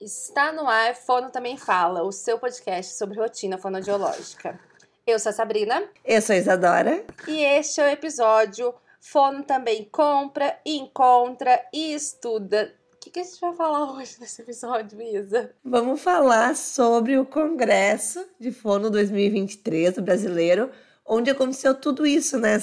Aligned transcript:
Está 0.00 0.50
no 0.50 0.66
ar, 0.66 0.96
Fono 0.96 1.28
Também 1.28 1.58
Fala, 1.58 2.02
o 2.02 2.10
seu 2.10 2.38
podcast 2.38 2.96
sobre 2.96 3.20
rotina 3.20 3.58
fonodiológica. 3.58 4.58
Eu 5.06 5.18
sou 5.18 5.28
a 5.28 5.32
Sabrina. 5.34 5.84
Eu 6.02 6.22
sou 6.22 6.34
a 6.34 6.38
Isadora. 6.38 7.04
E 7.28 7.44
este 7.44 7.82
é 7.82 7.84
o 7.84 7.90
episódio 7.90 8.72
Fono 8.98 9.42
Também 9.42 9.84
Compra, 9.92 10.58
Encontra 10.64 11.62
e 11.70 11.92
Estuda. 11.92 12.72
O 12.94 12.98
que, 12.98 13.10
que 13.10 13.20
a 13.20 13.22
gente 13.22 13.38
vai 13.42 13.54
falar 13.54 13.92
hoje 13.92 14.16
nesse 14.18 14.40
episódio, 14.40 15.02
Isa? 15.02 15.54
Vamos 15.62 16.00
falar 16.00 16.56
sobre 16.56 17.18
o 17.18 17.26
Congresso 17.26 18.26
de 18.40 18.50
Fono 18.50 18.88
2023 18.88 19.96
do 19.96 20.02
brasileiro, 20.02 20.70
onde 21.04 21.28
aconteceu 21.28 21.74
tudo 21.74 22.06
isso, 22.06 22.38
né? 22.38 22.56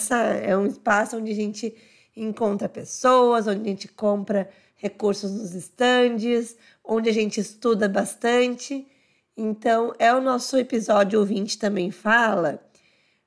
é 0.44 0.58
um 0.58 0.66
espaço 0.66 1.16
onde 1.18 1.34
a 1.34 1.36
gente 1.36 1.76
encontra 2.16 2.68
pessoas, 2.68 3.46
onde 3.46 3.62
a 3.62 3.72
gente 3.72 3.88
compra 3.88 4.50
recursos 4.78 5.32
nos 5.32 5.54
estandes, 5.54 6.56
onde 6.84 7.10
a 7.10 7.14
gente 7.14 7.40
estuda 7.40 7.90
bastante. 7.90 8.88
Então, 9.36 9.94
é 10.00 10.14
o 10.14 10.22
nosso 10.22 10.58
episódio 10.58 11.20
ouvinte 11.20 11.58
também 11.58 11.92
fala, 11.92 12.60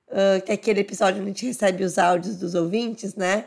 uh, 0.09 0.43
que 0.45 0.51
é 0.51 0.55
aquele 0.55 0.81
episódio 0.81 1.21
onde 1.21 1.31
a 1.31 1.33
gente 1.33 1.47
recebe 1.47 1.85
os 1.85 1.99
áudios 1.99 2.37
dos 2.37 2.55
ouvintes, 2.55 3.15
né? 3.15 3.47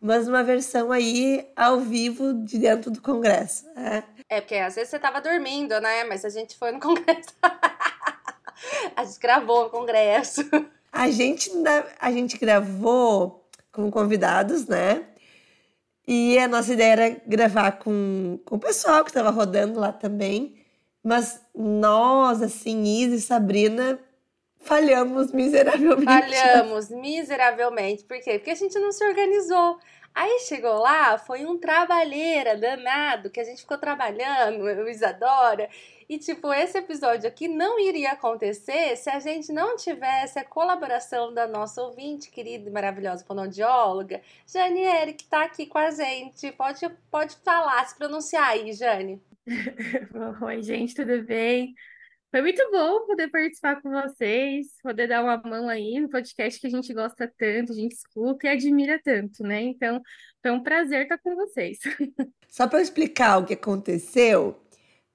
Mas 0.00 0.26
uma 0.26 0.42
versão 0.42 0.90
aí 0.90 1.46
ao 1.54 1.80
vivo 1.80 2.32
de 2.32 2.58
dentro 2.58 2.90
do 2.90 3.02
Congresso. 3.02 3.66
É, 3.76 4.02
é 4.28 4.40
porque 4.40 4.54
às 4.54 4.74
vezes 4.74 4.88
você 4.88 4.96
estava 4.96 5.20
dormindo, 5.20 5.78
né? 5.80 6.04
Mas 6.04 6.24
a 6.24 6.30
gente 6.30 6.56
foi 6.56 6.72
no 6.72 6.80
Congresso. 6.80 7.34
a 8.96 9.04
gente 9.04 9.18
gravou 9.20 9.64
no 9.64 9.70
Congresso. 9.70 10.42
A 10.90 11.10
gente, 11.10 11.50
a 12.00 12.10
gente 12.10 12.38
gravou 12.38 13.46
com 13.70 13.90
convidados, 13.90 14.66
né? 14.66 15.04
E 16.12 16.36
a 16.40 16.48
nossa 16.48 16.72
ideia 16.72 16.92
era 16.92 17.22
gravar 17.24 17.78
com, 17.78 18.40
com 18.44 18.56
o 18.56 18.58
pessoal 18.58 19.04
que 19.04 19.10
estava 19.10 19.30
rodando 19.30 19.78
lá 19.78 19.92
também. 19.92 20.56
Mas 21.04 21.40
nós, 21.54 22.42
assim, 22.42 22.82
Isa 22.82 23.14
e 23.14 23.20
Sabrina, 23.20 23.96
falhamos 24.58 25.30
miseravelmente. 25.30 26.04
Falhamos 26.06 26.90
miseravelmente. 26.90 28.02
Por 28.02 28.18
quê? 28.18 28.40
Porque 28.40 28.50
a 28.50 28.56
gente 28.56 28.76
não 28.80 28.90
se 28.90 29.04
organizou. 29.04 29.78
Aí 30.12 30.40
chegou 30.40 30.80
lá, 30.80 31.16
foi 31.16 31.46
um 31.46 31.56
trabalheira 31.56 32.56
danado, 32.56 33.30
que 33.30 33.38
a 33.38 33.44
gente 33.44 33.60
ficou 33.60 33.78
trabalhando, 33.78 34.68
eu 34.68 34.88
Isadora, 34.88 35.68
e, 36.10 36.18
tipo, 36.18 36.52
esse 36.52 36.76
episódio 36.76 37.28
aqui 37.28 37.46
não 37.46 37.78
iria 37.78 38.10
acontecer 38.10 38.96
se 38.96 39.08
a 39.08 39.20
gente 39.20 39.52
não 39.52 39.76
tivesse 39.76 40.40
a 40.40 40.44
colaboração 40.44 41.32
da 41.32 41.46
nossa 41.46 41.80
ouvinte, 41.80 42.32
querida 42.32 42.68
e 42.68 42.72
maravilhosa 42.72 43.24
fonoaudióloga, 43.24 44.20
Janiere, 44.44 45.14
que 45.14 45.24
tá 45.28 45.44
aqui 45.44 45.66
com 45.66 45.78
a 45.78 45.92
gente. 45.92 46.50
Pode, 46.50 46.80
pode 47.12 47.36
falar, 47.44 47.86
se 47.86 47.96
pronunciar 47.96 48.48
aí, 48.48 48.72
Jane. 48.72 49.22
Oi, 50.42 50.62
gente, 50.64 50.96
tudo 50.96 51.22
bem? 51.22 51.76
Foi 52.32 52.42
muito 52.42 52.68
bom 52.72 53.06
poder 53.06 53.30
participar 53.30 53.80
com 53.80 53.90
vocês, 53.90 54.66
poder 54.82 55.06
dar 55.06 55.22
uma 55.22 55.36
mão 55.36 55.68
aí 55.68 56.00
no 56.00 56.08
podcast 56.08 56.60
que 56.60 56.66
a 56.66 56.70
gente 56.70 56.92
gosta 56.92 57.32
tanto, 57.38 57.70
a 57.70 57.76
gente 57.76 57.92
escuta 57.92 58.48
e 58.48 58.50
admira 58.50 59.00
tanto, 59.00 59.44
né? 59.44 59.62
Então, 59.62 60.02
foi 60.42 60.50
um 60.50 60.60
prazer 60.60 61.02
estar 61.02 61.18
com 61.18 61.36
vocês. 61.36 61.78
Só 62.48 62.66
para 62.66 62.82
explicar 62.82 63.38
o 63.38 63.44
que 63.44 63.54
aconteceu, 63.54 64.60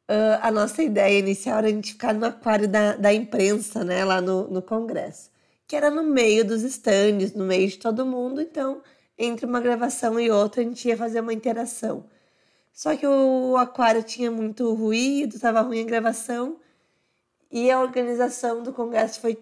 uh, 0.09 0.39
a 0.41 0.51
nossa 0.51 0.83
ideia 0.83 1.19
inicial 1.19 1.59
era 1.59 1.67
a 1.67 1.71
gente 1.71 1.93
ficar 1.93 2.13
no 2.13 2.25
aquário 2.25 2.67
da, 2.67 2.95
da 2.95 3.13
imprensa, 3.13 3.83
né, 3.83 4.03
lá 4.05 4.21
no, 4.21 4.47
no 4.49 4.61
Congresso, 4.61 5.31
que 5.67 5.75
era 5.75 5.89
no 5.89 6.03
meio 6.03 6.45
dos 6.45 6.63
estandes, 6.63 7.33
no 7.33 7.45
meio 7.45 7.67
de 7.67 7.77
todo 7.77 8.05
mundo, 8.05 8.41
então, 8.41 8.81
entre 9.17 9.45
uma 9.45 9.59
gravação 9.59 10.19
e 10.19 10.29
outra, 10.29 10.61
a 10.61 10.63
gente 10.63 10.87
ia 10.87 10.97
fazer 10.97 11.21
uma 11.21 11.33
interação. 11.33 12.05
Só 12.73 12.95
que 12.95 13.07
o 13.07 13.55
aquário 13.57 14.03
tinha 14.03 14.29
muito 14.29 14.73
ruído, 14.73 15.35
estava 15.35 15.61
ruim 15.61 15.81
a 15.81 15.85
gravação, 15.85 16.59
e 17.51 17.71
a 17.71 17.79
organização 17.79 18.61
do 18.61 18.73
Congresso 18.73 19.21
foi 19.21 19.37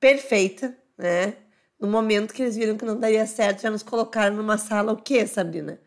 perfeita, 0.00 0.76
né? 0.96 1.36
No 1.78 1.86
momento 1.88 2.34
que 2.34 2.42
eles 2.42 2.56
viram 2.56 2.76
que 2.76 2.84
não 2.84 2.98
daria 2.98 3.26
certo, 3.26 3.62
já 3.62 3.70
nos 3.70 3.84
colocaram 3.84 4.34
numa 4.36 4.58
sala 4.58 4.92
o 4.92 4.96
quê, 4.96 5.26
Sabrina? 5.26 5.80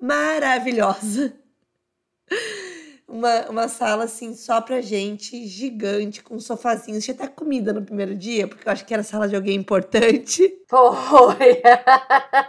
Maravilhosa! 0.00 1.41
Uma, 3.12 3.50
uma 3.50 3.68
sala 3.68 4.04
assim 4.04 4.34
só 4.34 4.58
pra 4.62 4.80
gente, 4.80 5.46
gigante, 5.46 6.22
com 6.22 6.40
sofazinhos. 6.40 7.04
Tinha 7.04 7.14
até 7.14 7.28
comida 7.28 7.70
no 7.70 7.82
primeiro 7.82 8.14
dia, 8.16 8.48
porque 8.48 8.66
eu 8.66 8.72
acho 8.72 8.86
que 8.86 8.94
era 8.94 9.02
sala 9.02 9.28
de 9.28 9.36
alguém 9.36 9.54
importante. 9.54 10.58
Foi! 10.66 11.62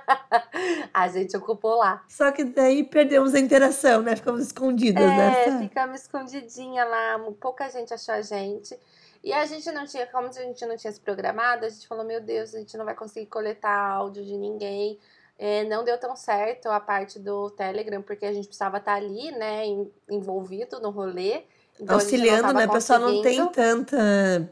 a 0.94 1.08
gente 1.10 1.36
ocupou 1.36 1.76
lá. 1.76 2.02
Só 2.08 2.32
que 2.32 2.46
daí 2.46 2.86
perdemos 2.86 3.36
a 3.36 3.40
interação, 3.40 4.02
né? 4.02 4.16
Ficamos 4.16 4.42
escondidas, 4.42 5.04
é, 5.04 5.08
né? 5.08 5.46
É, 5.48 5.60
ficamos 5.60 6.02
escondidinha 6.02 6.86
lá, 6.86 7.20
pouca 7.42 7.70
gente 7.70 7.94
achou 7.94 8.16
a 8.16 8.22
gente. 8.22 8.74
E 9.22 9.34
a 9.34 9.46
gente 9.46 9.70
não 9.72 9.86
tinha, 9.86 10.08
como 10.08 10.30
a 10.30 10.32
gente 10.32 10.66
não 10.66 10.78
tinha 10.78 10.94
se 10.94 11.00
programado, 11.02 11.66
a 11.66 11.70
gente 11.70 11.88
falou, 11.88 12.06
meu 12.06 12.22
Deus, 12.22 12.56
a 12.56 12.60
gente 12.60 12.78
não 12.78 12.86
vai 12.86 12.96
conseguir 12.96 13.26
coletar 13.26 13.78
áudio 13.78 14.24
de 14.24 14.38
ninguém. 14.38 14.98
É, 15.46 15.66
não 15.66 15.84
deu 15.84 15.98
tão 15.98 16.16
certo 16.16 16.70
a 16.70 16.80
parte 16.80 17.20
do 17.20 17.50
Telegram, 17.50 18.02
porque 18.02 18.26
a 18.26 18.32
gente 18.32 18.48
precisava 18.48 18.78
estar 18.78 18.94
ali, 18.94 19.30
né, 19.34 19.66
envolvido 20.10 20.80
no 20.80 20.90
rolê. 20.90 21.44
Então 21.78 21.96
Auxiliando, 21.96 22.54
né? 22.54 22.66
O 22.66 22.72
pessoal 22.72 22.98
não 22.98 23.22
tem 23.22 23.46
tanta 23.50 24.50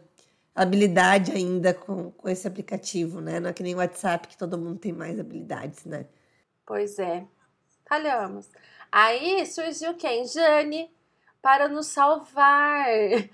habilidade 0.54 1.32
ainda 1.32 1.74
com, 1.74 2.12
com 2.12 2.28
esse 2.28 2.46
aplicativo, 2.46 3.22
né? 3.22 3.40
Não 3.40 3.52
é 3.52 3.54
que 3.54 3.64
nem 3.64 3.74
o 3.74 3.78
WhatsApp, 3.78 4.28
que 4.28 4.36
todo 4.36 4.58
mundo 4.58 4.80
tem 4.80 4.92
mais 4.92 5.18
habilidades, 5.18 5.86
né? 5.86 6.08
Pois 6.66 7.00
é. 7.00 7.26
Falhamos. 7.86 8.50
Aí 8.92 9.46
surgiu 9.46 9.94
quem? 9.94 10.28
Jane, 10.28 10.92
para 11.42 11.70
nos 11.70 11.86
salvar. 11.86 12.86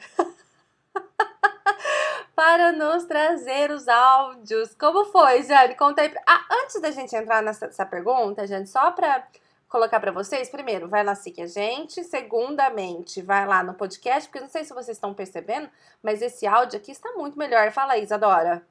para 2.37 2.71
nos 2.71 3.05
trazer 3.05 3.71
os 3.71 3.87
áudios. 3.87 4.75
Como 4.75 5.05
foi, 5.05 5.41
Jane? 5.41 5.73
Conta 5.73 6.03
aí. 6.03 6.13
Ah, 6.27 6.45
antes 6.61 6.79
da 6.79 6.91
gente 6.91 7.15
entrar 7.15 7.41
nessa 7.41 7.83
pergunta, 7.83 8.45
gente, 8.45 8.69
só 8.69 8.91
para 8.91 9.27
colocar 9.67 9.99
para 9.99 10.11
vocês, 10.11 10.47
primeiro, 10.47 10.87
vai 10.87 11.03
lá 11.03 11.15
seguir 11.15 11.41
a 11.41 11.47
gente. 11.47 12.03
Segundamente, 12.03 13.23
vai 13.23 13.47
lá 13.47 13.63
no 13.63 13.73
podcast, 13.73 14.29
porque 14.29 14.39
não 14.39 14.49
sei 14.49 14.63
se 14.63 14.71
vocês 14.71 14.97
estão 14.97 15.15
percebendo, 15.15 15.67
mas 16.03 16.21
esse 16.21 16.45
áudio 16.45 16.77
aqui 16.77 16.91
está 16.91 17.11
muito 17.13 17.39
melhor. 17.39 17.71
Fala 17.71 17.93
aí, 17.93 18.03
Isadora. 18.03 18.61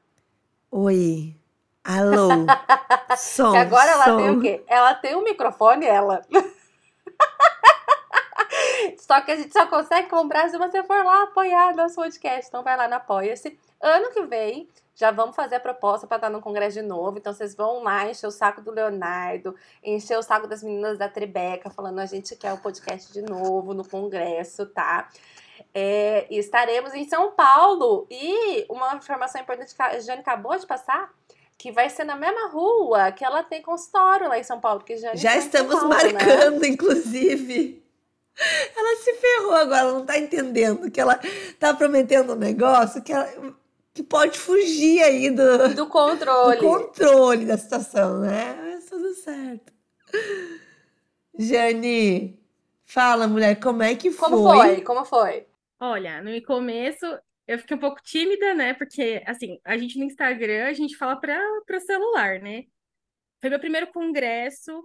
Oi. 0.70 1.34
Alô. 1.82 2.28
som. 3.18 3.50
Que 3.50 3.58
agora 3.58 3.90
ela 3.90 4.04
som. 4.04 4.16
tem 4.16 4.30
o 4.30 4.40
quê? 4.40 4.64
Ela 4.68 4.94
tem 4.94 5.16
um 5.16 5.24
microfone, 5.24 5.86
ela. 5.86 6.22
Só 9.06 9.20
que 9.20 9.30
a 9.30 9.36
gente 9.36 9.52
só 9.52 9.64
consegue 9.66 10.08
comprar 10.08 10.50
se 10.50 10.58
você 10.58 10.82
for 10.82 11.04
lá 11.04 11.22
apoiar 11.22 11.76
nosso 11.76 11.94
podcast. 11.94 12.48
Então 12.48 12.64
vai 12.64 12.76
lá 12.76 12.88
no 12.88 12.96
Apoia-se. 12.96 13.56
Ano 13.80 14.10
que 14.10 14.22
vem, 14.24 14.68
já 14.96 15.12
vamos 15.12 15.36
fazer 15.36 15.54
a 15.54 15.60
proposta 15.60 16.08
para 16.08 16.16
estar 16.16 16.28
no 16.28 16.40
congresso 16.40 16.80
de 16.80 16.82
novo. 16.82 17.16
Então 17.16 17.32
vocês 17.32 17.54
vão 17.54 17.84
lá 17.84 18.10
encher 18.10 18.26
o 18.26 18.32
saco 18.32 18.60
do 18.60 18.72
Leonardo, 18.72 19.54
encher 19.80 20.18
o 20.18 20.22
saco 20.22 20.48
das 20.48 20.60
meninas 20.60 20.98
da 20.98 21.08
Tribeca, 21.08 21.70
falando 21.70 22.00
a 22.00 22.06
gente 22.06 22.34
quer 22.34 22.52
o 22.52 22.58
podcast 22.58 23.12
de 23.12 23.22
novo 23.22 23.72
no 23.74 23.88
congresso, 23.88 24.66
tá? 24.66 25.08
É, 25.72 26.26
estaremos 26.28 26.92
em 26.92 27.08
São 27.08 27.30
Paulo. 27.30 28.08
E 28.10 28.66
uma 28.68 28.96
informação 28.96 29.40
importante 29.40 29.72
que 29.72 29.82
a 29.82 30.00
Jane 30.00 30.20
acabou 30.20 30.58
de 30.58 30.66
passar 30.66 31.14
que 31.56 31.70
vai 31.70 31.88
ser 31.88 32.02
na 32.02 32.16
mesma 32.16 32.48
rua 32.48 33.12
que 33.12 33.24
ela 33.24 33.44
tem 33.44 33.62
consultório 33.62 34.28
lá 34.28 34.36
em 34.36 34.42
São 34.42 34.58
Paulo. 34.58 34.80
Porque 34.80 34.96
Jane 34.96 35.16
Já 35.16 35.36
estamos 35.36 35.76
Paulo, 35.76 35.90
né? 35.90 36.12
marcando, 36.12 36.60
né? 36.62 36.66
inclusive. 36.66 37.86
Ferrou 39.46 39.54
agora, 39.54 39.92
não 39.92 40.04
tá 40.04 40.18
entendendo 40.18 40.90
que 40.90 41.00
ela 41.00 41.18
tá 41.58 41.72
prometendo 41.72 42.32
um 42.32 42.36
negócio 42.36 43.02
que, 43.02 43.12
ela, 43.12 43.28
que 43.94 44.02
pode 44.02 44.38
fugir 44.38 45.02
aí 45.02 45.30
do, 45.30 45.74
do 45.74 45.86
controle. 45.86 46.56
Do 46.56 46.62
controle 46.62 47.46
da 47.46 47.56
situação, 47.56 48.20
né? 48.20 48.56
Mas 48.60 48.86
tudo 48.86 49.14
certo. 49.14 49.72
Jane, 51.38 52.38
fala, 52.84 53.28
mulher, 53.28 53.60
como 53.60 53.82
é 53.82 53.94
que 53.94 54.10
foi? 54.10 54.30
Como 54.30 54.52
foi? 54.52 54.80
Como 54.82 55.04
foi? 55.04 55.46
Olha, 55.78 56.22
no 56.22 56.42
começo 56.42 57.06
eu 57.46 57.58
fiquei 57.58 57.76
um 57.76 57.80
pouco 57.80 58.02
tímida, 58.02 58.54
né? 58.54 58.74
Porque, 58.74 59.22
assim, 59.26 59.60
a 59.64 59.76
gente 59.76 59.98
no 59.98 60.04
Instagram, 60.04 60.66
a 60.66 60.72
gente 60.72 60.96
fala 60.96 61.16
para 61.16 61.38
o 61.70 61.80
celular, 61.80 62.40
né? 62.40 62.64
Foi 63.40 63.50
meu 63.50 63.60
primeiro 63.60 63.86
congresso, 63.88 64.82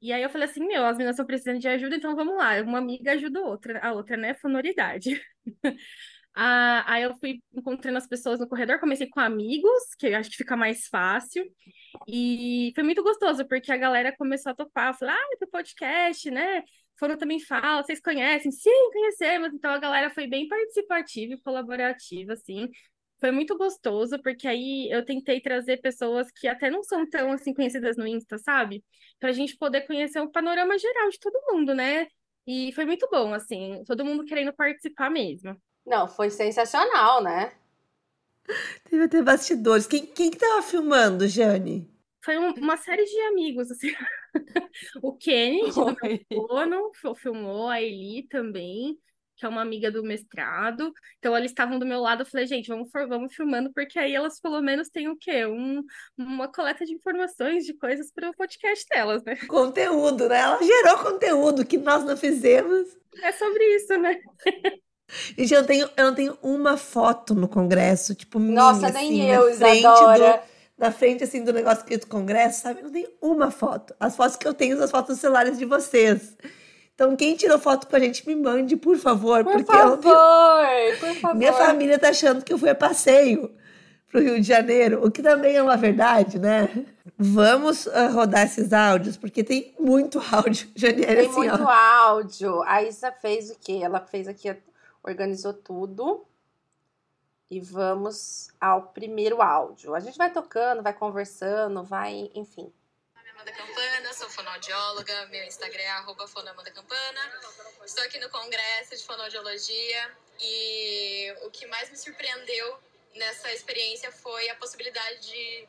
e 0.00 0.12
aí 0.12 0.22
eu 0.22 0.30
falei 0.30 0.48
assim, 0.48 0.66
meu, 0.66 0.84
as 0.84 0.96
meninas 0.96 1.14
estão 1.14 1.26
precisando 1.26 1.58
de 1.58 1.68
ajuda, 1.68 1.96
então 1.96 2.16
vamos 2.16 2.36
lá. 2.36 2.60
Uma 2.62 2.78
amiga 2.78 3.12
ajuda 3.12 3.40
outra, 3.40 3.78
a 3.80 3.92
outra, 3.92 4.16
né? 4.16 4.34
Fonoridade. 4.34 5.20
ah, 6.34 6.84
aí 6.86 7.02
eu 7.02 7.14
fui 7.18 7.40
encontrando 7.52 7.98
as 7.98 8.06
pessoas 8.06 8.40
no 8.40 8.48
corredor, 8.48 8.80
comecei 8.80 9.08
com 9.08 9.20
amigos, 9.20 9.94
que 9.98 10.06
eu 10.06 10.16
acho 10.16 10.30
que 10.30 10.36
fica 10.36 10.56
mais 10.56 10.86
fácil. 10.88 11.44
E 12.08 12.72
foi 12.74 12.84
muito 12.84 13.02
gostoso, 13.02 13.46
porque 13.46 13.72
a 13.72 13.76
galera 13.76 14.14
começou 14.16 14.52
a 14.52 14.54
topar. 14.54 14.96
Falei, 14.98 15.14
ah, 15.14 15.28
é 15.34 15.36
pro 15.36 15.50
podcast, 15.50 16.30
né? 16.30 16.62
Foram 16.98 17.16
também 17.18 17.40
fala, 17.40 17.82
vocês 17.82 18.00
conhecem? 18.00 18.50
Sim, 18.50 18.90
conhecemos. 18.92 19.52
Então 19.54 19.70
a 19.70 19.78
galera 19.78 20.10
foi 20.10 20.26
bem 20.26 20.48
participativa 20.48 21.34
e 21.34 21.40
colaborativa, 21.40 22.34
assim 22.34 22.70
foi 23.20 23.30
muito 23.30 23.56
gostoso, 23.56 24.20
porque 24.22 24.48
aí 24.48 24.88
eu 24.90 25.04
tentei 25.04 25.40
trazer 25.40 25.78
pessoas 25.78 26.30
que 26.32 26.48
até 26.48 26.70
não 26.70 26.82
são 26.82 27.08
tão 27.08 27.32
assim 27.32 27.54
conhecidas 27.54 27.96
no 27.96 28.06
Insta, 28.06 28.38
sabe? 28.38 28.84
Pra 29.18 29.32
gente 29.32 29.56
poder 29.56 29.82
conhecer 29.86 30.20
o 30.20 30.30
panorama 30.30 30.78
geral 30.78 31.10
de 31.10 31.18
todo 31.20 31.40
mundo, 31.52 31.74
né? 31.74 32.06
E 32.46 32.72
foi 32.74 32.84
muito 32.86 33.08
bom, 33.10 33.32
assim, 33.34 33.82
todo 33.86 34.04
mundo 34.04 34.24
querendo 34.24 34.52
participar 34.54 35.10
mesmo. 35.10 35.56
Não, 35.84 36.08
foi 36.08 36.30
sensacional, 36.30 37.22
né? 37.22 37.52
Teve 38.88 39.04
até 39.04 39.22
bastidores. 39.22 39.86
Quem, 39.86 40.06
quem 40.06 40.30
que 40.30 40.38
tava 40.38 40.62
filmando, 40.62 41.26
Jane? 41.28 41.88
Foi 42.24 42.38
um- 42.38 42.52
uma 42.54 42.76
série 42.76 43.04
de 43.04 43.20
amigos, 43.22 43.70
assim. 43.70 43.88
O 45.02 45.16
Kennedy, 45.16 45.84
do 46.30 46.66
meu 47.04 47.14
filmou, 47.16 47.68
a 47.68 47.80
Eli 47.82 48.26
também, 48.28 48.98
que 49.40 49.46
é 49.46 49.48
uma 49.48 49.62
amiga 49.62 49.90
do 49.90 50.04
mestrado. 50.04 50.92
Então, 51.18 51.34
eles 51.36 51.50
estavam 51.50 51.78
do 51.78 51.86
meu 51.86 52.00
lado, 52.00 52.22
eu 52.22 52.26
falei, 52.26 52.46
gente, 52.46 52.68
vamos, 52.68 52.90
vamos 52.92 53.34
filmando, 53.34 53.72
porque 53.72 53.98
aí 53.98 54.14
elas 54.14 54.38
pelo 54.38 54.60
menos 54.60 54.90
têm 54.90 55.08
o 55.08 55.16
quê? 55.16 55.46
Um, 55.46 55.82
uma 56.16 56.46
coleta 56.46 56.84
de 56.84 56.92
informações, 56.92 57.64
de 57.64 57.72
coisas 57.72 58.12
para 58.12 58.28
o 58.28 58.34
podcast 58.34 58.84
delas, 58.90 59.24
né? 59.24 59.36
Conteúdo, 59.48 60.28
né? 60.28 60.40
Ela 60.40 60.62
gerou 60.62 60.98
conteúdo 60.98 61.64
que 61.64 61.78
nós 61.78 62.04
não 62.04 62.16
fizemos. 62.16 62.86
É 63.22 63.32
sobre 63.32 63.64
isso, 63.76 63.96
né? 63.96 64.20
Gente, 65.36 65.54
eu 65.54 65.60
não 65.60 65.66
tenho, 65.66 65.90
eu 65.96 66.04
não 66.04 66.14
tenho 66.14 66.38
uma 66.42 66.76
foto 66.76 67.34
no 67.34 67.48
congresso, 67.48 68.14
tipo, 68.14 68.38
minha, 68.38 68.54
Nossa, 68.54 68.90
nem 68.90 69.08
assim, 69.08 69.30
eu, 69.30 69.50
na 69.50 69.56
frente 69.56 69.78
Isadora. 69.78 70.32
do, 70.36 70.50
na 70.78 70.92
frente, 70.92 71.24
assim, 71.24 71.42
do 71.42 71.52
negócio 71.52 71.82
aqui 71.82 71.96
do 71.96 72.06
congresso, 72.06 72.62
sabe? 72.62 72.80
Eu 72.80 72.84
não 72.84 72.92
tenho 72.92 73.08
uma 73.20 73.50
foto. 73.50 73.92
As 73.98 74.14
fotos 74.14 74.36
que 74.36 74.46
eu 74.46 74.54
tenho 74.54 74.76
são 74.76 74.84
as 74.84 74.90
fotos 74.90 75.14
dos 75.14 75.20
celulares 75.20 75.58
de 75.58 75.64
vocês. 75.64 76.36
Então, 77.00 77.16
quem 77.16 77.34
tirou 77.34 77.58
foto 77.58 77.86
com 77.86 77.96
a 77.96 77.98
gente, 77.98 78.28
me 78.28 78.36
mande, 78.36 78.76
por 78.76 78.98
favor, 78.98 79.42
Por 79.42 79.54
porque 79.54 79.74
eu 79.74 79.96
tenho... 79.96 80.12
favor, 80.12 80.98
por 81.00 81.14
favor. 81.16 81.34
Minha 81.34 81.54
família 81.54 81.98
tá 81.98 82.10
achando 82.10 82.44
que 82.44 82.52
eu 82.52 82.58
fui 82.58 82.68
a 82.68 82.74
passeio 82.74 83.50
pro 84.06 84.20
Rio 84.20 84.38
de 84.38 84.46
Janeiro, 84.46 85.02
o 85.02 85.10
que 85.10 85.22
também 85.22 85.56
é 85.56 85.62
uma 85.62 85.78
verdade, 85.78 86.38
né? 86.38 86.84
Vamos 87.16 87.88
ah, 87.88 88.08
rodar 88.08 88.44
esses 88.44 88.70
áudios, 88.74 89.16
porque 89.16 89.42
tem 89.42 89.74
muito 89.80 90.20
áudio, 90.30 90.68
Janiele, 90.76 91.06
Tem 91.06 91.26
assim, 91.26 91.36
muito 91.38 91.62
ó. 91.62 91.70
áudio. 91.70 92.62
A 92.64 92.82
Isa 92.82 93.10
fez 93.10 93.50
o 93.50 93.56
quê? 93.58 93.80
Ela 93.82 94.00
fez 94.00 94.28
aqui, 94.28 94.54
organizou 95.02 95.54
tudo. 95.54 96.26
E 97.50 97.60
vamos 97.60 98.50
ao 98.60 98.82
primeiro 98.88 99.40
áudio. 99.40 99.94
A 99.94 100.00
gente 100.00 100.18
vai 100.18 100.30
tocando, 100.30 100.82
vai 100.82 100.92
conversando, 100.92 101.82
vai, 101.82 102.30
enfim. 102.34 102.70
Amanda 103.40 103.52
Campana, 103.52 104.12
sou 104.12 104.28
fonoaudióloga, 104.28 105.26
meu 105.28 105.42
Instagram 105.44 105.80
é 105.80 105.88
arroba 105.92 106.28
fonoamandacampana. 106.28 107.40
Estou 107.86 108.04
aqui 108.04 108.18
no 108.18 108.28
congresso 108.28 108.94
de 108.94 109.02
fonoaudiologia 109.02 110.14
e 110.38 111.34
o 111.40 111.50
que 111.50 111.64
mais 111.64 111.88
me 111.88 111.96
surpreendeu 111.96 112.78
nessa 113.14 113.50
experiência 113.50 114.12
foi 114.12 114.50
a 114.50 114.56
possibilidade 114.56 115.20
de 115.20 115.66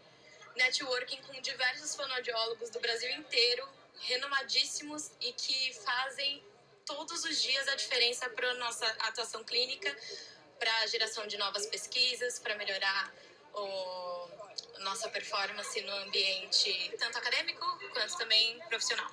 networking 0.58 1.22
com 1.22 1.40
diversos 1.40 1.96
fonoaudiólogos 1.96 2.70
do 2.72 2.82
Brasil 2.82 3.10
inteiro, 3.12 3.66
renomadíssimos 4.02 5.10
e 5.22 5.32
que 5.32 5.74
fazem 5.76 6.44
todos 6.86 7.24
os 7.24 7.42
dias 7.42 7.70
a 7.70 7.76
diferença 7.76 8.30
para 8.32 8.52
a 8.52 8.56
nossa 8.56 8.86
atuação 9.08 9.46
clínica, 9.46 9.96
para 10.60 10.76
a 10.80 10.88
geração 10.88 11.26
de 11.26 11.38
novas 11.38 11.66
pesquisas, 11.68 12.38
para 12.38 12.54
melhorar 12.56 13.14
o, 13.54 14.30
nossa 14.82 15.10
performance 15.10 15.80
no 15.82 15.96
ambiente 15.98 16.92
tanto 16.98 17.18
acadêmico 17.18 17.41
quanto 18.02 18.18
também 18.18 18.58
profissional. 18.68 19.06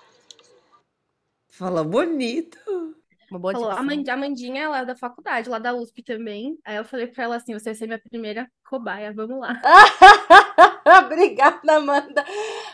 Fala 1.50 1.84
bonito. 1.84 2.58
Uma 3.30 3.38
boa 3.38 3.52
Falou, 3.52 3.70
a 3.70 3.78
Amandinha, 3.78 4.62
ela 4.62 4.78
é 4.78 4.84
da 4.86 4.96
faculdade, 4.96 5.50
lá 5.50 5.58
da 5.58 5.74
USP 5.74 6.02
também. 6.02 6.58
Aí 6.64 6.76
eu 6.76 6.84
falei 6.84 7.06
pra 7.06 7.24
ela 7.24 7.36
assim, 7.36 7.52
você 7.52 7.70
vai 7.70 7.74
ser 7.74 7.86
minha 7.86 7.98
primeira 7.98 8.50
cobaia, 8.66 9.12
vamos 9.12 9.38
lá. 9.38 9.60
Obrigada, 11.04 11.76
Amanda. 11.76 12.24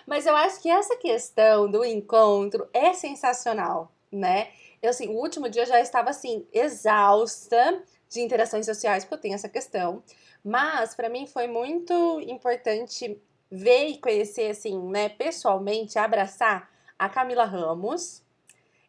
Mas 0.07 0.27
eu 0.27 0.37
acho 0.37 0.63
que 0.63 0.71
essa 0.71 0.97
questão 0.97 1.69
do 1.69 1.85
encontro 1.85 2.69
é 2.73 2.93
sensacional, 2.93 3.93
né? 4.13 4.53
Eu, 4.81 4.91
assim, 4.91 5.09
o 5.09 5.19
último 5.19 5.49
dia 5.49 5.63
eu 5.63 5.67
já 5.67 5.81
estava, 5.81 6.11
assim, 6.11 6.47
exausta 6.53 7.83
de 8.09 8.21
interações 8.21 8.67
sociais, 8.67 9.03
porque 9.03 9.15
eu 9.15 9.21
tenho 9.21 9.35
essa 9.35 9.49
questão. 9.49 10.05
Mas, 10.45 10.95
para 10.95 11.09
mim, 11.09 11.27
foi 11.27 11.49
muito 11.49 12.21
importante 12.21 13.21
ver 13.55 13.89
e 13.89 13.99
conhecer, 13.99 14.51
assim, 14.51 14.79
né, 14.91 15.09
pessoalmente, 15.09 15.99
abraçar 15.99 16.71
a 16.99 17.09
Camila 17.09 17.45
Ramos 17.45 18.23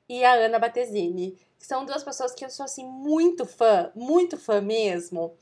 e 0.09 0.23
a 0.23 0.33
Ana 0.33 0.59
Batesini, 0.59 1.37
que 1.59 1.65
são 1.65 1.85
duas 1.85 2.03
pessoas 2.03 2.33
que 2.33 2.45
eu 2.45 2.49
sou, 2.49 2.65
assim, 2.65 2.85
muito 2.85 3.45
fã, 3.45 3.91
muito 3.95 4.37
fã 4.37 4.61
mesmo. 4.61 5.35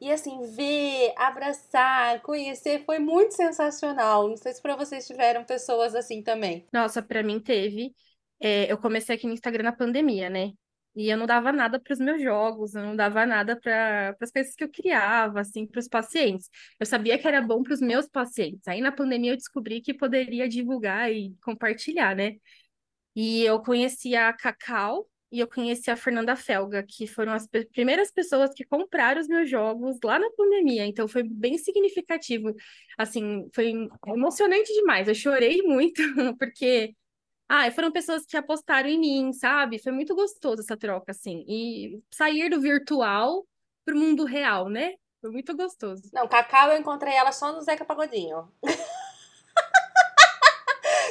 E 0.00 0.10
assim, 0.10 0.40
ver, 0.56 1.12
abraçar, 1.16 2.22
conhecer 2.22 2.84
foi 2.86 2.98
muito 2.98 3.34
sensacional. 3.34 4.28
Não 4.28 4.36
sei 4.36 4.54
se 4.54 4.62
para 4.62 4.74
vocês 4.74 5.06
tiveram 5.06 5.44
pessoas 5.44 5.94
assim 5.94 6.22
também. 6.22 6.66
Nossa, 6.72 7.02
pra 7.02 7.22
mim 7.22 7.38
teve. 7.38 7.94
É, 8.40 8.72
eu 8.72 8.78
comecei 8.78 9.14
aqui 9.14 9.26
no 9.26 9.34
Instagram 9.34 9.64
na 9.64 9.72
pandemia, 9.72 10.30
né? 10.30 10.52
E 10.96 11.08
eu 11.08 11.16
não 11.16 11.26
dava 11.26 11.52
nada 11.52 11.78
para 11.78 11.92
os 11.92 12.00
meus 12.00 12.20
jogos, 12.20 12.74
eu 12.74 12.82
não 12.82 12.96
dava 12.96 13.24
nada 13.24 13.56
para 13.58 14.16
as 14.20 14.30
coisas 14.30 14.54
que 14.56 14.64
eu 14.64 14.68
criava, 14.68 15.40
assim, 15.40 15.66
para 15.66 15.78
os 15.78 15.88
pacientes. 15.88 16.50
Eu 16.80 16.86
sabia 16.86 17.16
que 17.18 17.28
era 17.28 17.40
bom 17.40 17.62
para 17.62 17.74
os 17.74 17.80
meus 17.80 18.08
pacientes. 18.08 18.66
Aí 18.66 18.80
na 18.80 18.90
pandemia 18.92 19.32
eu 19.32 19.36
descobri 19.36 19.80
que 19.80 19.94
poderia 19.94 20.48
divulgar 20.48 21.12
e 21.12 21.34
compartilhar, 21.42 22.16
né? 22.16 22.36
E 23.14 23.42
eu 23.44 23.60
conheci 23.60 24.16
a 24.16 24.32
Cacau 24.32 25.08
e 25.32 25.38
eu 25.40 25.46
conheci 25.48 25.90
a 25.90 25.96
Fernanda 25.96 26.34
Felga, 26.34 26.82
que 26.82 27.06
foram 27.06 27.32
as 27.32 27.46
primeiras 27.72 28.10
pessoas 28.10 28.50
que 28.52 28.64
compraram 28.64 29.20
os 29.20 29.28
meus 29.28 29.48
jogos 29.48 29.98
lá 30.04 30.18
na 30.18 30.30
pandemia. 30.32 30.86
Então 30.86 31.06
foi 31.06 31.22
bem 31.22 31.56
significativo. 31.56 32.52
Assim, 32.98 33.48
foi 33.54 33.72
emocionante 34.08 34.72
demais. 34.72 35.06
Eu 35.06 35.14
chorei 35.14 35.62
muito, 35.62 36.02
porque 36.38 36.94
ah, 37.52 37.68
foram 37.72 37.90
pessoas 37.90 38.24
que 38.24 38.36
apostaram 38.36 38.88
em 38.88 38.96
mim, 38.96 39.32
sabe? 39.32 39.80
Foi 39.80 39.90
muito 39.90 40.14
gostoso 40.14 40.60
essa 40.60 40.76
troca, 40.76 41.10
assim. 41.10 41.44
E 41.48 42.00
sair 42.08 42.48
do 42.48 42.60
virtual 42.60 43.44
pro 43.84 43.98
mundo 43.98 44.24
real, 44.24 44.68
né? 44.68 44.94
Foi 45.20 45.32
muito 45.32 45.56
gostoso. 45.56 46.04
Não, 46.12 46.28
Cacau 46.28 46.70
eu 46.70 46.78
encontrei 46.78 47.12
ela 47.12 47.32
só 47.32 47.52
no 47.52 47.60
Zeca 47.60 47.84
Pagodinho. 47.84 48.48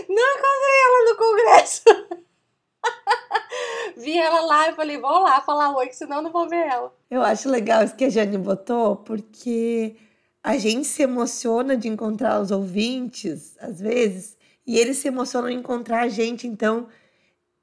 Não 0.08 0.38
encontrei 0.38 0.80
ela 0.86 1.10
no 1.10 1.18
congresso. 1.18 1.84
Vi 3.98 4.18
ela 4.18 4.40
lá 4.40 4.70
e 4.70 4.76
falei, 4.76 4.98
vou 4.98 5.20
lá 5.20 5.42
falar 5.42 5.76
oi, 5.76 5.88
que 5.88 5.98
senão 5.98 6.18
eu 6.18 6.24
não 6.24 6.32
vou 6.32 6.48
ver 6.48 6.68
ela. 6.68 6.96
Eu 7.12 7.22
acho 7.22 7.50
legal 7.50 7.84
isso 7.84 7.98
que 7.98 8.06
a 8.06 8.10
Jane 8.10 8.38
botou, 8.38 8.96
porque 8.96 9.98
a 10.42 10.58
gente 10.58 10.88
se 10.88 11.04
emociona 11.04 11.76
de 11.76 11.90
encontrar 11.90 12.40
os 12.40 12.50
ouvintes, 12.50 13.58
às 13.60 13.82
vezes, 13.82 14.39
e 14.70 14.78
eles 14.78 14.98
se 14.98 15.08
emocionam 15.08 15.50
em 15.50 15.58
encontrar 15.58 16.04
a 16.04 16.10
gente, 16.10 16.46
então 16.46 16.88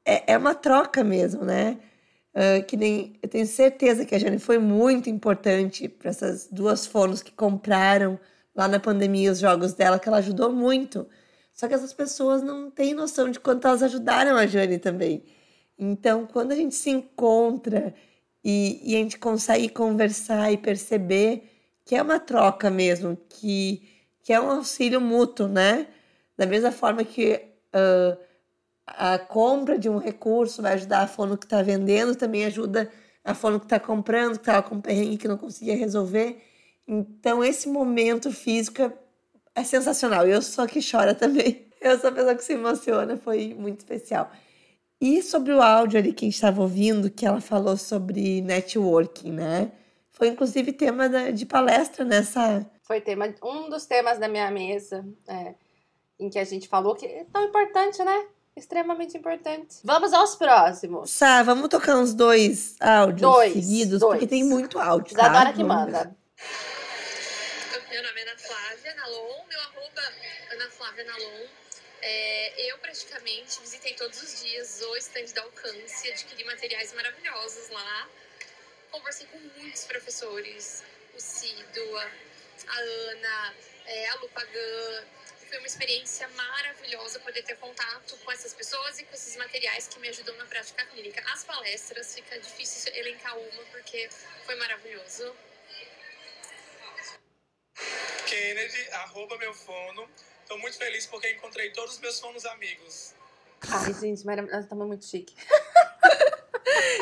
é, 0.04 0.32
é 0.32 0.38
uma 0.38 0.54
troca 0.54 1.04
mesmo, 1.04 1.44
né? 1.44 1.78
Ah, 2.34 2.60
que 2.60 2.76
nem 2.76 3.14
eu 3.22 3.28
tenho 3.28 3.46
certeza 3.46 4.04
que 4.04 4.14
a 4.14 4.18
Jane 4.18 4.38
foi 4.38 4.58
muito 4.58 5.08
importante 5.08 5.88
para 5.88 6.10
essas 6.10 6.48
duas 6.50 6.86
fonos 6.86 7.22
que 7.22 7.32
compraram 7.32 8.18
lá 8.54 8.68
na 8.68 8.80
pandemia 8.80 9.32
os 9.32 9.38
jogos 9.38 9.72
dela, 9.72 9.98
que 9.98 10.08
ela 10.08 10.18
ajudou 10.18 10.52
muito. 10.52 11.08
Só 11.54 11.68
que 11.68 11.74
essas 11.74 11.94
pessoas 11.94 12.42
não 12.42 12.70
têm 12.70 12.92
noção 12.94 13.30
de 13.30 13.40
quanto 13.40 13.66
elas 13.66 13.82
ajudaram 13.82 14.36
a 14.36 14.46
Jane 14.46 14.78
também. 14.78 15.24
Então, 15.78 16.26
quando 16.26 16.52
a 16.52 16.56
gente 16.56 16.74
se 16.74 16.90
encontra 16.90 17.94
e, 18.44 18.80
e 18.84 18.96
a 18.96 18.98
gente 18.98 19.18
consegue 19.18 19.68
conversar 19.68 20.52
e 20.52 20.58
perceber 20.58 21.44
que 21.84 21.94
é 21.94 22.02
uma 22.02 22.20
troca 22.20 22.70
mesmo, 22.70 23.16
que, 23.28 23.82
que 24.22 24.32
é 24.32 24.40
um 24.40 24.50
auxílio 24.50 25.00
mútuo, 25.00 25.48
né? 25.48 25.86
Da 26.36 26.46
mesma 26.46 26.70
forma 26.70 27.04
que 27.04 27.40
ah, 27.72 28.16
a 28.86 29.18
compra 29.18 29.78
de 29.78 29.88
um 29.88 29.98
recurso 29.98 30.62
vai 30.62 30.74
ajudar 30.74 31.00
a 31.02 31.06
fono 31.08 31.36
que 31.36 31.44
está 31.44 31.60
vendendo, 31.62 32.14
também 32.14 32.44
ajuda 32.44 32.90
a 33.24 33.34
fono 33.34 33.58
que 33.58 33.66
está 33.66 33.80
comprando, 33.80 34.34
que 34.34 34.42
estava 34.42 34.62
com 34.62 34.80
perrengue 34.80 35.18
que 35.18 35.28
não 35.28 35.36
conseguia 35.36 35.76
resolver. 35.76 36.40
Então, 36.86 37.42
esse 37.42 37.68
momento 37.68 38.30
físico 38.30 38.82
é, 38.82 38.92
é 39.56 39.64
sensacional. 39.64 40.26
Eu 40.26 40.40
sou 40.40 40.64
a 40.64 40.68
que 40.68 40.80
chora 40.80 41.14
também. 41.14 41.66
Eu 41.80 41.98
sou 41.98 42.10
a 42.10 42.12
pessoa 42.12 42.34
que 42.34 42.44
se 42.44 42.54
emociona, 42.54 43.16
foi 43.18 43.54
muito 43.54 43.80
especial. 43.80 44.30
E 45.00 45.22
sobre 45.22 45.52
o 45.52 45.60
áudio 45.60 45.98
ali 45.98 46.12
que 46.12 46.24
a 46.24 46.26
gente 46.26 46.34
estava 46.34 46.62
ouvindo, 46.62 47.10
que 47.10 47.26
ela 47.26 47.40
falou 47.40 47.76
sobre 47.76 48.40
networking, 48.40 49.32
né? 49.32 49.72
Foi 50.10 50.28
inclusive 50.28 50.72
tema 50.72 51.08
de 51.32 51.44
palestra 51.44 52.04
nessa. 52.04 52.64
Foi 52.82 53.00
tema, 53.00 53.32
um 53.42 53.68
dos 53.68 53.84
temas 53.84 54.18
da 54.18 54.26
minha 54.26 54.50
mesa, 54.50 55.06
é, 55.28 55.54
em 56.18 56.30
que 56.30 56.38
a 56.38 56.44
gente 56.44 56.68
falou 56.68 56.94
que 56.94 57.06
é 57.06 57.24
tão 57.32 57.44
importante, 57.44 58.02
né? 58.02 58.26
Extremamente 58.56 59.16
importante. 59.18 59.76
Vamos 59.84 60.12
aos 60.14 60.34
próximos. 60.34 61.10
Sá, 61.10 61.42
vamos 61.42 61.68
tocar 61.68 61.96
uns 61.96 62.14
dois 62.14 62.74
áudios 62.80 63.20
Dois, 63.20 63.52
seguidos, 63.52 64.00
dois. 64.00 64.12
porque 64.18 64.26
tem 64.26 64.42
muito 64.44 64.78
áudio, 64.78 65.14
tá? 65.14 65.22
Isadora 65.24 65.52
que 65.52 65.62
Vamos- 65.62 65.92
manda. 65.92 66.16
Meu 67.90 68.02
nome 68.02 68.20
é 68.20 68.22
Ana 68.22 68.38
Flávia 68.38 68.94
Nalon, 68.94 69.44
meu 69.48 69.60
arroba 69.60 70.02
Ana 70.52 70.70
Flávia 70.70 71.04
Nalon. 71.04 71.46
É, 72.02 72.70
eu 72.72 72.78
praticamente 72.78 73.60
visitei 73.60 73.94
todos 73.94 74.22
os 74.22 74.42
dias 74.42 74.80
o 74.82 74.96
stand 74.96 75.32
da 75.34 75.42
Alcance, 75.42 76.10
adquiri 76.12 76.44
materiais 76.44 76.92
maravilhosos 76.94 77.68
lá. 77.70 78.08
Conversei 78.90 79.26
com 79.26 79.38
muitos 79.60 79.84
professores, 79.84 80.82
o 81.16 81.20
Cido, 81.20 81.96
a, 81.98 82.02
a 82.68 82.78
Ana, 82.78 83.54
é, 83.86 84.08
a 84.10 84.14
Lupagan, 84.16 85.04
foi 85.46 85.58
uma 85.58 85.66
experiência 85.66 86.28
maravilhosa 86.28 87.20
poder 87.20 87.42
ter 87.42 87.56
contato 87.56 88.16
com 88.24 88.32
essas 88.32 88.52
pessoas 88.52 88.98
e 88.98 89.04
com 89.04 89.14
esses 89.14 89.36
materiais 89.36 89.88
que 89.88 89.98
me 90.00 90.08
ajudam 90.08 90.36
na 90.36 90.44
prática 90.46 90.84
clínica. 90.86 91.22
As 91.32 91.44
palestras, 91.44 92.14
fica 92.14 92.38
difícil 92.38 92.92
elencar 92.94 93.38
uma 93.38 93.62
porque 93.70 94.08
foi 94.44 94.56
maravilhoso. 94.56 95.34
Kennedy, 98.26 98.88
arroba 98.90 99.38
meu 99.38 99.54
fono. 99.54 100.08
Tô 100.48 100.58
muito 100.58 100.76
feliz 100.76 101.06
porque 101.06 101.30
encontrei 101.30 101.70
todos 101.70 101.94
os 101.94 102.00
meus 102.00 102.18
fonos 102.18 102.44
amigos. 102.46 103.14
Ai, 103.70 103.94
gente, 103.94 104.26
maravilhoso. 104.26 104.62
Estamos 104.62 104.86
muito 104.86 105.06
chique. 105.06 105.34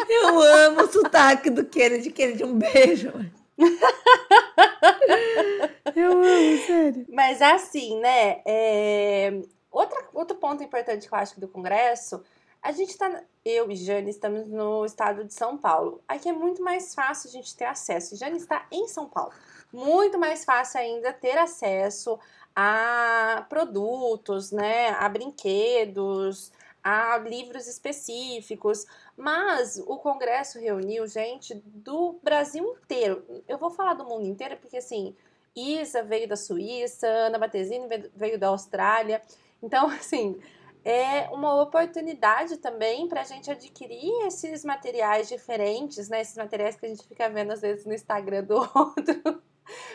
Eu 0.08 0.40
amo 0.40 0.82
o 0.82 0.92
sotaque 0.92 1.50
do 1.50 1.66
Kennedy. 1.66 2.10
Kennedy, 2.10 2.44
um 2.44 2.58
beijo. 2.58 3.12
Eu 5.96 6.12
amo, 6.12 6.66
sério. 6.66 7.06
Mas 7.08 7.40
assim, 7.42 7.98
né? 8.00 8.42
É... 8.44 9.40
Outra, 9.70 10.08
outro 10.12 10.36
ponto 10.36 10.62
importante 10.62 11.08
que 11.08 11.14
eu 11.14 11.18
acho 11.18 11.40
do 11.40 11.48
Congresso, 11.48 12.22
a 12.62 12.72
gente 12.72 12.96
tá. 12.96 13.22
Eu 13.44 13.70
e 13.70 13.76
Jane 13.76 14.10
estamos 14.10 14.46
no 14.46 14.84
estado 14.84 15.24
de 15.24 15.34
São 15.34 15.58
Paulo. 15.58 16.00
Aqui 16.08 16.28
é 16.28 16.32
muito 16.32 16.62
mais 16.62 16.94
fácil 16.94 17.28
a 17.28 17.32
gente 17.32 17.56
ter 17.56 17.66
acesso. 17.66 18.16
Jane 18.16 18.38
está 18.38 18.66
em 18.70 18.88
São 18.88 19.06
Paulo. 19.06 19.32
Muito 19.72 20.18
mais 20.18 20.44
fácil 20.44 20.80
ainda 20.80 21.12
ter 21.12 21.36
acesso 21.36 22.18
a 22.54 23.44
produtos, 23.48 24.50
né? 24.50 24.90
A 24.90 25.08
brinquedos, 25.08 26.52
a 26.84 27.16
livros 27.16 27.66
específicos, 27.66 28.86
mas 29.16 29.82
o 29.86 29.96
Congresso 29.96 30.60
reuniu 30.60 31.06
gente 31.06 31.54
do 31.64 32.18
Brasil 32.22 32.76
inteiro. 32.82 33.24
Eu 33.48 33.56
vou 33.56 33.70
falar 33.70 33.94
do 33.94 34.04
mundo 34.04 34.26
inteiro 34.26 34.58
porque, 34.58 34.76
assim, 34.76 35.16
Isa 35.54 36.02
veio 36.02 36.28
da 36.28 36.36
Suíça, 36.36 37.06
Ana 37.06 37.38
Batesini 37.38 37.86
veio 38.14 38.38
da 38.38 38.48
Austrália. 38.48 39.22
Então, 39.62 39.86
assim, 39.88 40.38
é 40.84 41.28
uma 41.30 41.60
oportunidade 41.62 42.58
também 42.58 43.08
para 43.08 43.22
a 43.22 43.24
gente 43.24 43.50
adquirir 43.50 44.26
esses 44.26 44.64
materiais 44.64 45.28
diferentes, 45.28 46.08
né? 46.08 46.20
Esses 46.20 46.36
materiais 46.36 46.76
que 46.76 46.86
a 46.86 46.88
gente 46.88 47.06
fica 47.06 47.28
vendo 47.28 47.52
às 47.52 47.62
vezes 47.62 47.86
no 47.86 47.94
Instagram 47.94 48.44
do 48.44 48.56
outro. 48.74 49.42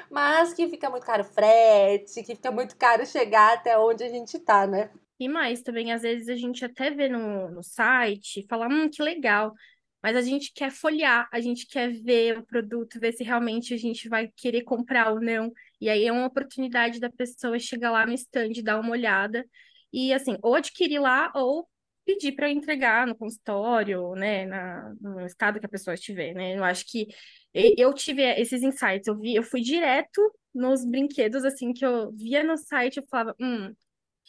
Mas 0.10 0.54
que 0.54 0.68
fica 0.68 0.90
muito 0.90 1.06
caro 1.06 1.24
frete, 1.24 2.24
que 2.24 2.36
fica 2.36 2.50
muito 2.52 2.76
caro 2.76 3.06
chegar 3.06 3.54
até 3.54 3.78
onde 3.78 4.04
a 4.04 4.10
gente 4.10 4.40
tá, 4.40 4.66
né? 4.66 4.90
E 5.20 5.28
mais 5.28 5.62
também, 5.62 5.92
às 5.92 6.02
vezes 6.02 6.30
a 6.30 6.36
gente 6.36 6.64
até 6.64 6.90
vê 6.90 7.10
no, 7.10 7.50
no 7.50 7.62
site, 7.62 8.46
fala, 8.50 8.68
hum, 8.68 8.90
que 8.90 9.04
legal. 9.04 9.54
Mas 10.02 10.16
a 10.16 10.22
gente 10.22 10.54
quer 10.54 10.72
folhear, 10.72 11.28
a 11.32 11.40
gente 11.42 11.68
quer 11.68 11.92
ver 11.92 12.38
o 12.38 12.46
produto, 12.46 13.00
ver 13.00 13.12
se 13.14 13.24
realmente 13.24 13.74
a 13.74 13.78
gente 13.78 14.08
vai 14.08 14.30
querer 14.36 14.64
comprar 14.64 15.12
ou 15.12 15.20
não. 15.20 15.52
E 15.82 15.90
aí 15.90 16.06
é 16.06 16.12
uma 16.12 16.28
oportunidade 16.28 17.00
da 17.00 17.10
pessoa 17.10 17.60
chegar 17.60 17.92
lá 17.92 18.06
no 18.06 18.14
stand, 18.14 18.54
dar 18.64 18.80
uma 18.80 18.92
olhada 18.92 19.46
e, 19.92 20.14
assim, 20.14 20.38
ou 20.42 20.56
adquirir 20.56 21.00
lá 21.00 21.32
ou 21.36 21.68
pedir 22.06 22.32
para 22.32 22.50
entregar 22.50 23.06
no 23.06 23.16
consultório, 23.16 24.14
né, 24.16 24.46
na, 24.46 24.94
no 25.00 25.26
estado 25.26 25.60
que 25.60 25.66
a 25.66 25.70
pessoa 25.70 25.94
estiver, 25.94 26.34
né? 26.34 26.58
Eu 26.58 26.64
acho 26.64 26.86
que 26.88 27.08
eu 27.54 27.94
tive 27.94 28.24
esses 28.40 28.64
insights, 28.64 29.08
eu 29.08 29.18
vi, 29.18 29.36
eu 29.36 29.44
fui 29.44 29.62
direto 29.62 30.22
nos 30.54 30.84
brinquedos, 30.86 31.44
assim, 31.46 31.74
que 31.74 31.86
eu 31.86 32.12
via 32.14 32.44
no 32.44 32.58
site, 32.58 32.98
eu 32.98 33.04
falava, 33.10 33.36
hum, 33.40 33.74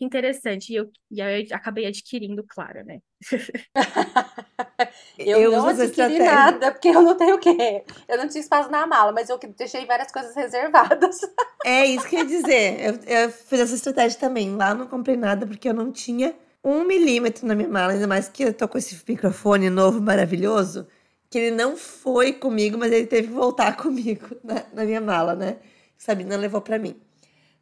que 0.01 0.05
interessante. 0.07 0.73
E, 0.73 0.77
eu, 0.77 0.91
e 1.11 1.21
aí 1.21 1.47
eu 1.51 1.57
acabei 1.57 1.85
adquirindo, 1.85 2.43
claro, 2.49 2.83
né? 2.87 3.01
eu, 5.19 5.39
eu 5.39 5.51
não 5.53 5.67
adquiri 5.67 6.19
nada, 6.19 6.73
porque 6.73 6.89
eu 6.89 7.03
não 7.03 7.15
tenho 7.15 7.37
o 7.37 7.39
quê? 7.39 7.85
Eu 8.09 8.17
não 8.17 8.27
tinha 8.27 8.41
espaço 8.41 8.71
na 8.71 8.87
mala, 8.87 9.13
mas 9.13 9.29
eu 9.29 9.39
deixei 9.59 9.85
várias 9.85 10.11
coisas 10.11 10.35
reservadas. 10.35 11.21
É 11.63 11.85
isso 11.85 12.09
que 12.09 12.17
eu 12.17 12.21
ia 12.21 12.25
dizer. 12.25 12.81
Eu, 12.81 12.95
eu 13.07 13.31
fiz 13.31 13.61
essa 13.61 13.75
estratégia 13.75 14.19
também. 14.19 14.57
Lá 14.57 14.73
não 14.73 14.87
comprei 14.87 15.15
nada, 15.15 15.47
porque 15.47 15.69
eu 15.69 15.75
não 15.75 15.93
tinha 15.93 16.35
um 16.65 16.85
milímetro 16.85 17.47
na 17.47 17.55
minha 17.55 17.69
mala, 17.69 17.93
ainda 17.93 18.07
mais 18.07 18.31
que 18.31 18.45
eu 18.45 18.55
tô 18.55 18.67
com 18.67 18.79
esse 18.79 18.99
microfone 19.07 19.69
novo, 19.69 20.01
maravilhoso, 20.01 20.89
que 21.29 21.37
ele 21.37 21.51
não 21.55 21.77
foi 21.77 22.33
comigo, 22.33 22.79
mas 22.79 22.91
ele 22.91 23.07
teve 23.07 23.29
que 23.29 23.35
voltar 23.35 23.77
comigo 23.77 24.35
na, 24.43 24.65
na 24.73 24.85
minha 24.87 25.03
mala, 25.03 25.35
né? 25.35 25.59
Sabina 25.99 26.35
levou 26.39 26.63
para 26.63 26.79
mim. 26.79 26.99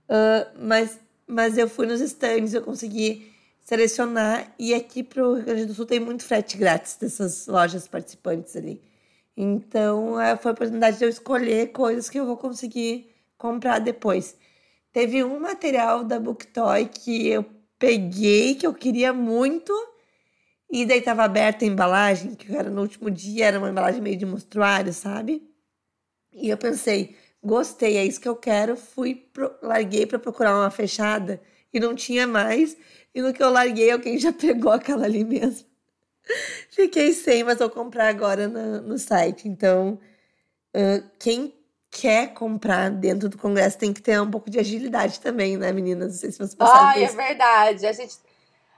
Uh, 0.09 0.47
mas 0.61 1.01
mas 1.29 1.59
eu 1.59 1.69
fui 1.69 1.87
nos 1.87 2.01
stands, 2.01 2.55
eu 2.55 2.63
consegui 2.63 3.33
selecionar 3.61 4.53
e 4.59 4.73
aqui 4.73 5.03
pro 5.03 5.35
Rio 5.35 5.45
Grande 5.45 5.67
do 5.67 5.75
Sul 5.75 5.85
tem 5.85 6.01
muito 6.01 6.25
frete 6.25 6.57
grátis 6.57 6.97
dessas 6.97 7.47
lojas 7.47 7.87
participantes 7.87 8.57
ali. 8.57 8.81
Então, 9.37 10.21
é, 10.21 10.37
foi 10.37 10.51
a 10.51 10.55
oportunidade 10.55 10.99
de 10.99 11.05
eu 11.05 11.09
escolher 11.09 11.71
coisas 11.71 12.09
que 12.09 12.19
eu 12.19 12.27
vou 12.27 12.37
conseguir 12.37 13.15
comprar 13.37 13.79
depois. 13.79 14.37
Teve 14.93 15.23
um 15.23 15.39
material 15.39 16.03
da 16.03 16.19
Booktoy 16.19 16.87
que 16.87 17.29
eu 17.29 17.45
peguei, 17.79 18.55
que 18.55 18.67
eu 18.67 18.75
queria 18.75 19.13
muito, 19.13 19.73
e 20.71 20.85
daí 20.85 21.01
tava 21.01 21.23
aberta 21.25 21.65
a 21.65 21.69
embalagem, 21.69 22.35
que 22.35 22.55
era 22.55 22.71
no 22.71 22.81
último 22.81 23.11
dia, 23.11 23.47
era 23.47 23.59
uma 23.59 23.71
embalagem 23.71 24.03
meio 24.03 24.17
de 24.17 24.27
mostruário, 24.27 24.93
sabe? 24.93 25.43
E 26.33 26.49
eu 26.49 26.57
pensei, 26.57 27.17
gostei, 27.43 27.97
é 27.97 28.05
isso 28.05 28.21
que 28.21 28.29
eu 28.29 28.37
quero. 28.37 28.77
Fui, 28.77 29.15
pro, 29.15 29.55
larguei 29.63 30.07
para 30.07 30.19
procurar 30.19 30.55
uma 30.55 30.71
fechada 30.71 31.41
e 31.73 31.81
não 31.81 31.95
tinha 31.95 32.27
mais. 32.27 32.77
E 33.15 33.23
no 33.23 33.33
que 33.33 33.43
eu 33.43 33.51
larguei, 33.51 33.91
alguém 33.91 34.19
já 34.19 34.33
pegou 34.33 34.73
aquela 34.73 35.05
ali 35.05 35.25
mesmo. 35.25 35.67
Fiquei 36.71 37.13
sem, 37.13 37.43
mas 37.43 37.59
vou 37.59 37.71
comprar 37.71 38.09
agora 38.09 38.49
no, 38.49 38.83
no 38.83 38.99
site. 38.99 39.49
Então, 39.49 39.99
uh, 40.77 41.11
quem 41.19 41.55
quer 41.91 42.35
comprar 42.35 42.91
dentro 42.91 43.29
do 43.29 43.39
Congresso 43.39 43.79
tem 43.79 43.93
que 43.93 44.03
ter 44.03 44.21
um 44.21 44.31
pouco 44.31 44.51
de 44.51 44.59
agilidade 44.59 45.21
também, 45.21 45.57
né, 45.57 45.73
meninas? 45.73 46.13
Não 46.13 46.19
sei 46.19 46.31
se 46.31 46.39
vocês 46.39 46.55
passaram 46.55 46.89
Ai, 46.89 47.05
é 47.05 47.09
verdade. 47.09 47.87
A 47.87 47.93
gente... 47.93 48.17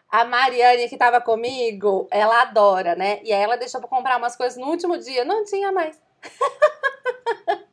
A 0.09 0.25
Mariane, 0.25 0.89
que 0.89 0.97
estava 0.97 1.21
comigo, 1.21 2.09
ela 2.11 2.43
adora, 2.43 2.97
né? 2.97 3.21
E 3.23 3.33
aí 3.33 3.41
ela 3.43 3.57
deixou 3.57 3.81
para 3.81 3.89
comprar 3.89 4.19
umas 4.19 4.35
coisas 4.35 4.59
no 4.59 4.67
último 4.67 4.99
dia. 4.99 5.25
Não 5.25 5.45
tinha 5.45 5.71
mais. 5.71 5.97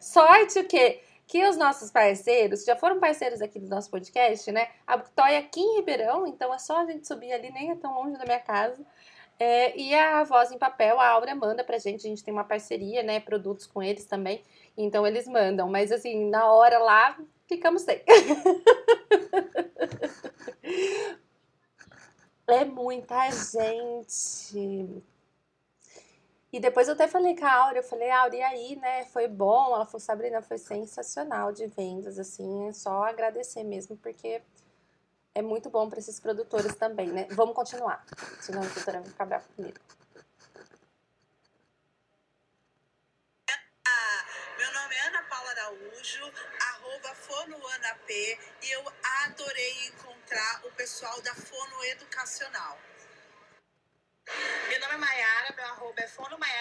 Sorte 0.00 0.58
o 0.58 0.64
quê? 0.66 1.00
Que 1.26 1.46
os 1.46 1.56
nossos 1.56 1.90
parceiros, 1.90 2.64
já 2.64 2.74
foram 2.74 2.98
parceiros 2.98 3.42
aqui 3.42 3.58
do 3.58 3.68
nosso 3.68 3.90
podcast, 3.90 4.50
né? 4.50 4.68
A 4.86 4.96
Buctóia 4.96 5.34
é 5.34 5.38
aqui 5.38 5.60
em 5.60 5.76
Ribeirão, 5.76 6.26
então 6.26 6.52
é 6.54 6.58
só 6.58 6.78
a 6.78 6.86
gente 6.86 7.06
subir 7.06 7.32
ali, 7.32 7.50
nem 7.52 7.70
é 7.70 7.76
tão 7.76 7.94
longe 7.94 8.16
da 8.16 8.24
minha 8.24 8.40
casa. 8.40 8.84
É, 9.38 9.78
e 9.78 9.94
a 9.94 10.24
Voz 10.24 10.50
em 10.50 10.58
Papel, 10.58 10.98
a 10.98 11.08
Aura 11.08 11.34
manda 11.34 11.62
pra 11.62 11.78
gente, 11.78 12.06
a 12.06 12.10
gente 12.10 12.24
tem 12.24 12.34
uma 12.34 12.44
parceria, 12.44 13.02
né? 13.02 13.20
Produtos 13.20 13.66
com 13.66 13.82
eles 13.82 14.04
também, 14.06 14.42
então 14.76 15.06
eles 15.06 15.28
mandam. 15.28 15.68
Mas 15.68 15.92
assim, 15.92 16.28
na 16.28 16.50
hora 16.50 16.78
lá, 16.78 17.16
ficamos 17.46 17.82
sem. 17.82 18.02
é 22.48 22.64
muita 22.64 23.30
gente. 23.30 25.02
E 26.50 26.58
depois 26.58 26.88
eu 26.88 26.94
até 26.94 27.06
falei 27.06 27.36
com 27.36 27.44
a 27.44 27.52
Áurea, 27.52 27.80
eu 27.80 27.84
falei, 27.84 28.10
Áurea, 28.10 28.38
e 28.38 28.42
aí, 28.42 28.76
né? 28.76 29.04
Foi 29.06 29.28
bom? 29.28 29.74
Ela 29.74 29.84
falou, 29.84 30.00
Sabrina, 30.00 30.40
foi 30.40 30.56
sensacional 30.56 31.52
de 31.52 31.66
vendas, 31.66 32.18
assim, 32.18 32.68
é 32.68 32.72
só 32.72 33.04
agradecer 33.04 33.62
mesmo, 33.64 33.98
porque 33.98 34.40
é 35.34 35.42
muito 35.42 35.68
bom 35.68 35.90
para 35.90 35.98
esses 35.98 36.18
produtores 36.18 36.74
também, 36.74 37.08
né? 37.08 37.28
Vamos 37.32 37.54
continuar, 37.54 38.02
senão 38.40 38.62
a 38.62 38.66
doutora 38.66 39.00
vai 39.00 39.10
ficar 39.10 39.26
brava 39.26 39.44
comigo. 39.54 39.78
Meu 44.58 44.72
nome 44.72 44.94
é 44.94 45.06
Ana 45.06 45.22
Paula 45.24 45.50
Araújo, 45.50 46.32
arroba 46.72 47.14
FonoAnaP, 47.14 48.10
e 48.62 48.70
eu 48.70 48.82
adorei 49.26 49.88
encontrar 49.88 50.62
o 50.64 50.72
pessoal 50.72 51.20
da 51.20 51.34
Fono 51.34 51.84
Educacional. 51.84 52.78
Meu 54.68 54.80
nome 54.80 54.94
é 54.94 54.96
Maiara, 54.96 55.54
meu 55.56 55.64
arroba 55.64 56.00
é 56.00 56.08
Fono 56.08 56.38
Maiara. 56.38 56.58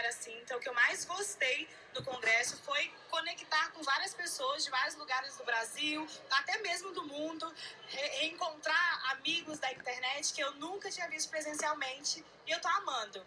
O 0.55 0.59
que 0.59 0.69
eu 0.69 0.73
mais 0.73 1.05
gostei 1.05 1.67
no 1.93 2.03
congresso 2.03 2.57
foi 2.63 2.91
conectar 3.09 3.71
com 3.71 3.83
várias 3.83 4.13
pessoas 4.13 4.63
de 4.63 4.71
vários 4.71 4.95
lugares 4.95 5.35
do 5.37 5.43
Brasil, 5.43 6.07
até 6.31 6.57
mesmo 6.59 6.91
do 6.91 7.03
mundo, 7.05 7.45
re 7.87 8.07
reencontrar 8.19 9.11
amigos 9.11 9.59
da 9.59 9.71
internet 9.71 10.33
que 10.33 10.41
eu 10.41 10.51
nunca 10.53 10.89
tinha 10.89 11.07
visto 11.09 11.29
presencialmente 11.29 12.23
e 12.47 12.51
eu 12.51 12.59
tô 12.59 12.67
amando. 12.69 13.23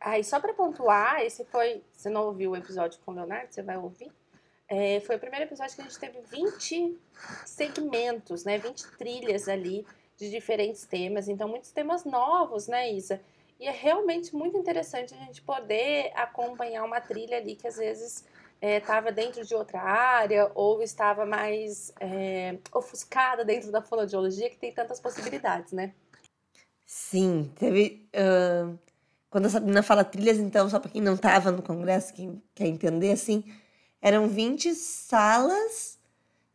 Aí, 0.00 0.22
só 0.22 0.38
para 0.38 0.52
pontuar, 0.52 1.22
esse 1.22 1.44
foi. 1.46 1.82
Você 1.92 2.10
não 2.10 2.26
ouviu 2.26 2.50
o 2.52 2.56
episódio 2.56 3.00
com 3.00 3.12
o 3.12 3.14
Leonardo? 3.14 3.52
Você 3.52 3.62
vai 3.62 3.76
ouvir? 3.76 4.12
É, 4.68 5.00
foi 5.00 5.16
o 5.16 5.18
primeiro 5.18 5.46
episódio 5.46 5.74
que 5.74 5.80
a 5.80 5.84
gente 5.84 5.98
teve 5.98 6.20
20 6.20 6.98
segmentos, 7.46 8.44
né? 8.44 8.58
20 8.58 8.96
trilhas 8.98 9.48
ali 9.48 9.86
de 10.16 10.30
diferentes 10.30 10.84
temas, 10.84 11.28
então 11.28 11.48
muitos 11.48 11.72
temas 11.72 12.04
novos, 12.04 12.68
né, 12.68 12.92
Isa? 12.92 13.20
E 13.58 13.66
é 13.66 13.70
realmente 13.70 14.34
muito 14.34 14.56
interessante 14.56 15.14
a 15.14 15.16
gente 15.18 15.40
poder 15.42 16.12
acompanhar 16.14 16.84
uma 16.84 17.00
trilha 17.00 17.36
ali 17.36 17.54
que 17.54 17.66
às 17.66 17.76
vezes 17.76 18.24
estava 18.60 19.08
é, 19.10 19.12
dentro 19.12 19.44
de 19.44 19.54
outra 19.54 19.80
área 19.80 20.50
ou 20.54 20.82
estava 20.82 21.26
mais 21.26 21.92
é, 22.00 22.56
ofuscada 22.72 23.44
dentro 23.44 23.70
da 23.70 23.82
fonoaudiologia, 23.82 24.50
que 24.50 24.56
tem 24.56 24.72
tantas 24.72 25.00
possibilidades, 25.00 25.72
né? 25.72 25.92
Sim, 26.86 27.50
teve. 27.56 28.08
Uh, 28.14 28.78
quando 29.30 29.46
a 29.46 29.50
Sabrina 29.50 29.82
fala 29.82 30.04
trilhas, 30.04 30.38
então, 30.38 30.68
só 30.68 30.78
para 30.78 30.90
quem 30.90 31.02
não 31.02 31.14
estava 31.14 31.50
no 31.50 31.62
congresso, 31.62 32.14
quem 32.14 32.42
quer 32.54 32.66
entender, 32.66 33.12
assim, 33.12 33.44
eram 34.00 34.28
20 34.28 34.74
salas 34.74 35.98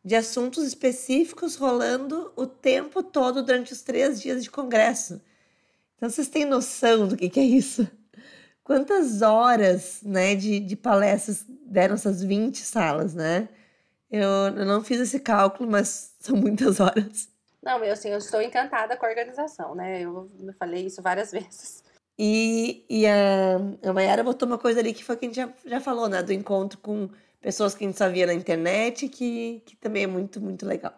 de 0.04 0.16
assuntos 0.16 0.64
específicos 0.64 1.56
rolando 1.56 2.32
o 2.36 2.46
tempo 2.48 3.04
todo 3.04 3.44
durante 3.44 3.74
os 3.74 3.82
três 3.82 4.22
dias 4.22 4.44
de 4.44 4.50
congresso. 4.50 5.22
Então, 5.96 6.10
vocês 6.10 6.30
têm 6.30 6.46
noção 6.46 7.08
do 7.08 7.18
que, 7.18 7.30
que 7.30 7.40
é 7.40 7.44
isso? 7.44 7.88
Quantas 8.64 9.22
horas 9.22 10.02
né, 10.04 10.36
de, 10.36 10.60
de 10.60 10.76
palestras 10.76 11.46
deram 11.66 11.96
essas 11.96 12.24
20 12.24 12.58
salas, 12.60 13.14
né? 13.14 13.50
Eu, 14.10 14.22
eu 14.56 14.66
não 14.66 14.84
fiz 14.84 15.00
esse 15.00 15.20
cálculo, 15.20 15.70
mas 15.70 16.16
são 16.22 16.36
muitas 16.36 16.80
horas. 16.80 17.30
Não, 17.62 17.84
eu, 17.84 17.92
assim, 17.92 18.10
eu 18.10 18.18
estou 18.18 18.42
encantada 18.42 18.96
com 18.96 19.06
a 19.06 19.10
organização, 19.10 19.76
né? 19.76 20.02
Eu, 20.02 20.30
eu 20.40 20.54
falei 20.54 20.86
isso 20.86 21.02
várias 21.02 21.32
vezes. 21.34 21.84
E, 22.18 22.86
e 22.90 23.06
a, 23.06 23.58
a 23.90 23.94
Mayara 23.94 24.24
botou 24.24 24.48
uma 24.48 24.58
coisa 24.58 24.80
ali 24.80 24.94
que 24.94 25.04
foi 25.04 25.16
que 25.18 25.26
a 25.26 25.30
gente 25.30 25.36
já, 25.36 25.50
já 25.66 25.80
falou, 25.80 26.08
né? 26.08 26.22
Do 26.24 26.34
encontro 26.34 26.78
com 26.80 27.10
pessoas 27.42 27.74
que 27.74 27.84
a 27.84 27.88
gente 27.88 27.98
só 27.98 28.10
via 28.10 28.26
na 28.26 28.34
internet, 28.34 29.08
que, 29.08 29.62
que 29.66 29.76
também 29.76 30.04
é 30.04 30.08
muito, 30.08 30.42
muito 30.42 30.66
legal. 30.66 30.94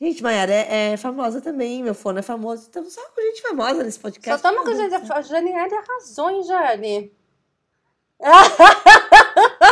Gente, 0.00 0.22
Mayara 0.22 0.52
é, 0.52 0.92
é 0.92 0.96
famosa 0.96 1.42
também, 1.42 1.82
meu 1.82 1.94
fone 1.94 2.20
é 2.20 2.22
famoso. 2.22 2.66
Então, 2.68 2.88
só 2.88 3.02
com 3.10 3.20
gente 3.20 3.42
famosa 3.42 3.84
nesse 3.84 4.00
podcast. 4.00 4.40
Só 4.40 4.50
toma 4.50 4.64
com 4.64 4.74
gente. 4.74 4.94
A 5.12 5.20
Janiele 5.20 5.74
arrasou, 5.74 6.30
hein, 6.30 6.42
Jane? 6.42 7.12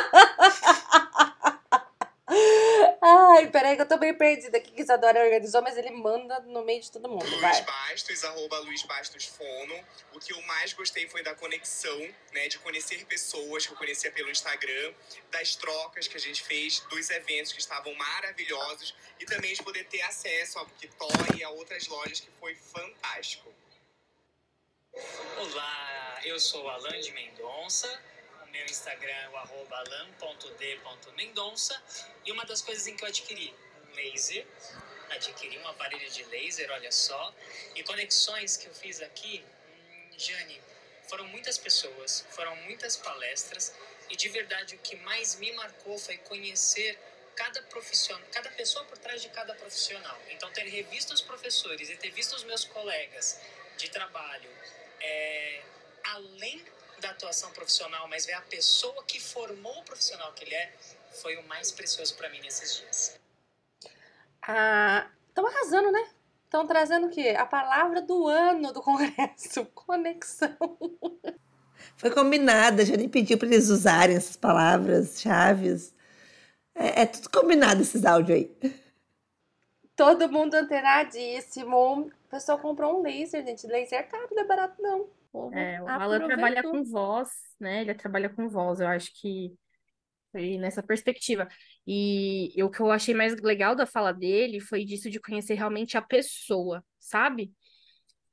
Ai, 3.38 3.46
peraí 3.46 3.76
que 3.76 3.82
eu 3.82 3.86
tô 3.86 3.96
bem 3.96 4.12
perdida 4.12 4.58
que 4.58 4.82
Isadora 4.82 5.22
organizou, 5.22 5.62
mas 5.62 5.76
ele 5.76 5.92
manda 5.92 6.40
no 6.40 6.64
meio 6.64 6.82
de 6.82 6.90
todo 6.90 7.08
mundo. 7.08 7.24
Luiz 7.24 7.40
Vai. 7.40 7.62
Bastos, 7.62 8.24
arroba 8.24 8.58
Luiz 8.58 8.82
Bastos 8.82 9.26
Fono. 9.26 9.80
O 10.12 10.18
que 10.18 10.32
eu 10.32 10.42
mais 10.42 10.72
gostei 10.72 11.08
foi 11.08 11.22
da 11.22 11.36
conexão, 11.36 11.96
né? 12.32 12.48
De 12.48 12.58
conhecer 12.58 13.04
pessoas 13.04 13.64
que 13.64 13.72
eu 13.72 13.76
conhecia 13.76 14.10
pelo 14.10 14.28
Instagram, 14.28 14.92
das 15.30 15.54
trocas 15.54 16.08
que 16.08 16.16
a 16.16 16.20
gente 16.20 16.42
fez, 16.42 16.80
dos 16.90 17.10
eventos 17.10 17.52
que 17.52 17.60
estavam 17.60 17.94
maravilhosos 17.94 18.92
e 19.20 19.24
também 19.24 19.54
de 19.54 19.62
poder 19.62 19.84
ter 19.84 20.02
acesso 20.02 20.58
ao 20.58 20.66
Booktoy 20.66 21.38
e 21.38 21.44
a 21.44 21.50
outras 21.50 21.86
lojas 21.86 22.18
que 22.18 22.30
foi 22.40 22.56
fantástico. 22.56 23.54
Olá, 25.36 26.20
eu 26.24 26.40
sou 26.40 26.68
Alan 26.68 26.98
de 26.98 27.12
Mendonça. 27.12 28.02
Meu 28.50 28.64
Instagram 28.64 29.12
é 29.12 29.28
o 29.28 29.36
arroba 29.36 29.76
alan.d.mendonça. 29.76 31.82
E 32.24 32.32
uma 32.32 32.44
das 32.44 32.62
coisas 32.62 32.86
em 32.86 32.96
que 32.96 33.04
eu 33.04 33.08
adquiri 33.08 33.54
um 33.82 33.94
laser, 33.94 34.46
adquiri 35.10 35.58
um 35.58 35.68
aparelho 35.68 36.10
de 36.10 36.24
laser, 36.24 36.70
olha 36.70 36.92
só. 36.92 37.34
E 37.74 37.82
conexões 37.82 38.56
que 38.56 38.66
eu 38.66 38.74
fiz 38.74 39.00
aqui, 39.00 39.44
hum, 39.44 40.10
Jane, 40.16 40.62
foram 41.08 41.26
muitas 41.26 41.58
pessoas, 41.58 42.26
foram 42.30 42.54
muitas 42.56 42.96
palestras. 42.96 43.74
E 44.08 44.16
de 44.16 44.28
verdade 44.28 44.74
o 44.74 44.78
que 44.78 44.96
mais 44.96 45.36
me 45.36 45.52
marcou 45.52 45.98
foi 45.98 46.16
conhecer 46.18 46.98
cada 47.36 47.62
profissional, 47.62 48.26
cada 48.32 48.50
pessoa 48.50 48.84
por 48.86 48.98
trás 48.98 49.22
de 49.22 49.28
cada 49.28 49.54
profissional. 49.54 50.20
Então 50.30 50.50
ter 50.52 50.64
revisto 50.64 51.14
os 51.14 51.20
professores 51.20 51.88
e 51.88 51.96
ter 51.96 52.10
visto 52.10 52.34
os 52.34 52.44
meus 52.44 52.64
colegas 52.64 53.40
de 53.76 53.88
trabalho, 53.90 54.50
é, 55.00 55.62
além 56.02 56.64
da 57.00 57.10
atuação 57.10 57.50
profissional, 57.52 58.08
mas 58.08 58.26
ver 58.26 58.34
a 58.34 58.40
pessoa 58.42 59.02
que 59.04 59.20
formou 59.20 59.78
o 59.78 59.84
profissional 59.84 60.32
que 60.32 60.44
ele 60.44 60.54
é, 60.54 60.72
foi 61.22 61.36
o 61.36 61.46
mais 61.48 61.70
precioso 61.72 62.16
para 62.16 62.28
mim 62.28 62.40
nesses 62.40 62.76
dias. 62.76 63.20
Ah, 64.42 65.08
estão 65.28 65.46
arrasando, 65.46 65.90
né? 65.90 66.08
Estão 66.44 66.66
trazendo 66.66 67.08
o 67.08 67.10
quê? 67.10 67.34
A 67.38 67.44
palavra 67.44 68.00
do 68.00 68.26
ano 68.26 68.72
do 68.72 68.80
Congresso. 68.80 69.66
Conexão. 69.74 70.56
Foi 71.96 72.10
combinado, 72.10 72.80
a 72.80 72.84
Jane 72.84 73.08
pediu 73.08 73.36
para 73.36 73.48
eles 73.48 73.68
usarem 73.68 74.16
essas 74.16 74.36
palavras 74.36 75.20
chaves. 75.20 75.94
É, 76.74 77.02
é 77.02 77.06
tudo 77.06 77.28
combinado 77.28 77.82
esses 77.82 78.04
áudios 78.04 78.38
aí. 78.38 78.72
Todo 79.94 80.30
mundo 80.30 80.54
antenadíssimo. 80.54 82.06
O 82.06 82.10
pessoal 82.30 82.58
comprou 82.58 82.98
um 82.98 83.02
laser, 83.02 83.44
gente. 83.44 83.66
Laser 83.66 83.98
é 83.98 84.02
caro, 84.04 84.28
não 84.30 84.42
é 84.42 84.46
barato, 84.46 84.80
não. 84.80 85.08
Povo 85.32 85.54
É, 85.54 85.82
o 85.82 85.88
Alan 85.88 86.26
trabalha 86.26 86.62
com 86.62 86.84
voz, 86.84 87.30
né? 87.60 87.82
Ele 87.82 87.94
trabalha 87.94 88.28
com 88.28 88.48
voz. 88.48 88.80
Eu 88.80 88.88
acho 88.88 89.10
que 89.20 89.52
foi 90.32 90.58
nessa 90.58 90.82
perspectiva. 90.82 91.48
E 91.86 92.52
o 92.62 92.70
que 92.70 92.80
eu 92.80 92.90
achei 92.90 93.14
mais 93.14 93.34
legal 93.40 93.74
da 93.74 93.86
fala 93.86 94.12
dele 94.12 94.60
foi 94.60 94.84
disso 94.84 95.10
de 95.10 95.20
conhecer 95.20 95.54
realmente 95.54 95.96
a 95.96 96.02
pessoa, 96.02 96.84
sabe? 96.98 97.52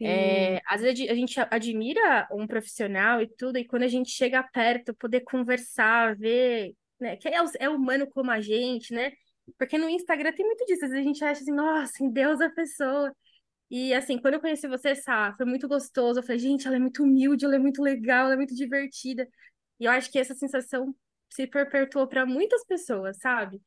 É, 0.02 0.60
às 0.67 0.82
vezes 0.82 1.10
a 1.10 1.15
gente 1.15 1.39
admira 1.50 2.28
um 2.32 2.46
profissional 2.46 3.22
e 3.22 3.28
tudo, 3.28 3.58
e 3.58 3.65
quando 3.65 3.84
a 3.84 3.88
gente 3.88 4.10
chega 4.10 4.43
perto, 4.43 4.93
poder 4.96 5.22
conversar, 5.22 6.17
ver, 6.17 6.76
né, 7.00 7.15
que 7.15 7.30
é, 7.30 7.36
é 7.60 7.70
humano 7.70 8.06
como 8.10 8.30
a 8.30 8.41
gente, 8.41 8.93
né? 8.93 9.13
Porque 9.58 9.78
no 9.78 9.88
Instagram 9.88 10.34
tem 10.34 10.46
muito 10.46 10.65
disso, 10.65 10.84
às 10.84 10.91
vezes 10.91 11.06
a 11.06 11.08
gente 11.08 11.24
acha 11.24 11.41
assim, 11.41 11.54
nossa, 11.54 12.04
em 12.04 12.12
Deus 12.12 12.41
a 12.41 12.50
pessoa. 12.50 13.15
E 13.69 13.93
assim, 13.93 14.17
quando 14.19 14.36
eu 14.36 14.39
conheci 14.39 14.67
você, 14.67 14.95
Sá, 14.95 15.34
foi 15.38 15.45
muito 15.45 15.67
gostoso. 15.67 16.19
Eu 16.19 16.23
falei, 16.23 16.39
gente, 16.39 16.67
ela 16.67 16.75
é 16.75 16.80
muito 16.80 17.04
humilde, 17.04 17.45
ela 17.45 17.56
é 17.56 17.60
muito 17.60 17.82
legal, 17.82 18.25
ela 18.25 18.34
é 18.34 18.38
muito 18.38 18.56
divertida. 18.56 19.28
E 19.80 19.86
eu 19.86 19.91
acho 19.91 20.12
que 20.12 20.19
essa 20.19 20.36
sensação 20.36 20.95
se 21.30 21.47
perpetuou 21.47 22.08
para 22.08 22.25
muitas 22.25 22.65
pessoas, 22.65 23.17
sabe? 23.19 23.62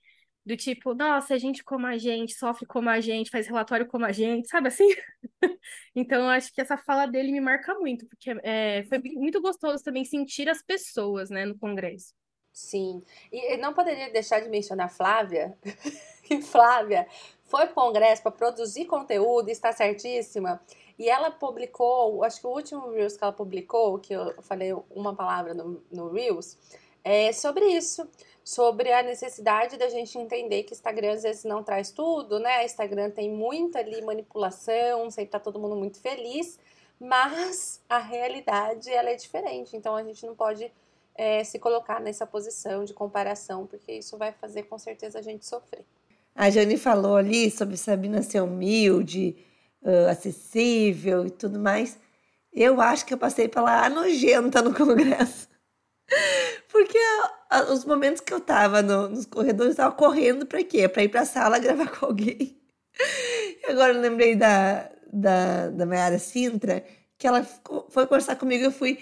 Do 0.44 0.56
tipo, 0.56 0.94
nossa, 0.94 1.34
é 1.34 1.38
gente 1.38 1.62
como 1.62 1.86
a 1.86 1.98
gente, 1.98 2.34
sofre 2.34 2.66
como 2.66 2.88
a 2.88 3.00
gente, 3.00 3.30
faz 3.30 3.46
relatório 3.46 3.86
como 3.86 4.06
a 4.06 4.12
gente, 4.12 4.48
sabe 4.48 4.68
assim? 4.68 4.88
Então, 5.94 6.22
eu 6.22 6.28
acho 6.28 6.52
que 6.52 6.60
essa 6.60 6.76
fala 6.78 7.06
dele 7.06 7.32
me 7.32 7.40
marca 7.40 7.74
muito, 7.74 8.06
porque 8.06 8.30
é, 8.42 8.84
foi 8.84 8.98
muito 9.14 9.40
gostoso 9.40 9.82
também 9.82 10.04
sentir 10.04 10.48
as 10.48 10.62
pessoas, 10.62 11.28
né, 11.28 11.44
no 11.44 11.58
congresso. 11.58 12.14
Sim. 12.52 13.02
E 13.30 13.56
não 13.58 13.74
poderia 13.74 14.10
deixar 14.12 14.40
de 14.40 14.48
mencionar 14.48 14.90
Flávia. 14.90 15.56
que 16.24 16.42
Flávia 16.42 17.06
foi 17.48 17.66
para 17.66 17.72
o 17.72 17.74
Congresso 17.74 18.22
para 18.22 18.30
produzir 18.30 18.84
conteúdo, 18.84 19.48
está 19.48 19.72
certíssima. 19.72 20.60
E 20.98 21.08
ela 21.08 21.30
publicou, 21.30 22.22
acho 22.22 22.40
que 22.40 22.46
o 22.46 22.50
último 22.50 22.90
Reels 22.90 23.16
que 23.16 23.24
ela 23.24 23.32
publicou, 23.32 23.98
que 23.98 24.12
eu 24.12 24.40
falei 24.42 24.72
uma 24.90 25.14
palavra 25.14 25.54
no, 25.54 25.82
no 25.90 26.10
Reels, 26.12 26.56
é 27.02 27.32
sobre 27.32 27.64
isso. 27.66 28.08
Sobre 28.44 28.92
a 28.92 29.02
necessidade 29.02 29.76
da 29.76 29.88
gente 29.88 30.18
entender 30.18 30.62
que 30.62 30.72
Instagram 30.72 31.12
às 31.12 31.22
vezes 31.22 31.44
não 31.44 31.62
traz 31.62 31.90
tudo, 31.90 32.38
né? 32.38 32.64
Instagram 32.64 33.10
tem 33.10 33.30
muita 33.30 33.78
ali 33.78 34.00
manipulação, 34.02 35.10
sempre 35.10 35.30
tá 35.30 35.40
todo 35.40 35.58
mundo 35.58 35.76
muito 35.76 36.00
feliz, 36.00 36.58
mas 36.98 37.82
a 37.88 37.98
realidade 37.98 38.90
ela 38.90 39.10
é 39.10 39.14
diferente. 39.14 39.76
Então 39.76 39.94
a 39.94 40.02
gente 40.02 40.24
não 40.26 40.34
pode 40.34 40.72
é, 41.14 41.44
se 41.44 41.58
colocar 41.58 42.00
nessa 42.00 42.26
posição 42.26 42.84
de 42.84 42.94
comparação, 42.94 43.66
porque 43.66 43.92
isso 43.92 44.16
vai 44.16 44.32
fazer 44.32 44.64
com 44.64 44.78
certeza 44.78 45.18
a 45.18 45.22
gente 45.22 45.44
sofrer. 45.46 45.84
A 46.38 46.50
Jane 46.50 46.78
falou 46.78 47.16
ali 47.16 47.50
sobre 47.50 47.76
Sabina 47.76 48.22
ser 48.22 48.40
humilde, 48.42 49.36
uh, 49.82 50.08
acessível 50.10 51.26
e 51.26 51.30
tudo 51.30 51.58
mais. 51.58 51.98
Eu 52.52 52.80
acho 52.80 53.04
que 53.06 53.12
eu 53.14 53.18
passei 53.18 53.48
pela 53.48 53.88
nojenta 53.90 54.62
no 54.62 54.72
congresso. 54.74 55.48
Porque 56.70 56.98
a- 56.98 57.58
a- 57.58 57.72
os 57.72 57.84
momentos 57.84 58.20
que 58.20 58.32
eu 58.32 58.40
tava 58.40 58.82
no- 58.82 59.08
nos 59.08 59.26
corredores, 59.26 59.72
eu 59.72 59.76
tava 59.76 59.94
correndo 59.94 60.46
pra 60.46 60.62
quê? 60.62 60.88
Pra 60.88 61.02
ir 61.02 61.08
pra 61.08 61.24
sala 61.24 61.58
gravar 61.60 61.88
com 61.90 62.06
alguém. 62.06 62.56
E 63.62 63.70
agora 63.70 63.92
eu 63.92 64.00
lembrei 64.00 64.34
da, 64.36 64.90
da, 65.12 65.68
da 65.70 65.86
Mayara 65.86 66.18
Sintra, 66.18 66.84
que 67.18 67.26
ela 67.26 67.44
foi 67.90 68.06
conversar 68.06 68.36
comigo 68.36 68.62
e 68.64 68.66
eu 68.66 68.72
fui. 68.72 68.98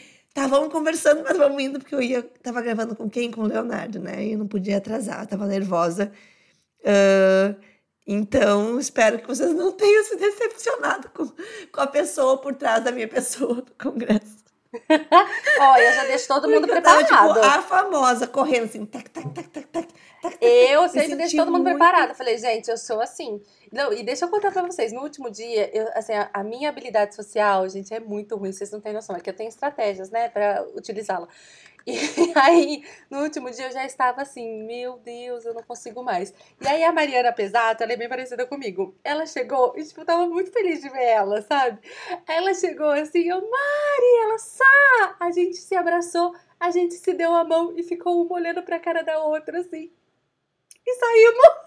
Vamos 0.48 0.70
conversando, 0.70 1.22
mas 1.24 1.36
vamos 1.38 1.62
indo, 1.62 1.78
porque 1.78 1.94
eu 1.94 2.02
ia, 2.02 2.22
tava 2.42 2.60
gravando 2.60 2.94
com 2.94 3.08
quem? 3.08 3.30
Com 3.30 3.42
o 3.42 3.46
Leonardo, 3.46 3.98
né? 4.00 4.22
E 4.26 4.32
eu 4.32 4.38
não 4.38 4.46
podia 4.46 4.76
atrasar, 4.76 5.22
eu 5.22 5.26
tava 5.26 5.46
nervosa. 5.46 6.12
Ah, 6.84 7.54
então, 8.06 8.78
espero 8.78 9.18
que 9.18 9.26
vocês 9.26 9.52
não 9.52 9.72
tenham 9.72 10.04
se 10.04 10.16
decepcionado 10.16 11.10
com, 11.10 11.26
com 11.72 11.80
a 11.80 11.86
pessoa 11.86 12.38
por 12.40 12.54
trás 12.54 12.84
da 12.84 12.92
minha 12.92 13.08
pessoa 13.08 13.54
no 13.56 13.66
congresso. 13.92 14.44
Olha, 15.58 15.82
eu 15.82 15.92
já 15.94 16.04
deixo 16.04 16.28
todo 16.28 16.48
mundo 16.48 16.68
eu 16.68 16.82
tava, 16.82 16.98
preparado. 17.02 17.34
tipo, 17.34 17.46
a 17.46 17.62
famosa, 17.62 18.26
correndo 18.26 18.64
assim, 18.64 18.84
tac, 18.84 19.08
tac, 19.10 19.28
tac, 19.30 19.48
tac, 19.48 19.66
tac, 19.68 19.88
tac. 20.22 20.36
Eu 20.40 20.88
sempre 20.88 21.16
deixo 21.16 21.30
senti 21.30 21.36
todo 21.36 21.50
mundo 21.50 21.62
muito- 21.62 21.78
preparado. 21.78 22.14
Falei, 22.14 22.36
gente, 22.36 22.68
eu 22.70 22.76
sou 22.76 23.00
assim. 23.00 23.40
Não, 23.72 23.92
e 23.92 24.02
deixa 24.02 24.24
eu 24.26 24.28
contar 24.28 24.52
pra 24.52 24.62
vocês, 24.62 24.92
no 24.92 25.00
último 25.02 25.30
dia, 25.30 25.70
eu, 25.76 25.88
assim, 25.94 26.12
a, 26.12 26.28
a 26.32 26.44
minha 26.44 26.68
habilidade 26.68 27.14
social, 27.14 27.66
gente, 27.68 27.92
é 27.94 28.00
muito 28.00 28.36
ruim, 28.36 28.52
vocês 28.52 28.70
não 28.70 28.80
têm 28.80 28.92
noção. 28.92 29.16
É 29.16 29.20
que 29.20 29.30
eu 29.30 29.34
tenho 29.34 29.48
estratégias, 29.48 30.10
né, 30.10 30.28
pra 30.28 30.64
utilizá-la. 30.74 31.26
E 32.16 32.32
aí, 32.36 32.84
no 33.10 33.22
último 33.22 33.50
dia, 33.50 33.66
eu 33.66 33.72
já 33.72 33.84
estava 33.86 34.22
assim, 34.22 34.64
meu 34.64 34.98
Deus, 34.98 35.44
eu 35.44 35.54
não 35.54 35.62
consigo 35.62 36.02
mais. 36.02 36.34
E 36.60 36.66
aí, 36.66 36.82
a 36.82 36.92
Mariana 36.92 37.32
Pesato, 37.32 37.82
ela 37.82 37.92
é 37.92 37.96
bem 37.96 38.08
parecida 38.08 38.44
comigo. 38.46 38.94
Ela 39.04 39.24
chegou 39.26 39.72
e, 39.76 39.84
tipo, 39.84 40.00
eu 40.00 40.04
tava 40.04 40.26
muito 40.26 40.50
feliz 40.52 40.80
de 40.80 40.88
ver 40.88 41.04
ela, 41.04 41.40
sabe? 41.42 41.78
Ela 42.26 42.52
chegou 42.54 42.90
assim, 42.90 43.28
eu, 43.28 43.36
Mari, 43.40 44.16
ela, 44.24 44.38
Sá! 44.38 45.16
A 45.20 45.30
gente 45.30 45.56
se 45.56 45.74
abraçou, 45.76 46.34
a 46.58 46.70
gente 46.70 46.94
se 46.94 47.12
deu 47.14 47.32
a 47.34 47.44
mão 47.44 47.72
e 47.76 47.82
ficou 47.82 48.24
uma 48.24 48.34
olhando 48.34 48.62
pra 48.62 48.80
cara 48.80 49.02
da 49.02 49.18
outra, 49.20 49.60
assim. 49.60 49.90
E 50.86 50.94
saímos. 50.94 51.65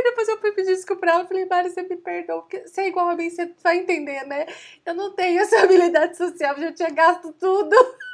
Aí 0.00 0.04
depois 0.04 0.28
eu 0.28 0.40
fui 0.40 0.52
pedir 0.52 0.74
desculpa 0.74 1.00
pra 1.00 1.12
ela. 1.12 1.26
Falei, 1.26 1.44
Mari, 1.44 1.68
você 1.68 1.82
me 1.82 1.94
perdoa, 1.94 2.40
porque 2.40 2.66
você 2.66 2.80
é 2.80 2.88
igual 2.88 3.10
a 3.10 3.14
mim, 3.14 3.28
você 3.28 3.54
vai 3.62 3.76
entender, 3.76 4.24
né? 4.24 4.46
Eu 4.86 4.94
não 4.94 5.14
tenho 5.14 5.38
essa 5.38 5.60
habilidade 5.62 6.16
social, 6.16 6.56
eu 6.56 6.74
tinha 6.74 6.88
gasto 6.88 7.32
tudo. 7.34 7.76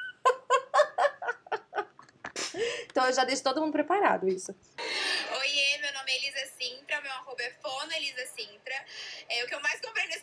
Então 2.91 3.07
eu 3.07 3.13
já 3.13 3.25
deixo 3.25 3.43
todo 3.43 3.61
mundo 3.61 3.73
preparado 3.73 4.27
isso. 4.27 4.55
Oiê, 4.79 5.79
meu 5.79 5.93
nome 5.93 6.11
é 6.11 6.17
Elisa 6.17 6.47
Sintra, 6.59 7.01
meu 7.03 7.13
arroba 7.13 7.43
é 7.43 7.51
Fono 7.63 7.93
Elisa 7.93 8.25
Sintra. 8.35 8.75
É, 9.29 9.45
o 9.45 9.47
que 9.47 9.55
eu 9.55 9.61
mais 9.61 9.79
comprei 9.81 10.07
nesse 10.07 10.23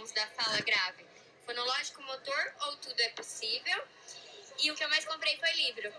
sons 0.00 0.12
da 0.12 0.26
fala 0.28 0.60
grave. 0.62 1.04
Fonológico 1.44 2.02
motor 2.02 2.54
ou 2.66 2.76
tudo 2.76 2.98
é 3.00 3.08
possível? 3.10 3.82
E 4.58 4.70
o 4.70 4.74
que 4.74 4.82
eu 4.82 4.88
mais 4.88 5.04
comprei 5.04 5.36
foi 5.36 5.52
livro. 5.52 5.92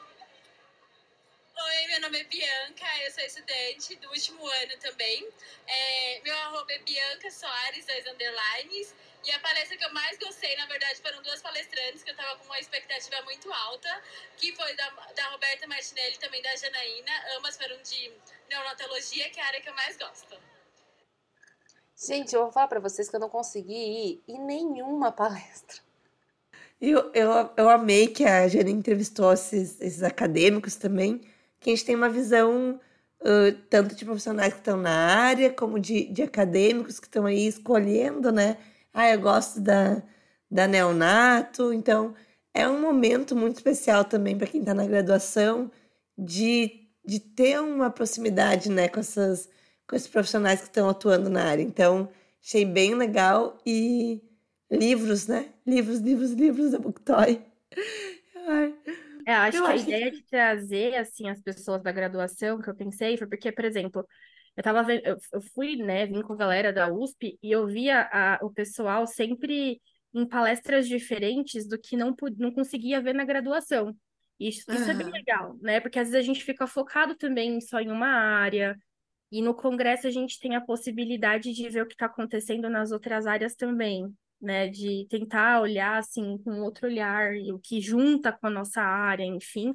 Oi, 1.63 1.87
meu 1.87 2.01
nome 2.01 2.19
é 2.19 2.23
Bianca, 2.23 2.85
eu 3.03 3.11
sou 3.11 3.23
estudante 3.23 3.95
do 3.97 4.09
último 4.09 4.47
ano 4.47 4.77
também. 4.77 5.27
É, 5.67 6.21
meu 6.23 6.35
arroba 6.35 6.73
é 6.73 6.79
Bianca 6.79 7.29
Soares, 7.29 7.85
dois 7.85 8.07
underlines. 8.07 8.95
E 9.23 9.31
a 9.31 9.39
palestra 9.39 9.77
que 9.77 9.85
eu 9.85 9.93
mais 9.93 10.17
gostei, 10.17 10.55
na 10.55 10.65
verdade, 10.65 10.99
foram 10.99 11.21
duas 11.21 11.41
palestrantes 11.41 12.01
que 12.01 12.09
eu 12.09 12.15
tava 12.15 12.39
com 12.39 12.45
uma 12.45 12.59
expectativa 12.59 13.21
muito 13.21 13.53
alta, 13.53 14.03
que 14.37 14.55
foi 14.55 14.73
da, 14.75 14.89
da 14.89 15.27
Roberta 15.29 15.67
Martinelli 15.67 16.15
e 16.15 16.19
também 16.19 16.41
da 16.41 16.55
Janaína. 16.55 17.37
Ambas 17.37 17.55
foram 17.55 17.79
de 17.83 18.11
neonatologia, 18.49 19.29
que 19.29 19.39
é 19.39 19.43
a 19.43 19.47
área 19.47 19.61
que 19.61 19.69
eu 19.69 19.75
mais 19.75 19.95
gosto. 19.95 20.50
Gente, 22.03 22.33
eu 22.33 22.41
vou 22.43 22.51
falar 22.51 22.67
pra 22.67 22.79
vocês 22.79 23.07
que 23.07 23.15
eu 23.15 23.19
não 23.19 23.29
consegui 23.29 23.73
ir 23.73 24.23
em 24.27 24.39
nenhuma 24.43 25.11
palestra. 25.13 25.77
Eu, 26.79 27.11
eu, 27.13 27.29
eu 27.55 27.69
amei 27.69 28.07
que 28.07 28.23
a 28.23 28.47
Jana 28.47 28.71
entrevistou 28.71 29.31
esses, 29.31 29.79
esses 29.79 30.01
acadêmicos 30.01 30.75
também, 30.75 31.21
que 31.59 31.69
a 31.69 31.75
gente 31.75 31.85
tem 31.85 31.95
uma 31.95 32.09
visão 32.09 32.79
uh, 33.21 33.51
tanto 33.69 33.93
de 33.93 34.03
profissionais 34.03 34.51
que 34.53 34.59
estão 34.59 34.77
na 34.77 34.91
área, 34.91 35.51
como 35.53 35.79
de, 35.79 36.05
de 36.05 36.23
acadêmicos 36.23 36.99
que 36.99 37.05
estão 37.05 37.27
aí 37.27 37.45
escolhendo, 37.45 38.31
né? 38.31 38.57
Ah, 38.91 39.11
eu 39.11 39.21
gosto 39.21 39.61
da, 39.61 40.01
da 40.49 40.67
neonato. 40.67 41.71
Então, 41.71 42.15
é 42.51 42.67
um 42.67 42.81
momento 42.81 43.35
muito 43.35 43.57
especial 43.57 44.03
também 44.03 44.35
para 44.35 44.47
quem 44.47 44.61
está 44.61 44.73
na 44.73 44.87
graduação 44.87 45.71
de, 46.17 46.89
de 47.05 47.19
ter 47.19 47.61
uma 47.61 47.91
proximidade 47.91 48.71
né, 48.71 48.89
com, 48.89 48.99
essas, 48.99 49.47
com 49.91 49.97
esses 49.97 50.07
profissionais 50.09 50.61
que 50.61 50.67
estão 50.67 50.89
atuando 50.89 51.29
na 51.29 51.43
área. 51.45 51.61
Então, 51.61 52.09
achei 52.43 52.65
bem 52.65 52.95
legal. 52.95 53.59
E 53.67 54.21
livros, 54.71 55.27
né? 55.27 55.49
Livros, 55.67 55.99
livros, 55.99 56.31
livros 56.31 56.71
da 56.71 56.79
Booktoy. 56.79 57.41
É, 59.27 59.33
acho 59.33 59.57
Eu 59.57 59.65
que 59.65 59.69
a 59.71 59.73
acho 59.75 59.85
que- 59.85 59.91
ideia 59.91 60.11
de 60.11 60.23
trazer, 60.23 60.95
assim, 60.95 61.29
as 61.29 61.41
pessoas 61.41 61.83
da 61.83 61.91
graduação 61.91 62.59
que 62.61 62.69
eu 62.69 62.75
pensei 62.75 63.17
foi 63.17 63.27
porque, 63.27 63.51
por 63.51 63.65
exemplo, 63.65 64.07
eu 64.55 64.63
tava 64.63 64.81
vendo, 64.83 65.05
eu, 65.05 65.17
eu 65.33 65.41
fui, 65.53 65.75
né, 65.77 66.05
vim 66.07 66.21
com 66.21 66.33
a 66.33 66.37
galera 66.37 66.73
da 66.73 66.91
USP 66.91 67.37
e 67.43 67.51
eu 67.51 67.67
via 67.67 68.09
a, 68.11 68.39
o 68.43 68.51
pessoal 68.51 69.05
sempre 69.05 69.81
em 70.13 70.27
palestras 70.27 70.87
diferentes 70.87 71.67
do 71.67 71.77
que 71.79 71.95
não, 71.97 72.15
não 72.37 72.51
conseguia 72.51 73.01
ver 73.01 73.13
na 73.13 73.25
graduação. 73.25 73.95
Isso, 74.39 74.63
isso 74.71 74.89
é 74.89 74.93
bem 74.95 75.09
legal, 75.11 75.55
né? 75.61 75.79
Porque 75.79 75.99
às 75.99 76.09
vezes 76.09 76.23
a 76.23 76.25
gente 76.25 76.43
fica 76.43 76.65
focado 76.65 77.15
também 77.15 77.61
só 77.61 77.79
em 77.79 77.91
uma 77.91 78.07
área, 78.07 78.75
e 79.31 79.41
no 79.41 79.55
congresso 79.55 80.07
a 80.07 80.11
gente 80.11 80.39
tem 80.39 80.55
a 80.55 80.61
possibilidade 80.61 81.53
de 81.53 81.69
ver 81.69 81.83
o 81.83 81.87
que 81.87 81.93
está 81.93 82.07
acontecendo 82.07 82.69
nas 82.69 82.91
outras 82.91 83.25
áreas 83.25 83.55
também, 83.55 84.13
né? 84.41 84.67
De 84.67 85.07
tentar 85.09 85.61
olhar 85.61 85.97
assim 85.97 86.37
com 86.39 86.61
outro 86.61 86.87
olhar 86.87 87.33
o 87.53 87.59
que 87.59 87.79
junta 87.79 88.31
com 88.31 88.47
a 88.47 88.49
nossa 88.49 88.81
área, 88.81 89.23
enfim. 89.23 89.73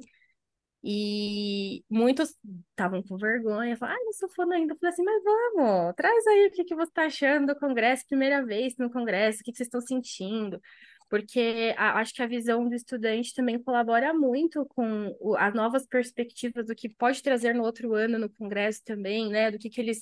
E 0.83 1.83
muitos 1.89 2.35
estavam 2.69 3.01
com 3.03 3.17
vergonha, 3.17 3.75
falaram, 3.75 3.99
ah, 3.99 4.05
não 4.05 4.13
sou 4.13 4.29
fã 4.29 4.45
ainda. 4.53 4.73
Eu 4.73 4.77
falei 4.77 4.93
assim, 4.93 5.03
mas 5.03 5.23
vamos, 5.23 5.95
traz 5.95 6.27
aí 6.27 6.47
o 6.47 6.51
que 6.51 6.63
que 6.63 6.75
você 6.75 6.89
está 6.89 7.05
achando 7.05 7.47
do 7.47 7.59
congresso, 7.59 8.05
primeira 8.07 8.45
vez 8.45 8.77
no 8.77 8.91
congresso, 8.91 9.41
o 9.41 9.43
que 9.43 9.51
que 9.51 9.57
vocês 9.57 9.67
estão 9.67 9.81
sentindo? 9.81 10.61
Porque 11.09 11.73
a- 11.77 11.99
acho 11.99 12.13
que 12.13 12.21
a 12.21 12.27
visão 12.27 12.67
do 12.67 12.75
estudante 12.75 13.33
também 13.33 13.61
colabora 13.61 14.13
muito 14.13 14.65
com 14.67 15.15
o- 15.19 15.35
as 15.37 15.53
novas 15.53 15.85
perspectivas 15.87 16.67
do 16.67 16.75
que 16.75 16.89
pode 16.89 17.21
trazer 17.23 17.53
no 17.53 17.63
outro 17.63 17.93
ano 17.93 18.19
no 18.19 18.29
congresso 18.29 18.83
também, 18.83 19.29
né? 19.29 19.51
Do 19.51 19.57
que 19.59 19.69
que 19.69 19.81
eles 19.81 20.01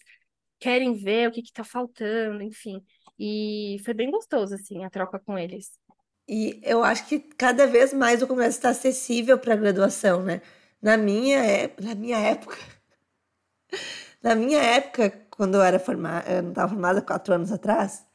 querem 0.60 0.94
ver, 0.94 1.30
o 1.30 1.32
que 1.32 1.42
que 1.44 1.54
tá 1.54 1.64
faltando, 1.64 2.42
enfim. 2.44 2.84
E 3.20 3.78
foi 3.86 3.94
bem 3.94 4.12
gostoso, 4.12 4.56
assim, 4.56 4.84
a 4.86 4.90
troca 4.90 5.20
com 5.20 5.38
eles. 5.38 5.80
E 6.28 6.60
eu 6.64 6.84
acho 6.84 7.08
que 7.08 7.20
cada 7.20 7.68
vez 7.68 7.94
mais 7.94 8.22
o 8.22 8.28
congresso 8.28 8.58
está 8.58 8.70
acessível 8.70 9.38
para 9.40 9.54
a 9.54 9.58
graduação, 9.58 10.24
né? 10.24 10.42
Na 10.82 10.98
minha, 10.98 11.38
é- 11.46 11.74
na 11.82 11.96
minha 11.96 12.18
época, 12.18 12.58
na 14.22 14.36
minha 14.36 14.60
época, 14.62 15.12
quando 15.30 15.56
eu 15.56 15.62
era 15.64 15.80
formada, 15.80 16.30
eu 16.32 16.42
não 16.44 16.50
estava 16.50 16.70
formada 16.70 17.02
quatro 17.02 17.34
anos 17.34 17.52
atrás, 17.52 18.06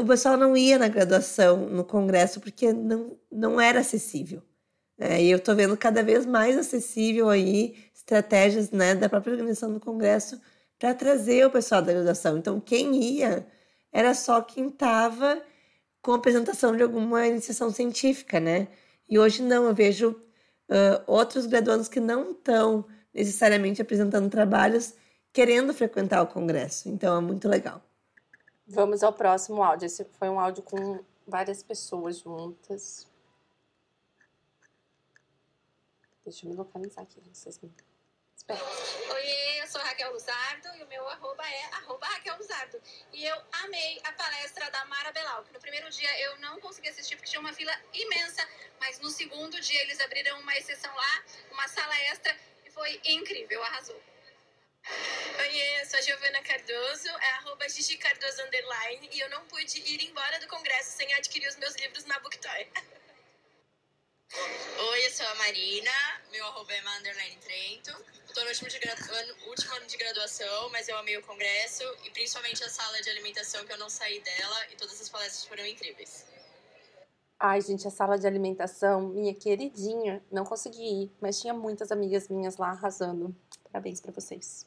o 0.00 0.04
pessoal 0.06 0.36
não 0.36 0.56
ia 0.56 0.78
na 0.78 0.88
graduação, 0.88 1.68
no 1.68 1.84
congresso, 1.84 2.40
porque 2.40 2.72
não, 2.72 3.18
não 3.30 3.60
era 3.60 3.80
acessível. 3.80 4.42
né? 4.98 5.22
E 5.22 5.30
eu 5.30 5.38
estou 5.38 5.54
vendo 5.54 5.76
cada 5.76 6.02
vez 6.02 6.26
mais 6.26 6.56
acessível 6.56 7.28
aí 7.28 7.76
estratégias 7.94 8.70
né, 8.70 8.94
da 8.94 9.08
própria 9.08 9.32
organização 9.32 9.72
do 9.72 9.80
congresso 9.80 10.40
para 10.78 10.94
trazer 10.94 11.46
o 11.46 11.50
pessoal 11.50 11.82
da 11.82 11.92
graduação. 11.92 12.38
Então, 12.38 12.60
quem 12.60 12.96
ia 13.02 13.46
era 13.92 14.14
só 14.14 14.40
quem 14.40 14.68
estava 14.68 15.42
com 16.02 16.12
apresentação 16.12 16.76
de 16.76 16.82
alguma 16.82 17.26
iniciação 17.26 17.70
científica, 17.70 18.40
né? 18.40 18.68
E 19.08 19.18
hoje 19.18 19.42
não, 19.42 19.66
eu 19.66 19.74
vejo 19.74 20.16
ah, 20.68 21.02
outros 21.06 21.46
graduandos 21.46 21.88
que 21.88 22.00
não 22.00 22.30
estão 22.30 22.86
necessariamente 23.12 23.82
apresentando 23.82 24.28
trabalhos 24.30 24.94
querendo 25.32 25.74
frequentar 25.74 26.22
o 26.22 26.26
congresso. 26.26 26.88
Então 26.88 27.16
é 27.16 27.20
muito 27.20 27.48
legal. 27.48 27.82
Vamos 28.70 29.02
ao 29.02 29.14
próximo 29.14 29.62
áudio. 29.62 29.86
Esse 29.86 30.04
foi 30.04 30.28
um 30.28 30.38
áudio 30.38 30.62
com 30.62 31.02
várias 31.26 31.62
pessoas 31.62 32.18
juntas. 32.18 33.06
Deixa 36.22 36.44
eu 36.44 36.50
me 36.50 36.56
localizar 36.56 37.00
aqui, 37.00 37.18
vocês 37.32 37.58
me... 37.60 37.72
Espera. 38.36 38.60
Eu 38.60 39.66
sou 39.66 39.80
Raquel 39.80 40.12
Luzardo 40.12 40.68
e 40.76 40.82
o 40.82 40.86
meu 40.86 41.08
arroba 41.08 41.42
é 41.48 41.64
arroba 41.76 42.06
Raquel 42.08 42.36
Luzardo. 42.36 42.78
E 43.10 43.24
eu 43.24 43.36
amei 43.64 44.00
a 44.04 44.12
palestra 44.12 44.70
da 44.70 44.84
Mara 44.84 45.12
Belal, 45.12 45.42
que 45.44 45.52
no 45.54 45.60
primeiro 45.60 45.88
dia 45.88 46.20
eu 46.20 46.38
não 46.40 46.60
consegui 46.60 46.88
assistir 46.88 47.16
porque 47.16 47.30
tinha 47.30 47.40
uma 47.40 47.54
fila 47.54 47.72
imensa, 47.94 48.46
mas 48.78 49.00
no 49.00 49.08
segundo 49.08 49.58
dia 49.62 49.80
eles 49.80 49.98
abriram 50.00 50.38
uma 50.40 50.54
exceção 50.58 50.94
lá, 50.94 51.24
uma 51.52 51.66
sala 51.68 51.96
extra, 52.10 52.36
e 52.66 52.70
foi 52.70 53.00
incrível, 53.06 53.62
arrasou. 53.62 53.98
Oiê, 54.86 55.80
eu 55.80 55.86
sou 55.86 55.98
a 55.98 56.02
Giovana 56.02 56.42
Cardoso, 56.42 57.08
é 57.08 57.30
arroba 57.38 57.68
Gigi 57.68 57.96
Cardoso 57.96 58.42
Underline, 58.42 59.08
e 59.12 59.20
eu 59.20 59.28
não 59.30 59.44
pude 59.46 59.78
ir 59.80 60.08
embora 60.08 60.38
do 60.40 60.46
congresso 60.46 60.96
sem 60.96 61.12
adquirir 61.14 61.48
os 61.48 61.56
meus 61.56 61.74
livros 61.76 62.04
na 62.04 62.18
Booktoy. 62.20 62.66
Oi, 64.90 65.06
eu 65.06 65.10
sou 65.10 65.26
a 65.26 65.34
Marina, 65.36 65.90
meu 66.30 66.44
arroba 66.46 66.72
é 66.72 66.80
Manderline 66.82 67.36
Trento. 67.36 67.90
Eu 68.28 68.34
tô 68.34 68.40
no 68.42 68.48
último, 68.48 68.68
gradu- 68.80 69.12
ano, 69.14 69.34
último 69.48 69.74
ano 69.74 69.86
de 69.86 69.96
graduação, 69.96 70.68
mas 70.70 70.88
eu 70.88 70.96
amei 70.98 71.16
o 71.16 71.22
congresso 71.22 71.82
e 72.04 72.10
principalmente 72.10 72.62
a 72.62 72.68
sala 72.68 73.00
de 73.00 73.10
alimentação 73.10 73.64
que 73.64 73.72
eu 73.72 73.78
não 73.78 73.88
saí 73.88 74.20
dela 74.20 74.66
e 74.70 74.76
todas 74.76 75.00
as 75.00 75.08
palestras 75.08 75.44
foram 75.46 75.66
incríveis. 75.66 76.26
Ai, 77.40 77.60
gente, 77.60 77.86
a 77.86 77.90
sala 77.90 78.18
de 78.18 78.26
alimentação, 78.26 79.00
minha 79.08 79.32
queridinha, 79.32 80.22
não 80.30 80.44
consegui 80.44 81.04
ir, 81.04 81.12
mas 81.20 81.40
tinha 81.40 81.54
muitas 81.54 81.90
amigas 81.90 82.28
minhas 82.28 82.56
lá 82.56 82.70
arrasando. 82.70 83.34
Parabéns 83.72 84.00
pra 84.00 84.12
vocês. 84.12 84.66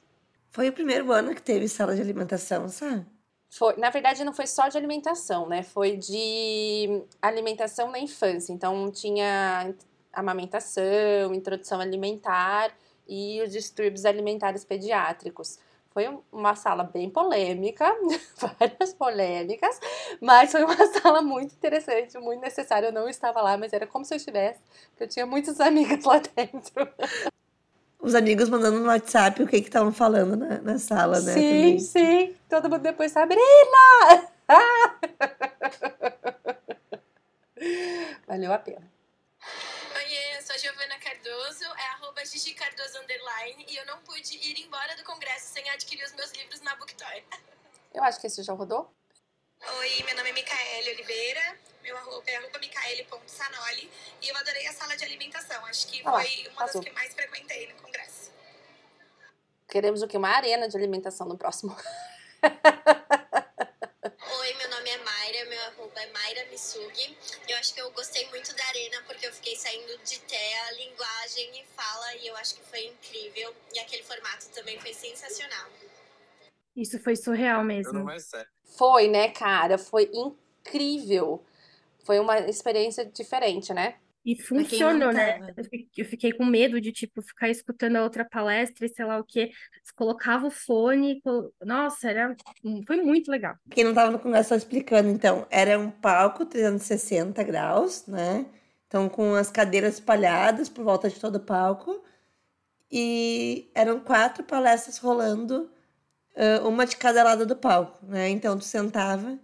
Foi 0.52 0.70
o 0.70 0.74
primeiro 0.74 1.12
ano 1.12 1.34
que 1.34 1.42
teve 1.42 1.68
sala 1.68 1.96
de 1.96 2.02
alimentação, 2.02 2.68
sabe? 2.70 3.06
Foi, 3.54 3.76
na 3.78 3.90
verdade, 3.90 4.24
não 4.24 4.34
foi 4.34 4.48
só 4.48 4.68
de 4.70 4.78
alimentação, 4.78 5.48
né? 5.48 5.62
Foi 5.64 5.98
de 5.98 7.04
alimentação 7.22 7.92
na 7.92 8.00
infância. 8.00 8.54
Então, 8.54 8.90
tinha 8.92 9.74
amamentação, 10.14 11.34
introdução 11.34 11.80
alimentar 11.80 12.74
e 13.08 13.42
os 13.42 13.52
distúrbios 13.52 14.06
alimentares 14.06 14.64
pediátricos. 14.64 15.58
Foi 15.90 16.08
um- 16.08 16.22
uma 16.32 16.56
sala 16.56 16.84
bem 16.86 17.10
polêmica, 17.10 17.86
várias 18.58 18.94
polêmicas, 18.94 19.78
mas 20.22 20.50
foi 20.52 20.64
uma 20.64 20.76
sala 21.02 21.22
muito 21.22 21.54
interessante, 21.54 22.18
muito 22.20 22.40
necessária. 22.42 22.88
Eu 22.88 22.94
não 22.94 23.10
estava 23.10 23.42
lá, 23.42 23.58
mas 23.58 23.74
era 23.74 23.86
como 23.86 24.06
se 24.06 24.14
eu 24.14 24.18
estivesse, 24.18 24.62
porque 24.92 25.04
eu 25.04 25.08
tinha 25.10 25.26
muitas 25.26 25.60
amigas 25.62 26.04
lá 26.06 26.20
dentro. 26.20 26.88
Os 28.02 28.16
amigos 28.16 28.50
mandando 28.50 28.80
no 28.80 28.88
WhatsApp 28.88 29.44
o 29.44 29.48
que 29.48 29.62
que 29.62 29.68
estavam 29.68 29.94
falando 29.94 30.36
na, 30.36 30.58
na 30.60 30.80
sala, 30.80 31.22
né? 31.22 31.34
sim, 31.34 31.40
também. 31.40 31.80
sim. 31.80 32.36
Todo 32.50 32.68
mundo 32.68 32.82
depois 32.82 33.12
Sabrina! 33.12 34.32
Valeu 38.28 38.52
a 38.52 38.58
pena. 38.58 38.92
Oiê, 39.96 40.38
eu 40.38 40.42
sou 40.42 40.56
a 40.56 40.58
Giovana 40.58 40.98
Cardoso, 40.98 41.64
é 41.64 41.88
arroba 41.96 42.26
Gigi 42.26 42.56
Cardoso 42.56 42.98
underline, 43.00 43.68
e 43.70 43.78
eu 43.78 43.86
não 43.86 44.00
pude 44.00 44.36
ir 44.36 44.66
embora 44.66 44.96
do 44.96 45.04
congresso 45.04 45.54
sem 45.54 45.70
adquirir 45.70 46.04
os 46.06 46.14
meus 46.14 46.32
livros 46.32 46.60
na 46.62 46.76
Booktoy. 46.76 47.24
Eu 47.94 48.04
acho 48.04 48.20
que 48.20 48.26
esse 48.26 48.42
já 48.42 48.54
rodou. 48.54 48.92
Oi, 49.80 50.04
meu 50.06 50.16
nome 50.16 50.32
é 50.32 50.34
Micaele 50.34 50.90
Oliveira, 50.92 51.60
meu 51.84 51.98
arroba 51.98 52.24
é 52.28 52.36
arroba 52.38 52.60
micaele.sanoli, 52.60 53.90
e 54.22 54.30
eu 54.30 54.38
adorei 54.38 54.68
a 54.68 54.74
sala 54.74 54.96
de 54.96 55.04
alimentação. 55.04 55.66
Acho 55.66 55.88
que 55.88 56.02
Ah 56.06 56.12
foi 56.12 56.48
uma 56.48 56.62
arrasou. 56.62 56.82
das 56.82 56.90
que 56.90 56.96
mais 56.96 57.14
frequentei 57.14 57.68
no 57.68 57.76
congresso. 57.82 58.32
Queremos 59.68 60.02
o 60.02 60.08
que? 60.08 60.18
Uma 60.18 60.30
arena 60.30 60.68
de 60.68 60.76
alimentação 60.76 61.28
no 61.28 61.38
próximo. 61.38 61.76
Oi, 64.40 64.54
meu 64.56 64.70
nome 64.70 64.90
é 64.90 64.98
Mayra, 64.98 65.46
meu 65.46 65.62
arroba 65.62 66.02
é 66.02 66.08
Mayra 66.12 66.46
Misugi. 66.50 67.18
Eu 67.48 67.58
acho 67.58 67.74
que 67.74 67.82
eu 67.82 67.90
gostei 67.92 68.28
muito 68.30 68.54
da 68.56 68.66
arena 68.66 69.02
porque 69.06 69.26
eu 69.26 69.32
fiquei 69.32 69.56
saindo 69.56 69.98
de 70.00 70.20
TEA, 70.20 70.72
linguagem 70.74 71.62
e 71.62 71.66
fala 71.76 72.16
e 72.16 72.28
eu 72.28 72.36
acho 72.38 72.56
que 72.56 72.64
foi 72.64 72.86
incrível. 72.88 73.56
E 73.74 73.80
aquele 73.80 74.04
formato 74.04 74.50
também 74.50 74.80
foi 74.80 74.94
sensacional. 74.94 75.70
Isso 76.76 77.00
foi 77.00 77.16
surreal 77.16 77.64
mesmo. 77.64 78.06
Foi, 78.78 79.08
né, 79.08 79.30
cara? 79.30 79.78
Foi 79.78 80.10
incrível. 80.14 81.46
Foi 82.06 82.20
uma 82.20 82.40
experiência 82.40 83.06
diferente, 83.06 83.74
né? 83.74 83.96
E 84.24 84.36
funcionou, 84.40 85.12
né? 85.12 85.40
Eu 85.58 85.64
fi- 85.66 85.90
eu 85.98 86.06
fiquei 86.06 86.32
com 86.32 86.46
medo 86.46 86.80
de, 86.80 86.92
tipo, 86.92 87.22
ficar 87.24 87.50
escutando 87.50 87.96
a 87.96 88.04
outra 88.04 88.24
palestra 88.24 88.86
e 88.86 88.90
sei 88.90 89.04
lá 89.06 89.18
o 89.18 89.24
quê. 89.24 89.52
Você 89.84 89.94
colocava 89.96 90.46
o 90.48 90.52
fone, 90.52 91.20
colo- 91.22 91.52
nossa, 91.64 92.10
era... 92.10 92.36
foi 92.86 92.98
muito 93.02 93.32
legal. 93.32 93.56
Quem 93.72 93.84
não 93.84 93.92
estava 93.92 94.12
no 94.12 94.20
congresso, 94.20 94.50
só 94.50 94.56
explicando, 94.56 95.10
então, 95.10 95.48
era 95.50 95.80
um 95.80 95.90
palco 95.90 96.46
360 96.46 97.42
graus, 97.44 98.06
né? 98.06 98.46
Então, 98.88 99.08
com 99.10 99.34
as 99.34 99.50
cadeiras 99.50 99.96
espalhadas 99.96 100.70
por 100.70 100.84
volta 100.84 101.10
de 101.10 101.20
todo 101.20 101.38
o 101.38 101.40
palco. 101.40 102.04
E 102.92 103.72
eram 103.74 104.00
quatro 104.00 104.44
palestras 104.44 104.98
rolando, 105.00 105.70
uma 106.66 106.86
de 106.86 106.98
cada 106.98 107.24
lado 107.24 107.46
do 107.46 107.56
palco, 107.56 108.06
né? 108.06 108.30
Então, 108.30 108.58
tu 108.58 108.64
sentava, 108.66 109.38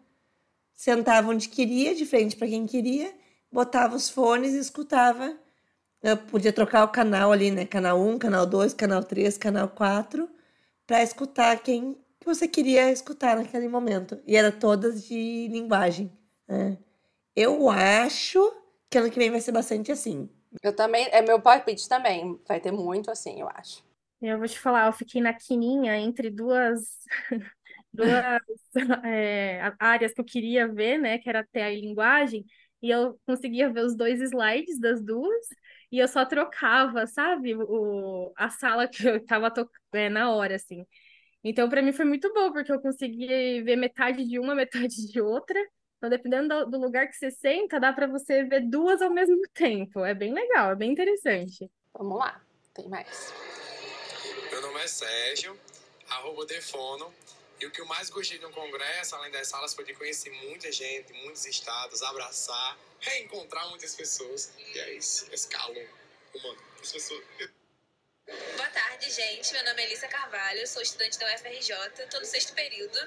sentava 0.78 1.30
onde 1.32 1.50
queria, 1.50 1.96
de 1.96 2.06
frente 2.06 2.38
para 2.38 2.48
quem 2.48 2.66
queria, 2.68 3.14
botava 3.52 3.98
os 3.98 4.10
fones 4.10 4.54
e 4.54 4.60
escutava. 4.60 5.38
Eu 6.04 6.18
podia 6.18 6.54
trocar 6.54 6.86
o 6.86 6.90
canal 6.90 7.32
ali, 7.34 7.52
né? 7.52 7.66
Canal 7.66 8.00
1, 8.00 8.20
canal 8.20 8.46
2, 8.46 8.74
canal 8.74 9.04
3, 9.04 9.38
canal 9.38 9.68
4, 9.70 10.30
para 10.88 11.04
escutar 11.04 11.60
quem 11.62 11.96
que 12.20 12.26
você 12.26 12.48
queria 12.48 12.92
escutar 12.92 13.38
naquele 13.38 13.68
momento. 13.68 14.20
E 14.26 14.38
era 14.38 14.52
todas 14.52 15.04
de 15.06 15.48
linguagem. 15.50 16.12
né? 16.48 16.78
Eu 17.36 17.70
acho 17.70 18.40
que 18.90 18.98
ano 18.98 19.12
que 19.12 19.20
vem 19.20 19.32
vai 19.32 19.42
ser 19.42 19.52
bastante 19.52 19.92
assim. 19.92 20.30
Eu 20.64 20.76
também, 20.76 21.08
é 21.12 21.22
meu 21.22 21.42
palpite 21.42 21.88
também. 21.90 22.40
Vai 22.48 22.60
ter 22.60 22.72
muito 22.72 23.12
assim, 23.12 23.42
eu 23.42 23.50
acho. 23.50 23.84
Eu 24.22 24.38
vou 24.40 24.48
te 24.48 24.60
falar, 24.60 24.88
eu 24.88 24.94
fiquei 24.94 25.22
na 25.22 25.34
quininha 25.34 25.96
entre 25.98 26.30
duas, 26.32 26.98
duas 27.94 28.42
é, 29.06 29.62
áreas 29.80 30.14
que 30.14 30.22
eu 30.22 30.26
queria 30.26 30.68
ver, 30.68 30.98
né? 30.98 31.18
Que 31.18 31.30
era 31.30 31.46
TEA 31.46 31.72
e 31.74 31.82
linguagem. 31.82 32.46
E 32.82 32.90
eu 32.90 33.20
conseguia 33.26 33.72
ver 33.72 33.84
os 33.86 33.96
dois 33.96 34.22
slides 34.22 34.80
das 34.80 35.02
duas. 35.04 35.48
E 35.92 36.00
eu 36.00 36.08
só 36.08 36.26
trocava, 36.26 37.08
sabe? 37.08 37.56
O, 37.56 38.32
a 38.36 38.50
sala 38.50 38.88
que 38.88 39.08
eu 39.08 39.26
tava 39.26 39.50
to- 39.52 39.70
é, 39.94 40.10
na 40.10 40.32
hora, 40.32 40.56
assim. 40.56 40.86
Então, 41.44 41.70
para 41.70 41.82
mim 41.82 41.94
foi 41.94 42.06
muito 42.06 42.32
bom, 42.34 42.52
porque 42.52 42.72
eu 42.72 42.82
consegui 42.82 43.62
ver 43.64 43.76
metade 43.78 44.28
de 44.28 44.40
uma, 44.40 44.54
metade 44.56 45.08
de 45.12 45.22
outra. 45.22 45.60
Então, 45.98 46.10
dependendo 46.10 46.66
do, 46.66 46.72
do 46.72 46.78
lugar 46.78 47.08
que 47.08 47.16
você 47.16 47.32
senta, 47.32 47.80
dá 47.80 47.92
para 47.94 48.06
você 48.08 48.44
ver 48.44 48.62
duas 48.70 49.02
ao 49.02 49.10
mesmo 49.10 49.42
tempo. 49.54 50.04
É 50.06 50.14
bem 50.14 50.34
legal, 50.34 50.72
é 50.72 50.76
bem 50.76 50.92
interessante. 50.92 51.70
Vamos 51.94 52.20
lá. 52.20 52.40
Tem 52.74 52.88
mais. 52.88 53.34
Meu 54.52 54.62
nome 54.62 54.80
é 54.82 54.88
Sérgio, 54.88 55.58
arroba 56.10 56.46
Defono. 56.46 57.12
E 57.60 57.66
o 57.66 57.72
que 57.72 57.82
eu 57.82 57.86
mais 57.86 58.10
gostei 58.10 58.38
no 58.40 58.52
congresso, 58.52 59.16
além 59.16 59.32
das 59.32 59.48
salas, 59.48 59.74
foi 59.74 59.84
de 59.84 59.94
conhecer 59.94 60.30
muita 60.30 60.72
gente, 60.72 61.12
muitos 61.24 61.46
estados, 61.46 62.04
abraçar, 62.04 62.78
reencontrar 63.00 63.68
muitas 63.70 63.96
pessoas. 63.96 64.54
E 64.58 64.80
é 64.80 64.94
isso, 64.94 65.28
esse 65.32 65.48
calor 65.48 65.90
humano. 66.34 66.62
As 66.82 66.92
pessoas... 66.92 67.24
Boa 68.28 68.68
tarde, 68.72 69.10
gente. 69.10 69.54
Meu 69.54 69.64
nome 69.64 69.82
é 69.82 69.86
Elisa 69.86 70.06
Carvalho, 70.10 70.68
sou 70.68 70.82
estudante 70.82 71.18
da 71.18 71.34
UFRJ, 71.34 71.74
estou 72.04 72.20
no 72.20 72.26
sexto 72.26 72.54
período 72.54 73.00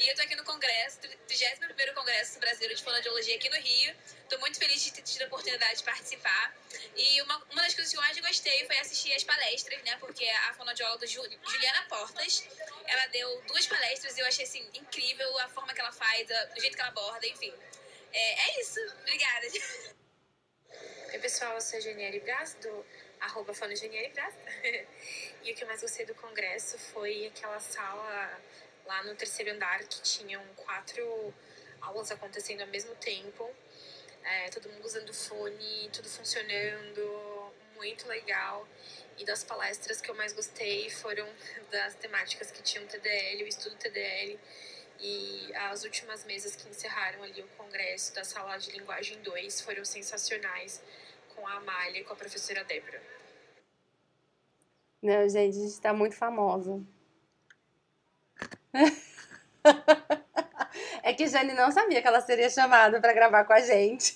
e 0.00 0.06
eu 0.08 0.10
estou 0.10 0.24
aqui 0.24 0.34
no 0.34 0.42
Congresso, 0.42 0.98
31º 1.28 1.94
Congresso 1.94 2.40
Brasileiro 2.40 2.74
de 2.74 2.82
Fonoaudiologia 2.82 3.36
aqui 3.36 3.48
no 3.48 3.56
Rio. 3.56 3.94
Estou 4.24 4.40
muito 4.40 4.58
feliz 4.58 4.82
de 4.82 4.92
ter 4.92 5.02
tido 5.02 5.22
a 5.22 5.26
oportunidade 5.26 5.78
de 5.78 5.84
participar. 5.84 6.56
E 6.96 7.22
uma, 7.22 7.36
uma 7.52 7.62
das 7.62 7.72
coisas 7.74 7.92
que 7.92 7.96
eu 7.96 8.02
mais 8.02 8.18
gostei 8.18 8.66
foi 8.66 8.76
assistir 8.78 9.14
as 9.14 9.22
palestras, 9.22 9.80
né? 9.84 9.96
Porque 10.00 10.28
a 10.28 10.54
fonoaudióloga 10.54 11.06
Ju- 11.06 11.22
Juliana 11.46 11.86
Portas, 11.88 12.44
ela 12.86 13.06
deu 13.06 13.42
duas 13.42 13.66
palestras 13.68 14.16
e 14.16 14.20
eu 14.20 14.26
achei, 14.26 14.44
assim, 14.44 14.68
incrível 14.74 15.38
a 15.38 15.48
forma 15.50 15.72
que 15.72 15.80
ela 15.80 15.92
faz, 15.92 16.28
o 16.56 16.60
jeito 16.60 16.74
que 16.74 16.80
ela 16.80 16.90
aborda, 16.90 17.24
enfim. 17.28 17.54
É, 18.12 18.48
é 18.48 18.60
isso. 18.60 18.80
Obrigada. 19.02 19.46
Oi, 21.12 21.18
pessoal, 21.20 21.54
eu 21.54 21.60
sou 21.60 21.78
a 21.78 21.80
Janiele 21.80 22.18
Braz, 22.20 22.54
do 22.54 22.84
arroba 23.20 23.52
Janiele 23.52 24.08
Braz. 24.12 24.34
e 25.42 25.52
o 25.52 25.54
que 25.54 25.62
eu 25.62 25.68
mais 25.68 25.80
gostei 25.80 26.06
do 26.06 26.14
congresso 26.14 26.78
foi 26.78 27.26
aquela 27.26 27.60
sala 27.60 28.40
lá 28.86 29.02
no 29.04 29.14
terceiro 29.14 29.52
andar 29.52 29.80
que 29.84 30.02
tinham 30.02 30.42
quatro 30.56 31.34
aulas 31.80 32.10
acontecendo 32.10 32.62
ao 32.62 32.68
mesmo 32.68 32.94
tempo. 32.96 33.50
É, 34.22 34.48
todo 34.50 34.68
mundo 34.70 34.84
usando 34.84 35.12
fone, 35.12 35.90
tudo 35.92 36.08
funcionando, 36.08 37.52
muito 37.74 38.06
legal. 38.08 38.66
E 39.18 39.24
das 39.24 39.44
palestras 39.44 40.00
que 40.00 40.10
eu 40.10 40.14
mais 40.14 40.32
gostei 40.32 40.90
foram 40.90 41.28
das 41.70 41.94
temáticas 41.94 42.50
que 42.50 42.62
tinham 42.62 42.86
TDL, 42.86 43.44
o 43.44 43.46
estudo 43.46 43.76
TDL. 43.76 44.38
E 45.00 45.52
as 45.54 45.84
últimas 45.84 46.24
mesas 46.24 46.56
que 46.56 46.68
encerraram 46.68 47.22
ali 47.22 47.42
o 47.42 47.48
congresso 47.58 48.14
da 48.14 48.24
sala 48.24 48.56
de 48.56 48.70
linguagem 48.70 49.20
2 49.22 49.60
foram 49.60 49.84
sensacionais 49.84 50.80
com 51.34 51.46
a 51.46 51.54
Amália 51.54 52.00
e 52.00 52.04
com 52.04 52.12
a 52.12 52.16
professora 52.16 52.64
Débora. 52.64 53.02
Não, 55.02 55.28
gente, 55.28 55.58
a 55.58 55.60
gente 55.60 55.80
tá 55.80 55.92
muito 55.92 56.16
famosa. 56.16 56.82
É 61.04 61.12
que 61.12 61.28
Jane 61.28 61.52
não 61.52 61.70
sabia 61.70 62.00
que 62.00 62.08
ela 62.08 62.20
seria 62.20 62.48
chamada 62.48 63.00
pra 63.00 63.12
gravar 63.12 63.44
com 63.44 63.52
a 63.52 63.60
gente. 63.60 64.14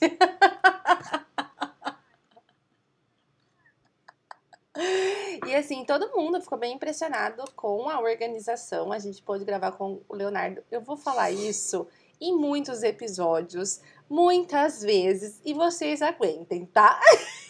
E 5.47 5.55
assim, 5.55 5.85
todo 5.85 6.15
mundo 6.17 6.41
ficou 6.41 6.59
bem 6.59 6.75
impressionado 6.75 7.45
com 7.57 7.89
a 7.89 8.01
organização. 8.01 8.93
A 8.93 8.99
gente 8.99 9.23
pôde 9.23 9.45
gravar 9.45 9.73
com 9.73 10.03
o 10.09 10.15
Leonardo. 10.15 10.63
Eu 10.71 10.81
vou 10.81 10.97
falar 10.97 11.31
isso 11.31 11.87
em 12.21 12.37
muitos 12.37 12.83
episódios, 12.83 13.81
muitas 14.09 14.83
vezes, 14.83 15.41
e 15.45 15.53
vocês 15.55 16.03
aguentem, 16.03 16.67
tá? 16.67 17.01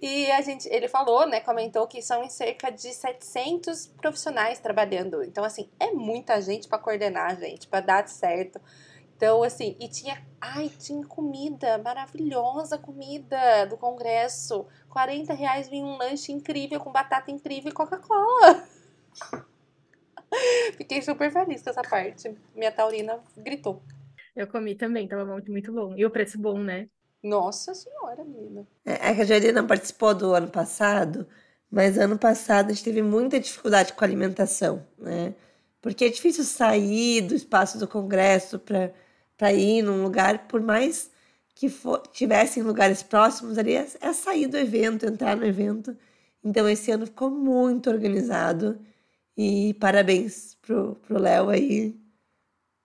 E 0.00 0.30
a 0.30 0.40
gente, 0.42 0.68
ele 0.68 0.88
falou, 0.88 1.26
né, 1.26 1.40
comentou 1.40 1.86
que 1.86 2.02
são 2.02 2.22
em 2.22 2.28
cerca 2.28 2.70
de 2.70 2.92
700 2.92 3.86
profissionais 3.86 4.58
trabalhando. 4.58 5.22
Então, 5.22 5.44
assim, 5.44 5.68
é 5.78 5.90
muita 5.90 6.40
gente 6.40 6.68
para 6.68 6.78
coordenar, 6.78 7.38
gente, 7.38 7.66
para 7.66 7.80
dar 7.80 8.08
certo. 8.08 8.60
Então, 9.16 9.42
assim, 9.42 9.76
e 9.80 9.88
tinha, 9.88 10.24
ai, 10.40 10.68
tinha 10.68 11.04
comida, 11.06 11.78
maravilhosa 11.78 12.78
comida 12.78 13.66
do 13.66 13.76
congresso. 13.76 14.66
40 14.90 15.34
reais 15.34 15.68
vinha 15.68 15.84
um 15.84 15.96
lanche 15.96 16.30
incrível, 16.30 16.78
com 16.78 16.92
batata 16.92 17.30
incrível 17.30 17.70
e 17.70 17.74
Coca-Cola. 17.74 18.62
Fiquei 20.76 21.02
super 21.02 21.30
feliz 21.32 21.62
com 21.62 21.70
essa 21.70 21.82
parte. 21.82 22.34
Minha 22.54 22.72
taurina 22.72 23.20
gritou. 23.36 23.82
Eu 24.34 24.46
comi 24.46 24.74
também, 24.74 25.08
tava 25.08 25.24
muito, 25.24 25.50
muito 25.50 25.72
bom. 25.72 25.94
E 25.96 26.04
o 26.04 26.10
preço 26.10 26.38
bom, 26.38 26.58
né? 26.58 26.88
Nossa 27.22 27.74
senhora, 27.74 28.24
menina. 28.24 28.66
É 28.84 29.10
é 29.10 29.14
que 29.14 29.48
a 29.48 29.52
não 29.52 29.66
participou 29.66 30.14
do 30.14 30.32
ano 30.32 30.48
passado, 30.48 31.26
mas 31.70 31.98
ano 31.98 32.16
passado 32.16 32.66
a 32.66 32.72
gente 32.72 32.84
teve 32.84 33.02
muita 33.02 33.40
dificuldade 33.40 33.92
com 33.92 34.04
a 34.04 34.06
alimentação, 34.06 34.86
né? 34.96 35.34
Porque 35.80 36.04
é 36.04 36.08
difícil 36.08 36.44
sair 36.44 37.22
do 37.22 37.34
espaço 37.34 37.78
do 37.78 37.88
congresso 37.88 38.58
para 38.58 39.52
ir 39.52 39.82
num 39.82 40.02
lugar, 40.02 40.46
por 40.46 40.60
mais 40.60 41.10
que 41.54 41.68
for, 41.68 42.02
tivessem 42.12 42.62
lugares 42.62 43.02
próximos 43.02 43.58
ali, 43.58 43.74
é, 43.74 43.86
é 44.00 44.12
sair 44.12 44.46
do 44.46 44.56
evento, 44.56 45.06
entrar 45.06 45.36
no 45.36 45.44
evento. 45.44 45.96
Então 46.44 46.68
esse 46.68 46.90
ano 46.92 47.06
ficou 47.06 47.30
muito 47.30 47.90
organizado 47.90 48.78
e 49.38 49.72
parabéns 49.74 50.56
pro 50.56 50.96
pro 50.96 51.18
Léo 51.18 51.48
aí. 51.48 51.96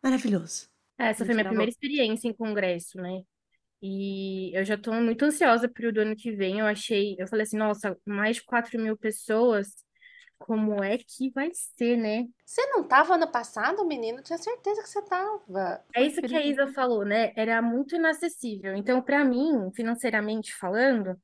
Maravilhoso. 0.04 0.70
É, 1.00 1.08
Essa 1.08 1.26
foi 1.26 1.34
minha 1.34 1.48
primeira 1.48 1.72
experiência 1.72 2.28
em 2.28 2.34
congresso, 2.34 2.98
né? 3.00 3.24
E 3.82 4.58
eu 4.58 4.64
já 4.64 4.78
tô 4.78 4.94
muito 4.94 5.26
ansiosa 5.26 5.68
pro 5.68 5.92
do 5.92 6.02
ano 6.02 6.16
que 6.16 6.32
vem. 6.32 6.60
Eu 6.60 6.66
achei, 6.66 7.16
eu 7.20 7.28
falei 7.28 7.44
assim, 7.44 7.58
nossa, 7.58 7.98
mais 8.06 8.38
de 8.38 8.44
4 8.44 8.80
mil 8.80 8.96
pessoas 8.96 9.84
como 10.46 10.84
é 10.84 10.98
que 10.98 11.30
vai 11.32 11.50
ser, 11.54 11.98
né? 11.98 12.26
Você 12.46 12.66
não 12.68 12.86
tava 12.86 13.16
ano 13.16 13.32
passado, 13.32 13.86
menino? 13.86 14.22
Tinha 14.22 14.38
certeza 14.38 14.82
que 14.82 14.90
você 14.90 15.02
tava. 15.04 15.82
É 15.96 16.04
isso 16.04 16.22
que 16.22 16.36
a 16.36 16.46
Isa 16.46 16.68
falou, 16.74 17.06
né? 17.06 17.32
Era 17.36 17.62
muito 17.62 17.96
inacessível. 17.96 18.76
Então, 18.76 19.02
para 19.02 19.24
mim, 19.24 19.72
financeiramente 19.74 20.54
falando, 20.54 21.18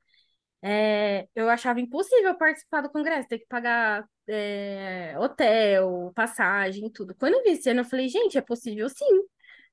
é, 0.62 1.28
eu 1.36 1.50
achava 1.50 1.80
impossível 1.80 2.38
participar 2.38 2.82
do 2.82 2.92
congresso, 2.92 3.28
ter 3.30 3.40
que 3.40 3.48
pagar 3.48 4.06
é, 4.28 5.16
hotel, 5.18 6.12
passagem 6.16 6.90
tudo. 6.92 7.16
Quando 7.16 7.36
eu 7.36 7.44
vi 7.44 7.52
esse 7.52 7.70
ano, 7.70 7.82
eu 7.82 7.86
falei, 7.86 8.08
gente, 8.10 8.38
é 8.38 8.42
possível 8.42 8.90
sim. 8.90 9.06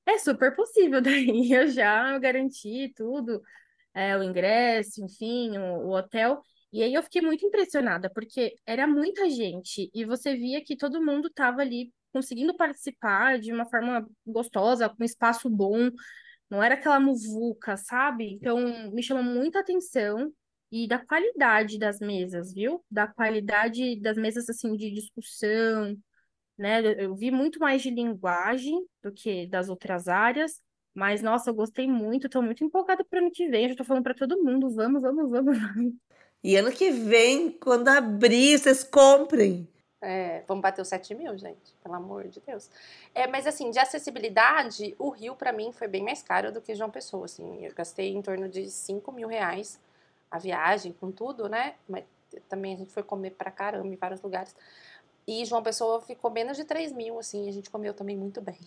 É 0.05 0.17
super 0.17 0.55
possível. 0.55 1.01
Daí 1.01 1.51
eu 1.51 1.67
já 1.69 2.17
garanti 2.19 2.93
tudo, 2.95 3.41
é, 3.93 4.17
o 4.17 4.23
ingresso, 4.23 5.03
enfim, 5.03 5.57
o, 5.57 5.87
o 5.87 5.95
hotel. 5.95 6.41
E 6.71 6.83
aí 6.83 6.93
eu 6.93 7.03
fiquei 7.03 7.21
muito 7.21 7.45
impressionada, 7.45 8.09
porque 8.09 8.55
era 8.65 8.87
muita 8.87 9.29
gente 9.29 9.89
e 9.93 10.05
você 10.05 10.35
via 10.35 10.63
que 10.63 10.75
todo 10.75 11.03
mundo 11.03 11.27
estava 11.27 11.61
ali 11.61 11.93
conseguindo 12.13 12.55
participar 12.55 13.39
de 13.39 13.51
uma 13.53 13.65
forma 13.65 14.07
gostosa, 14.25 14.89
com 14.89 15.03
espaço 15.03 15.49
bom, 15.49 15.89
não 16.49 16.63
era 16.63 16.75
aquela 16.75 16.99
muvuca, 16.99 17.77
sabe? 17.77 18.33
Então 18.33 18.91
me 18.91 19.03
chamou 19.03 19.23
muita 19.23 19.59
atenção 19.59 20.31
e 20.71 20.87
da 20.87 20.99
qualidade 20.99 21.79
das 21.79 21.99
mesas, 21.99 22.53
viu? 22.53 22.83
Da 22.89 23.07
qualidade 23.07 23.99
das 23.99 24.17
mesas 24.17 24.49
assim 24.49 24.75
de 24.75 24.91
discussão, 24.91 25.97
né? 26.57 26.81
Eu 27.03 27.15
vi 27.15 27.31
muito 27.31 27.59
mais 27.59 27.81
de 27.81 27.89
linguagem 27.89 28.85
do 29.01 29.11
que 29.11 29.47
das 29.47 29.69
outras 29.69 30.07
áreas. 30.07 30.61
Mas, 30.93 31.21
nossa, 31.21 31.51
eu 31.51 31.53
gostei 31.53 31.87
muito, 31.87 32.25
estou 32.25 32.41
muito 32.41 32.63
empolgada 32.63 33.05
para 33.05 33.19
o 33.19 33.21
ano 33.23 33.31
que 33.31 33.47
vem. 33.47 33.63
Eu 33.63 33.69
já 33.69 33.75
tô 33.75 33.83
falando 33.83 34.03
para 34.03 34.15
todo 34.15 34.43
mundo, 34.43 34.69
vamos, 34.71 35.01
vamos, 35.03 35.29
vamos, 35.29 35.57
vamos. 35.59 35.93
E 36.43 36.55
ano 36.55 36.71
que 36.71 36.89
vem, 36.91 37.51
quando 37.51 37.87
abrir, 37.87 38.57
vocês 38.57 38.83
comprem. 38.83 39.67
É, 40.01 40.43
vamos 40.47 40.61
bater 40.61 40.81
os 40.81 40.87
7 40.87 41.13
mil, 41.15 41.35
gente, 41.37 41.73
pelo 41.83 41.95
amor 41.95 42.27
de 42.27 42.39
Deus. 42.39 42.69
É, 43.13 43.27
mas 43.27 43.47
assim, 43.47 43.69
de 43.71 43.79
acessibilidade, 43.79 44.95
o 44.99 45.09
Rio 45.09 45.35
para 45.35 45.51
mim 45.51 45.71
foi 45.71 45.87
bem 45.87 46.03
mais 46.03 46.21
caro 46.21 46.51
do 46.51 46.61
que 46.61 46.75
João 46.75 46.89
Pessoa, 46.89 47.25
assim. 47.25 47.63
Eu 47.65 47.73
gastei 47.73 48.13
em 48.13 48.21
torno 48.21 48.47
de 48.47 48.69
5 48.69 49.11
mil 49.11 49.27
reais 49.27 49.79
a 50.29 50.39
viagem, 50.39 50.93
com 50.93 51.11
tudo, 51.11 51.47
né? 51.47 51.75
Mas 51.87 52.03
também 52.49 52.73
a 52.73 52.77
gente 52.77 52.91
foi 52.91 53.03
comer 53.03 53.31
pra 53.31 53.51
caramba 53.51 53.87
em 53.87 53.95
vários 53.95 54.21
lugares. 54.21 54.55
E 55.27 55.43
João 55.45 55.61
Pessoa 55.61 56.01
ficou 56.01 56.31
menos 56.31 56.55
de 56.55 56.63
3 56.63 56.91
mil, 56.93 57.19
assim, 57.19 57.49
a 57.49 57.51
gente 57.51 57.69
comeu 57.69 57.93
também 57.93 58.15
muito 58.15 58.41
bem. 58.41 58.57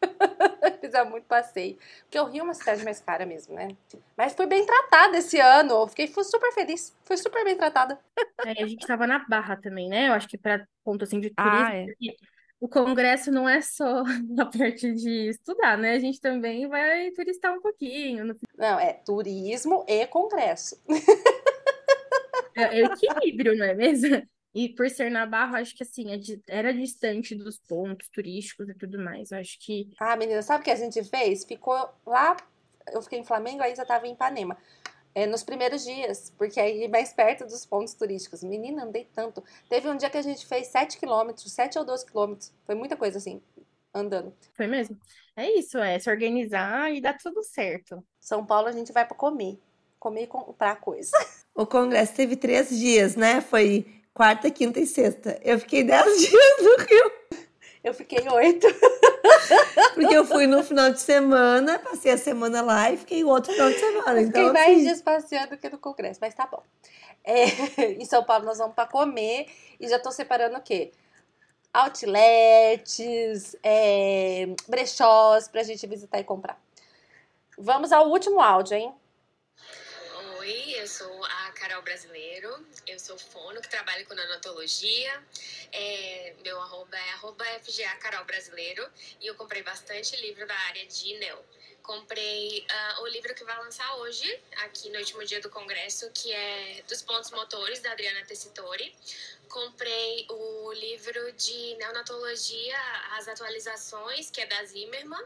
Fizemos 0.80 1.10
muito 1.10 1.24
passeio. 1.24 1.78
Porque 2.02 2.18
o 2.18 2.24
Rio 2.24 2.40
é 2.40 2.44
uma 2.44 2.54
cidade 2.54 2.84
mais 2.84 3.00
cara 3.00 3.26
mesmo, 3.26 3.54
né? 3.54 3.68
Mas 4.16 4.34
fui 4.34 4.46
bem 4.46 4.64
tratada 4.64 5.16
esse 5.18 5.38
ano. 5.38 5.74
Eu 5.74 5.88
fiquei 5.88 6.06
fui 6.06 6.24
super 6.24 6.52
feliz. 6.52 6.96
Fui 7.04 7.16
super 7.16 7.44
bem 7.44 7.56
tratada. 7.56 7.98
É, 8.44 8.62
a 8.62 8.66
gente 8.66 8.86
tava 8.86 9.06
na 9.06 9.20
Barra 9.28 9.56
também, 9.56 9.88
né? 9.88 10.08
Eu 10.08 10.12
acho 10.12 10.28
que 10.28 10.38
para 10.38 10.66
ponto 10.84 11.04
assim 11.04 11.20
de 11.20 11.30
turismo. 11.30 11.56
Ah, 11.56 11.76
é. 11.76 11.86
O 12.60 12.68
congresso 12.68 13.30
não 13.30 13.48
é 13.48 13.60
só 13.60 14.02
a 14.38 14.46
parte 14.46 14.92
de 14.92 15.28
estudar, 15.28 15.78
né? 15.78 15.92
A 15.92 15.98
gente 15.98 16.20
também 16.20 16.66
vai 16.68 17.10
turistar 17.12 17.54
um 17.54 17.60
pouquinho. 17.60 18.24
No... 18.24 18.36
Não, 18.56 18.78
é 18.78 18.92
turismo 18.92 19.84
e 19.86 20.06
congresso. 20.06 20.80
É, 22.56 22.80
é 22.80 22.84
equilíbrio, 22.84 23.56
não 23.56 23.66
é 23.66 23.74
mesmo? 23.74 24.20
E 24.54 24.68
por 24.70 24.90
ser 24.90 25.10
na 25.10 25.24
Barra, 25.24 25.60
acho 25.60 25.76
que 25.76 25.84
assim, 25.84 26.12
é 26.12 26.18
era 26.48 26.74
distante 26.74 27.34
dos 27.34 27.58
pontos 27.58 28.08
turísticos 28.08 28.68
e 28.68 28.74
tudo 28.74 28.98
mais. 28.98 29.30
Acho 29.30 29.56
que. 29.60 29.88
Ah, 30.00 30.16
menina, 30.16 30.42
sabe 30.42 30.62
o 30.62 30.64
que 30.64 30.70
a 30.70 30.76
gente 30.76 31.04
fez? 31.04 31.44
Ficou 31.44 31.88
lá. 32.04 32.36
Eu 32.92 33.00
fiquei 33.02 33.20
em 33.20 33.24
Flamengo, 33.24 33.62
a 33.62 33.68
Isa 33.68 33.86
tava 33.86 34.08
em 34.08 34.14
Ipanema. 34.14 34.56
É, 35.14 35.26
nos 35.26 35.42
primeiros 35.42 35.84
dias, 35.84 36.32
porque 36.38 36.60
aí 36.60 36.86
mais 36.86 37.12
perto 37.12 37.44
dos 37.44 37.66
pontos 37.66 37.94
turísticos. 37.94 38.42
Menina, 38.44 38.84
andei 38.84 39.08
tanto. 39.14 39.42
Teve 39.68 39.88
um 39.88 39.96
dia 39.96 40.10
que 40.10 40.18
a 40.18 40.22
gente 40.22 40.46
fez 40.46 40.68
7 40.68 40.98
quilômetros, 40.98 41.52
7 41.52 41.78
ou 41.78 41.84
12 41.84 42.06
quilômetros. 42.06 42.52
Foi 42.64 42.74
muita 42.74 42.96
coisa 42.96 43.18
assim, 43.18 43.42
andando. 43.92 44.32
Foi 44.54 44.66
mesmo? 44.66 44.96
É 45.34 45.50
isso, 45.58 45.78
é 45.78 45.98
se 45.98 46.10
organizar 46.10 46.92
e 46.92 47.00
dar 47.00 47.16
tudo 47.16 47.42
certo. 47.42 48.04
São 48.20 48.44
Paulo 48.44 48.68
a 48.68 48.72
gente 48.72 48.92
vai 48.92 49.06
para 49.06 49.16
comer. 49.16 49.58
Comer 49.98 50.24
e 50.24 50.26
comprar 50.26 50.76
coisa. 50.80 51.10
O 51.58 51.66
congresso 51.66 52.14
teve 52.14 52.36
três 52.36 52.68
dias, 52.68 53.16
né? 53.16 53.40
Foi 53.40 53.84
quarta, 54.14 54.48
quinta 54.48 54.78
e 54.78 54.86
sexta. 54.86 55.40
Eu 55.42 55.58
fiquei 55.58 55.82
dez 55.82 56.04
dias 56.20 56.62
no 56.62 56.84
Rio. 56.84 57.12
Eu 57.82 57.92
fiquei 57.92 58.28
oito. 58.28 58.64
Porque 59.94 60.14
eu 60.14 60.24
fui 60.24 60.46
no 60.46 60.62
final 60.62 60.90
de 60.90 61.00
semana, 61.00 61.78
passei 61.78 62.12
a 62.12 62.18
semana 62.18 62.62
lá 62.62 62.90
e 62.90 62.96
fiquei 62.96 63.24
o 63.24 63.28
outro 63.28 63.52
final 63.52 63.68
de 63.70 63.78
semana. 63.78 64.20
Então, 64.20 64.46
fiquei 64.46 64.52
mais 64.52 64.72
assim... 64.72 64.82
dias 64.84 65.02
passeando 65.02 65.56
que 65.56 65.68
no 65.68 65.78
congresso, 65.78 66.18
mas 66.20 66.34
tá 66.34 66.46
bom. 66.46 66.62
É, 67.24 67.44
em 68.00 68.04
São 68.04 68.24
Paulo 68.24 68.44
nós 68.44 68.58
vamos 68.58 68.74
para 68.74 68.88
comer 68.88 69.46
e 69.78 69.88
já 69.88 69.98
tô 69.98 70.10
separando 70.10 70.56
o 70.56 70.62
quê? 70.62 70.92
Outlets, 71.72 73.56
é, 73.62 74.46
brechós 74.66 75.48
pra 75.48 75.62
gente 75.62 75.86
visitar 75.86 76.18
e 76.18 76.24
comprar. 76.24 76.58
Vamos 77.58 77.92
ao 77.92 78.08
último 78.08 78.40
áudio, 78.40 78.76
hein? 78.76 78.94
Oi, 80.48 80.80
eu 80.80 80.86
sou 80.86 81.24
a 81.26 81.52
Carol 81.52 81.82
Brasileiro, 81.82 82.48
eu 82.86 82.98
sou 82.98 83.18
fono 83.18 83.60
que 83.60 83.68
trabalha 83.68 84.02
com 84.06 84.14
nanotologia. 84.14 85.22
É, 85.70 86.34
meu 86.42 86.58
arroba 86.58 86.96
é 86.96 87.10
arroba 87.10 87.44
FGA 87.60 87.94
Carol 87.96 88.24
Brasileiro 88.24 88.90
e 89.20 89.26
eu 89.26 89.34
comprei 89.34 89.62
bastante 89.62 90.16
livro 90.22 90.46
da 90.46 90.54
área 90.54 90.86
de 90.86 91.18
neo. 91.18 91.38
Comprei 91.88 92.66
uh, 92.68 93.02
o 93.02 93.06
livro 93.06 93.34
que 93.34 93.42
vai 93.44 93.56
lançar 93.60 93.96
hoje, 93.96 94.28
aqui 94.58 94.90
no 94.90 94.98
último 94.98 95.24
dia 95.24 95.40
do 95.40 95.48
congresso, 95.48 96.10
que 96.10 96.30
é 96.30 96.82
Dos 96.86 97.00
Pontos 97.00 97.30
Motores, 97.30 97.80
da 97.80 97.92
Adriana 97.92 98.22
Tessitori. 98.26 98.94
Comprei 99.48 100.26
o 100.28 100.70
livro 100.74 101.32
de 101.32 101.76
neonatologia, 101.76 102.76
as 103.12 103.26
atualizações, 103.26 104.30
que 104.30 104.42
é 104.42 104.44
da 104.44 104.62
Zimmermann. 104.66 105.24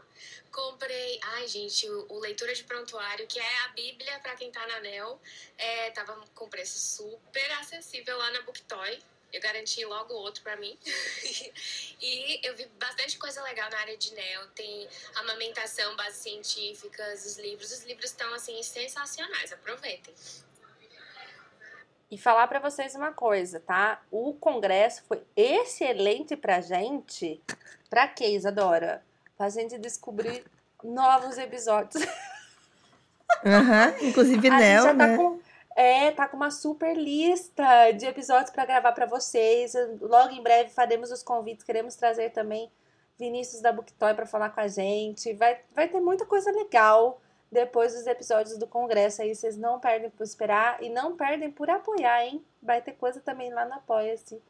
Comprei, 0.53 1.19
ai 1.33 1.49
gente, 1.49 1.85
o, 1.89 2.05
o 2.13 2.19
Leitura 2.19 2.55
de 2.55 2.63
Prontuário, 2.63 3.27
que 3.27 3.39
é 3.39 3.59
a 3.65 3.67
Bíblia 3.67 4.17
para 4.21 4.33
quem 4.37 4.49
tá 4.49 4.65
na 4.65 4.79
NEL. 4.79 5.19
É, 5.57 5.91
tava 5.91 6.15
com 6.33 6.47
preço 6.47 6.79
super 6.79 7.51
acessível 7.59 8.17
lá 8.17 8.31
na 8.31 8.41
Booktoy. 8.43 9.03
Eu 9.33 9.41
garanti 9.41 9.83
logo 9.83 10.13
outro 10.13 10.43
para 10.43 10.55
mim. 10.57 10.77
e 11.99 12.47
eu 12.47 12.55
vi 12.55 12.67
bastante 12.79 13.17
coisa 13.17 13.41
legal 13.41 13.67
na 13.71 13.79
área 13.79 13.97
de 13.97 14.13
NEO. 14.13 14.47
Tem 14.55 14.87
amamentação, 15.15 15.95
bases 15.95 16.21
científicas, 16.21 17.25
os 17.25 17.37
livros. 17.39 17.71
Os 17.71 17.83
livros 17.83 18.11
estão, 18.11 18.31
assim, 18.35 18.61
sensacionais. 18.61 19.51
Aproveitem. 19.51 20.13
E 22.11 22.17
falar 22.17 22.47
para 22.47 22.59
vocês 22.59 22.93
uma 22.93 23.11
coisa, 23.11 23.59
tá? 23.59 23.99
O 24.11 24.35
congresso 24.35 25.01
foi 25.07 25.23
excelente 25.35 26.37
pra 26.37 26.61
gente. 26.61 27.41
Pra 27.89 28.07
quê, 28.07 28.27
Isadora? 28.27 29.03
Pra 29.35 29.49
gente 29.49 29.79
descobrir 29.79 30.45
novos 30.83 31.39
episódios. 31.39 32.03
Uhum, 33.43 34.07
inclusive 34.09 34.45
a 34.47 34.57
Nel, 34.59 34.83
tá 34.83 34.93
né? 34.93 35.17
Com, 35.17 35.41
é, 35.75 36.11
tá 36.11 36.27
com 36.27 36.37
uma 36.37 36.51
super 36.51 36.95
lista 36.95 37.91
de 37.91 38.05
episódios 38.05 38.51
para 38.51 38.65
gravar 38.65 38.91
para 38.91 39.05
vocês. 39.05 39.73
Logo 39.99 40.31
em 40.31 40.41
breve 40.41 40.69
faremos 40.69 41.11
os 41.11 41.23
convites. 41.23 41.65
Queremos 41.65 41.95
trazer 41.95 42.31
também 42.31 42.71
Vinícius 43.17 43.61
da 43.61 43.71
Booktoy 43.71 44.13
para 44.13 44.25
falar 44.25 44.49
com 44.49 44.59
a 44.59 44.67
gente. 44.67 45.33
Vai, 45.33 45.59
vai 45.73 45.87
ter 45.87 45.99
muita 45.99 46.25
coisa 46.25 46.51
legal 46.51 47.19
depois 47.51 47.93
dos 47.93 48.05
episódios 48.07 48.57
do 48.57 48.67
Congresso 48.67 49.21
aí. 49.21 49.33
Vocês 49.33 49.57
não 49.57 49.79
perdem 49.79 50.09
por 50.09 50.23
esperar 50.23 50.81
e 50.81 50.89
não 50.89 51.15
perdem 51.15 51.51
por 51.51 51.69
apoiar, 51.69 52.25
hein? 52.25 52.43
Vai 52.61 52.81
ter 52.81 52.93
coisa 52.93 53.19
também 53.19 53.51
lá 53.51 53.65
no 53.65 53.73
Apoia-se 53.73 54.41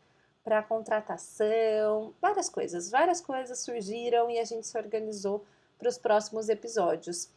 para 0.44 0.62
contratação, 0.62 2.14
várias 2.22 2.50
coisas. 2.50 2.92
Várias 2.92 3.22
coisas 3.22 3.60
surgiram 3.60 4.30
e 4.30 4.40
a 4.40 4.44
gente 4.44 4.68
se 4.68 4.78
organizou 4.78 5.46
para 5.80 5.88
os 5.88 5.98
próximos 5.98 6.50
episódios. 6.50 7.30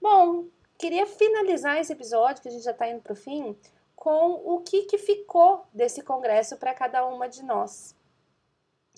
Bom, 0.00 0.46
queria 0.78 1.06
finalizar 1.06 1.78
esse 1.78 1.92
episódio, 1.92 2.40
que 2.40 2.48
a 2.48 2.52
gente 2.52 2.64
já 2.64 2.70
está 2.70 2.88
indo 2.88 3.02
para 3.02 3.12
o 3.12 3.16
fim, 3.16 3.56
com 3.96 4.34
o 4.34 4.60
que, 4.60 4.84
que 4.84 4.96
ficou 4.96 5.66
desse 5.74 6.02
congresso 6.02 6.56
para 6.56 6.72
cada 6.72 7.04
uma 7.04 7.28
de 7.28 7.42
nós. 7.42 7.96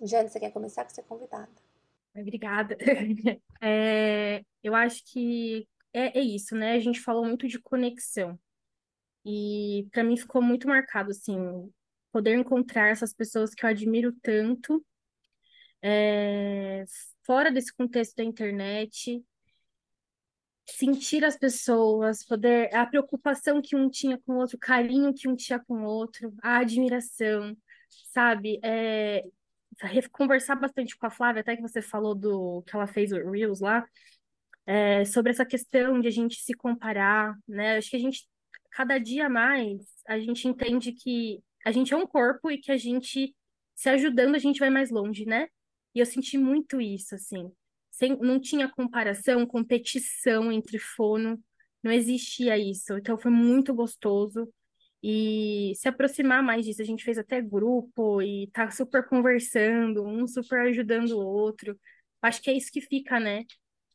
Jane, 0.03 0.29
você 0.29 0.39
quer 0.39 0.53
começar 0.53 0.85
com 0.85 0.91
ser 0.91 1.03
convidada? 1.05 1.51
Obrigada. 2.15 2.77
É, 3.63 4.43
eu 4.63 4.75
acho 4.75 5.05
que 5.05 5.69
é, 5.93 6.19
é 6.19 6.23
isso, 6.23 6.57
né? 6.57 6.73
A 6.73 6.81
gente 6.81 6.99
falou 6.99 7.27
muito 7.27 7.47
de 7.47 7.61
conexão. 7.61 8.41
E 9.23 9.87
para 9.93 10.03
mim 10.03 10.17
ficou 10.17 10.41
muito 10.41 10.67
marcado, 10.67 11.11
assim, 11.11 11.71
poder 12.11 12.35
encontrar 12.35 12.89
essas 12.89 13.13
pessoas 13.13 13.55
que 13.55 13.63
eu 13.63 13.69
admiro 13.69 14.15
tanto, 14.23 14.83
é, 15.83 16.85
fora 17.23 17.53
desse 17.53 17.71
contexto 17.75 18.17
da 18.17 18.25
internet, 18.25 19.23
sentir 20.77 21.25
as 21.25 21.37
pessoas, 21.37 22.25
poder 22.25 22.75
a 22.75 22.87
preocupação 22.87 23.61
que 23.63 23.77
um 23.77 23.89
tinha 23.89 24.19
com 24.19 24.35
o 24.35 24.37
outro, 24.39 24.57
o 24.57 24.61
carinho 24.61 25.15
que 25.15 25.29
um 25.29 25.37
tinha 25.37 25.59
com 25.59 25.83
o 25.83 25.85
outro, 25.85 26.35
a 26.43 26.59
admiração, 26.59 27.57
sabe? 28.13 28.61
É, 28.63 29.25
conversar 30.13 30.57
bastante 30.57 30.97
com 30.97 31.07
a 31.07 31.11
Flávia, 31.11 31.41
até 31.41 31.57
que 31.57 31.63
você 31.63 31.81
falou 31.83 32.15
do 32.15 32.63
que 32.63 32.75
ela 32.77 32.87
fez 32.87 33.13
o 33.13 33.31
Reels 33.31 33.61
lá, 33.61 33.87
é, 34.67 35.05
sobre 35.05 35.33
essa 35.33 35.45
questão 35.45 36.01
de 36.01 36.09
a 36.09 36.11
gente 36.11 36.37
se 36.37 36.55
comparar, 36.55 37.37
né? 37.49 37.77
Acho 37.77 37.91
que 37.91 37.97
a 37.97 38.01
gente, 38.01 38.29
cada 38.71 38.99
dia 38.99 39.29
mais, 39.29 39.83
a 40.07 40.19
gente 40.19 40.47
entende 40.49 40.93
que 40.93 41.43
a 41.65 41.73
gente 41.73 41.93
é 41.93 41.97
um 41.97 42.07
corpo 42.07 42.51
e 42.51 42.59
que 42.59 42.73
a 42.73 42.77
gente, 42.77 43.35
se 43.75 43.89
ajudando, 43.89 44.35
a 44.35 44.39
gente 44.39 44.61
vai 44.61 44.71
mais 44.71 44.91
longe, 44.91 45.25
né? 45.27 45.49
E 45.95 46.01
eu 46.01 46.07
senti 46.07 46.39
muito 46.39 46.81
isso, 46.81 47.15
assim. 47.15 47.51
Sem, 48.01 48.17
não 48.19 48.41
tinha 48.41 48.67
comparação, 48.67 49.47
competição 49.47 50.51
entre 50.51 50.79
fono, 50.79 51.39
não 51.83 51.93
existia 51.93 52.57
isso. 52.57 52.95
Então 52.97 53.19
foi 53.19 53.31
muito 53.31 53.75
gostoso. 53.75 54.49
E 55.03 55.75
se 55.77 55.87
aproximar 55.89 56.43
mais 56.43 56.65
disso, 56.65 56.81
a 56.81 56.85
gente 56.85 57.05
fez 57.05 57.19
até 57.19 57.43
grupo 57.43 58.23
e 58.23 58.49
tá 58.53 58.71
super 58.71 59.07
conversando, 59.07 60.03
um 60.03 60.27
super 60.27 60.61
ajudando 60.69 61.13
o 61.13 61.27
outro. 61.27 61.79
Acho 62.23 62.41
que 62.43 62.51
é 62.51 62.55
isso 62.55 62.73
que 62.73 62.81
fica, 62.81 63.21
né? 63.21 63.45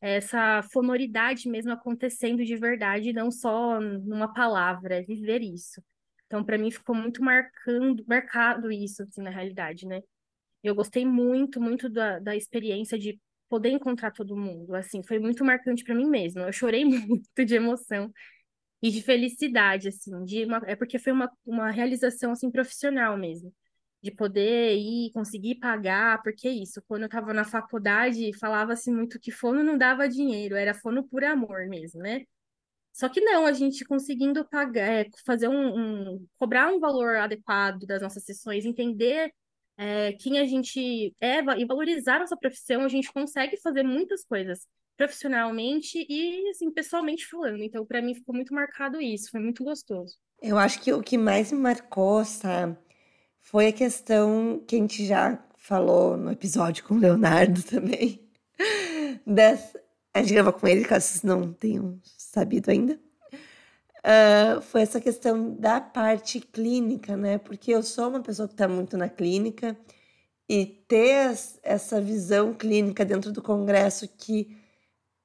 Essa 0.00 0.62
fonoridade 0.72 1.48
mesmo 1.48 1.72
acontecendo 1.72 2.44
de 2.44 2.56
verdade, 2.56 3.12
não 3.12 3.30
só 3.30 3.80
numa 3.80 4.32
palavra, 4.32 4.96
é 4.98 5.02
viver 5.02 5.42
isso. 5.42 5.82
Então, 6.26 6.44
para 6.44 6.58
mim, 6.58 6.70
ficou 6.70 6.94
muito 6.94 7.22
marcando, 7.24 8.04
marcado 8.06 8.70
isso, 8.70 9.02
assim, 9.02 9.22
na 9.22 9.30
realidade, 9.30 9.84
né? 9.86 10.00
Eu 10.62 10.74
gostei 10.74 11.04
muito, 11.04 11.60
muito 11.60 11.88
da, 11.88 12.18
da 12.20 12.36
experiência 12.36 12.98
de 12.98 13.20
poder 13.48 13.70
encontrar 13.70 14.10
todo 14.12 14.36
mundo, 14.36 14.74
assim, 14.74 15.02
foi 15.02 15.18
muito 15.18 15.44
marcante 15.44 15.84
para 15.84 15.94
mim 15.94 16.08
mesma. 16.08 16.42
Eu 16.42 16.52
chorei 16.52 16.84
muito 16.84 17.44
de 17.44 17.54
emoção 17.54 18.12
e 18.82 18.90
de 18.90 19.02
felicidade, 19.02 19.88
assim, 19.88 20.24
de 20.24 20.44
uma, 20.44 20.62
é 20.66 20.76
porque 20.76 20.98
foi 20.98 21.12
uma, 21.12 21.30
uma 21.46 21.70
realização, 21.70 22.32
assim, 22.32 22.50
profissional 22.50 23.16
mesmo, 23.16 23.52
de 24.02 24.10
poder 24.12 24.76
ir, 24.76 25.12
conseguir 25.12 25.56
pagar, 25.56 26.22
porque 26.22 26.48
é 26.48 26.52
isso, 26.52 26.82
quando 26.88 27.02
eu 27.02 27.06
estava 27.06 27.32
na 27.34 27.44
faculdade, 27.44 28.36
falava-se 28.38 28.90
muito 28.90 29.18
que 29.20 29.30
fono 29.32 29.62
não 29.64 29.78
dava 29.78 30.08
dinheiro, 30.08 30.56
era 30.56 30.74
fono 30.74 31.06
por 31.08 31.24
amor 31.24 31.66
mesmo, 31.68 32.00
né? 32.02 32.24
Só 32.92 33.08
que 33.10 33.20
não, 33.20 33.46
a 33.46 33.52
gente 33.52 33.84
conseguindo 33.84 34.44
pagar, 34.48 34.88
é, 34.90 35.06
fazer 35.26 35.48
um, 35.48 36.14
um, 36.14 36.26
cobrar 36.38 36.68
um 36.72 36.80
valor 36.80 37.16
adequado 37.16 37.84
das 37.86 38.00
nossas 38.02 38.24
sessões, 38.24 38.64
entender 38.64 39.32
é, 39.76 40.12
quem 40.14 40.38
a 40.38 40.46
gente 40.46 41.14
é 41.20 41.40
e 41.58 41.64
valorizar 41.64 42.18
nossa 42.18 42.36
profissão, 42.36 42.82
a 42.82 42.88
gente 42.88 43.12
consegue 43.12 43.56
fazer 43.58 43.82
muitas 43.82 44.24
coisas 44.24 44.66
profissionalmente 44.96 46.06
e 46.08 46.48
assim, 46.50 46.70
pessoalmente 46.70 47.26
falando. 47.26 47.62
Então, 47.62 47.84
para 47.84 48.00
mim 48.00 48.14
ficou 48.14 48.34
muito 48.34 48.54
marcado 48.54 49.00
isso, 49.00 49.30
foi 49.30 49.40
muito 49.40 49.62
gostoso. 49.62 50.16
Eu 50.40 50.58
acho 50.58 50.80
que 50.80 50.92
o 50.92 51.02
que 51.02 51.18
mais 51.18 51.52
me 51.52 51.58
marcou, 51.58 52.24
sabe, 52.24 52.76
foi 53.40 53.68
a 53.68 53.72
questão 53.72 54.62
que 54.66 54.76
a 54.76 54.78
gente 54.78 55.06
já 55.06 55.42
falou 55.56 56.16
no 56.16 56.32
episódio 56.32 56.84
com 56.84 56.94
o 56.94 56.98
Leonardo 56.98 57.62
também. 57.64 58.20
Dessa, 59.26 59.78
a 60.14 60.22
gente 60.22 60.32
gravou 60.32 60.52
com 60.52 60.66
ele, 60.66 60.84
caso 60.84 61.06
vocês 61.06 61.22
não 61.22 61.52
tenham 61.52 62.00
sabido 62.02 62.70
ainda. 62.70 62.98
Uh, 64.06 64.60
foi 64.62 64.82
essa 64.82 65.00
questão 65.00 65.56
da 65.56 65.80
parte 65.80 66.38
clínica, 66.38 67.16
né? 67.16 67.38
Porque 67.38 67.72
eu 67.72 67.82
sou 67.82 68.08
uma 68.08 68.20
pessoa 68.22 68.46
que 68.46 68.54
está 68.54 68.68
muito 68.68 68.96
na 68.96 69.08
clínica 69.08 69.76
e 70.48 70.64
ter 70.64 71.36
essa 71.60 72.00
visão 72.00 72.54
clínica 72.54 73.04
dentro 73.04 73.32
do 73.32 73.42
congresso 73.42 74.08
que 74.16 74.56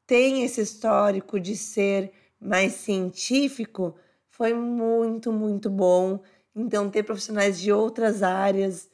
tem 0.07 0.43
esse 0.43 0.61
histórico 0.61 1.39
de 1.39 1.55
ser 1.55 2.11
mais 2.39 2.73
científico 2.73 3.95
foi 4.31 4.51
muito, 4.53 5.31
muito 5.31 5.69
bom. 5.69 6.19
Então, 6.55 6.89
ter 6.89 7.03
profissionais 7.03 7.59
de 7.59 7.71
outras 7.71 8.23
áreas, 8.23 8.89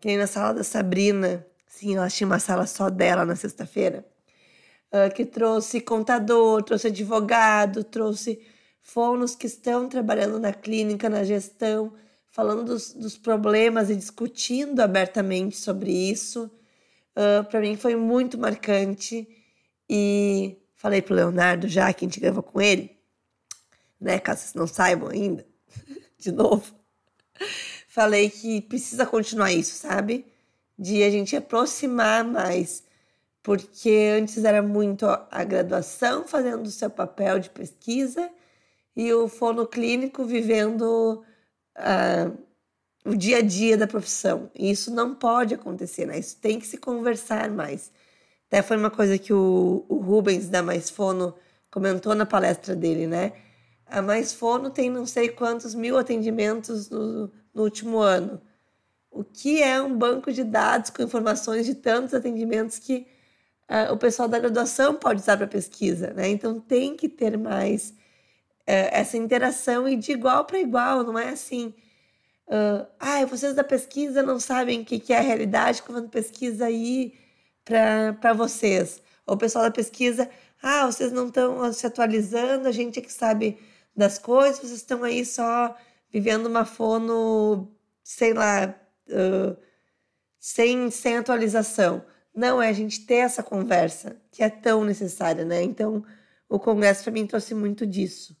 que 0.00 0.08
nem 0.08 0.18
na 0.18 0.26
sala 0.26 0.52
da 0.52 0.64
Sabrina, 0.64 1.46
sim, 1.66 1.96
ela 1.96 2.10
tinha 2.10 2.26
uma 2.26 2.40
sala 2.40 2.66
só 2.66 2.90
dela 2.90 3.24
na 3.24 3.36
sexta-feira, 3.36 4.04
uh, 4.92 5.14
que 5.14 5.24
trouxe 5.24 5.80
contador, 5.80 6.62
trouxe 6.64 6.88
advogado, 6.88 7.84
trouxe 7.84 8.40
fonos 8.82 9.34
que 9.36 9.46
estão 9.46 9.88
trabalhando 9.88 10.38
na 10.38 10.52
clínica, 10.52 11.08
na 11.08 11.24
gestão, 11.24 11.94
falando 12.28 12.64
dos, 12.64 12.92
dos 12.92 13.16
problemas 13.16 13.88
e 13.88 13.96
discutindo 13.96 14.80
abertamente 14.80 15.56
sobre 15.56 15.92
isso. 15.92 16.50
Uh, 17.16 17.44
Para 17.44 17.60
mim 17.60 17.76
foi 17.76 17.94
muito 17.94 18.36
marcante 18.36 19.28
e 19.88 20.56
falei 20.74 21.00
pro 21.00 21.14
Leonardo 21.14 21.68
já 21.68 21.92
que 21.92 22.04
a 22.04 22.08
gente 22.08 22.20
gravou 22.20 22.42
com 22.42 22.60
ele, 22.60 22.90
né? 24.00 24.18
Caso 24.18 24.40
vocês 24.40 24.54
não 24.54 24.66
saibam 24.66 25.08
ainda, 25.08 25.46
de 26.18 26.32
novo. 26.32 26.74
Falei 27.86 28.30
que 28.30 28.62
precisa 28.62 29.06
continuar 29.06 29.52
isso, 29.52 29.76
sabe? 29.76 30.26
De 30.78 31.02
a 31.02 31.10
gente 31.10 31.36
aproximar 31.36 32.24
mais, 32.24 32.82
porque 33.42 34.10
antes 34.18 34.42
era 34.44 34.62
muito 34.62 35.06
a 35.06 35.44
graduação 35.44 36.26
fazendo 36.26 36.66
o 36.66 36.70
seu 36.70 36.88
papel 36.88 37.38
de 37.38 37.50
pesquisa 37.50 38.30
e 38.96 39.12
o 39.12 39.28
fono 39.28 39.66
clínico 39.66 40.24
vivendo 40.24 41.24
uh, 41.76 42.38
o 43.04 43.16
dia 43.16 43.38
a 43.38 43.42
dia 43.42 43.76
da 43.76 43.86
profissão. 43.86 44.50
E 44.54 44.70
isso 44.70 44.92
não 44.92 45.14
pode 45.14 45.54
acontecer, 45.54 46.06
né? 46.06 46.18
Isso 46.18 46.36
tem 46.36 46.58
que 46.58 46.66
se 46.66 46.78
conversar 46.78 47.50
mais. 47.50 47.90
Até 48.48 48.62
foi 48.62 48.76
uma 48.76 48.90
coisa 48.90 49.18
que 49.18 49.32
o, 49.32 49.84
o 49.88 49.96
Rubens 49.96 50.48
da 50.48 50.62
Mais 50.62 50.90
Fono 50.90 51.34
comentou 51.70 52.14
na 52.14 52.26
palestra 52.26 52.76
dele, 52.76 53.06
né? 53.06 53.32
A 53.86 54.02
Mais 54.02 54.32
Fono 54.32 54.70
tem 54.70 54.90
não 54.90 55.06
sei 55.06 55.28
quantos 55.28 55.74
mil 55.74 55.98
atendimentos 55.98 56.90
no, 56.90 57.30
no 57.52 57.62
último 57.62 57.98
ano. 57.98 58.40
O 59.10 59.24
que 59.24 59.62
é 59.62 59.80
um 59.82 59.96
banco 59.96 60.32
de 60.32 60.44
dados 60.44 60.90
com 60.90 61.02
informações 61.02 61.66
de 61.66 61.74
tantos 61.74 62.14
atendimentos 62.14 62.78
que 62.78 63.06
uh, 63.68 63.92
o 63.92 63.96
pessoal 63.96 64.28
da 64.28 64.38
graduação 64.38 64.94
pode 64.94 65.20
usar 65.20 65.36
para 65.36 65.46
pesquisa, 65.46 66.12
né? 66.14 66.28
Então 66.28 66.60
tem 66.60 66.96
que 66.96 67.08
ter 67.08 67.36
mais 67.36 67.94
uh, 68.68 68.88
essa 68.90 69.16
interação 69.16 69.88
e 69.88 69.96
de 69.96 70.12
igual 70.12 70.44
para 70.44 70.58
igual, 70.60 71.04
não 71.04 71.18
é 71.18 71.30
assim. 71.30 71.74
Uh, 72.46 72.86
ah, 72.98 73.24
vocês 73.24 73.54
da 73.54 73.64
pesquisa 73.64 74.22
não 74.22 74.38
sabem 74.38 74.82
o 74.82 74.84
que, 74.84 74.98
que 74.98 75.12
é 75.12 75.18
a 75.18 75.22
realidade 75.22 75.82
quando 75.82 76.08
pesquisa 76.08 76.66
aí 76.66 77.14
para 77.64 78.32
vocês. 78.34 79.02
O 79.26 79.36
pessoal 79.36 79.64
da 79.64 79.70
pesquisa, 79.70 80.28
ah, 80.62 80.86
vocês 80.86 81.12
não 81.12 81.28
estão 81.28 81.72
se 81.72 81.86
atualizando, 81.86 82.68
a 82.68 82.72
gente 82.72 82.98
é 82.98 83.02
que 83.02 83.12
sabe 83.12 83.58
das 83.96 84.18
coisas, 84.18 84.58
vocês 84.58 84.72
estão 84.72 85.04
aí 85.04 85.24
só 85.24 85.74
vivendo 86.12 86.46
uma 86.46 86.64
fono, 86.64 87.68
sei 88.02 88.34
lá, 88.34 88.74
uh, 89.08 89.56
sem, 90.38 90.90
sem 90.90 91.16
atualização. 91.18 92.04
Não, 92.34 92.60
é 92.60 92.68
a 92.68 92.72
gente 92.72 93.06
ter 93.06 93.16
essa 93.16 93.42
conversa 93.42 94.16
que 94.30 94.42
é 94.42 94.50
tão 94.50 94.84
necessária, 94.84 95.44
né? 95.44 95.62
Então, 95.62 96.04
o 96.48 96.58
Congresso 96.58 97.04
para 97.04 97.12
mim 97.12 97.26
trouxe 97.26 97.54
muito 97.54 97.86
disso. 97.86 98.36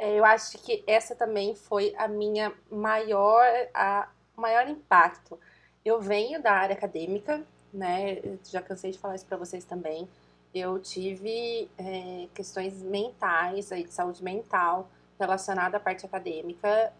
É, 0.00 0.18
eu 0.18 0.24
acho 0.24 0.56
que 0.56 0.82
essa 0.86 1.14
também 1.14 1.54
foi 1.54 1.94
a 1.98 2.08
minha 2.08 2.54
maior, 2.70 3.44
a 3.74 4.08
maior 4.34 4.66
impacto. 4.66 5.38
Eu 5.84 6.00
venho 6.00 6.42
da 6.42 6.52
área 6.52 6.74
acadêmica, 6.74 7.44
né? 7.70 8.16
Já 8.44 8.62
cansei 8.62 8.92
de 8.92 8.98
falar 8.98 9.16
isso 9.16 9.26
para 9.26 9.36
vocês 9.36 9.62
também. 9.62 10.08
Eu 10.54 10.78
tive 10.78 11.68
é, 11.76 12.28
questões 12.34 12.82
mentais, 12.82 13.70
aí, 13.70 13.84
de 13.84 13.92
saúde 13.92 14.24
mental, 14.24 14.88
relacionada 15.18 15.76
à 15.76 15.80
parte 15.80 16.06
acadêmica. 16.06 16.94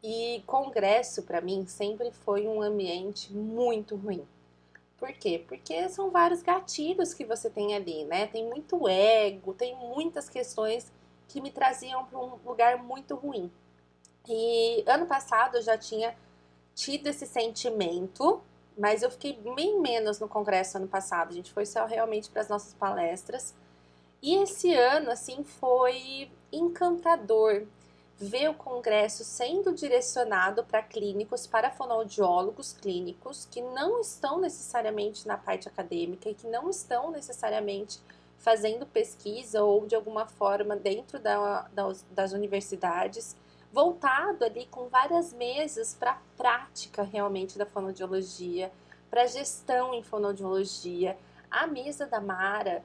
E 0.00 0.44
congresso, 0.46 1.24
para 1.24 1.40
mim, 1.40 1.66
sempre 1.66 2.12
foi 2.12 2.46
um 2.46 2.62
ambiente 2.62 3.32
muito 3.34 3.96
ruim. 3.96 4.24
Por 4.98 5.12
quê? 5.12 5.44
Porque 5.48 5.88
são 5.88 6.12
vários 6.12 6.42
gatilhos 6.42 7.12
que 7.12 7.24
você 7.24 7.50
tem 7.50 7.74
ali, 7.74 8.04
né? 8.04 8.28
Tem 8.28 8.44
muito 8.46 8.86
ego, 8.88 9.52
tem 9.52 9.74
muitas 9.74 10.28
questões 10.28 10.92
que 11.28 11.40
me 11.40 11.50
traziam 11.50 12.04
para 12.04 12.18
um 12.18 12.38
lugar 12.44 12.82
muito 12.82 13.14
ruim. 13.14 13.50
E 14.28 14.84
ano 14.86 15.06
passado 15.06 15.56
eu 15.56 15.62
já 15.62 15.78
tinha 15.78 16.16
tido 16.74 17.06
esse 17.06 17.26
sentimento 17.26 18.42
mas 18.76 19.02
eu 19.02 19.10
fiquei 19.10 19.32
bem 19.32 19.80
menos 19.80 20.20
no 20.20 20.28
congresso 20.28 20.76
ano 20.76 20.86
passado. 20.86 21.30
A 21.30 21.32
gente 21.32 21.50
foi 21.50 21.64
só 21.64 21.86
realmente 21.86 22.28
para 22.28 22.42
as 22.42 22.48
nossas 22.48 22.74
palestras. 22.74 23.54
E 24.20 24.34
esse 24.36 24.74
ano, 24.74 25.10
assim, 25.10 25.42
foi 25.42 26.30
encantador 26.52 27.66
ver 28.18 28.48
o 28.48 28.54
congresso 28.54 29.24
sendo 29.24 29.72
direcionado 29.72 30.64
para 30.64 30.82
clínicos, 30.82 31.46
para 31.46 31.70
fonoaudiólogos 31.70 32.72
clínicos 32.72 33.46
que 33.50 33.60
não 33.60 34.00
estão 34.00 34.40
necessariamente 34.40 35.28
na 35.28 35.36
parte 35.36 35.68
acadêmica 35.68 36.28
e 36.28 36.34
que 36.34 36.46
não 36.46 36.70
estão 36.70 37.10
necessariamente 37.10 38.00
fazendo 38.38 38.86
pesquisa 38.86 39.62
ou 39.62 39.86
de 39.86 39.94
alguma 39.94 40.26
forma 40.26 40.76
dentro 40.76 41.18
da, 41.18 41.68
das, 41.72 42.04
das 42.10 42.32
universidades 42.32 43.36
voltado 43.76 44.42
ali 44.42 44.66
com 44.70 44.88
várias 44.88 45.34
mesas 45.34 45.94
para 45.94 46.12
a 46.12 46.18
prática 46.34 47.02
realmente 47.02 47.58
da 47.58 47.66
fonoaudiologia, 47.66 48.72
para 49.10 49.26
gestão 49.26 49.92
em 49.92 50.02
fonoaudiologia. 50.02 51.14
A 51.50 51.66
mesa 51.66 52.06
da 52.06 52.18
Mara, 52.18 52.82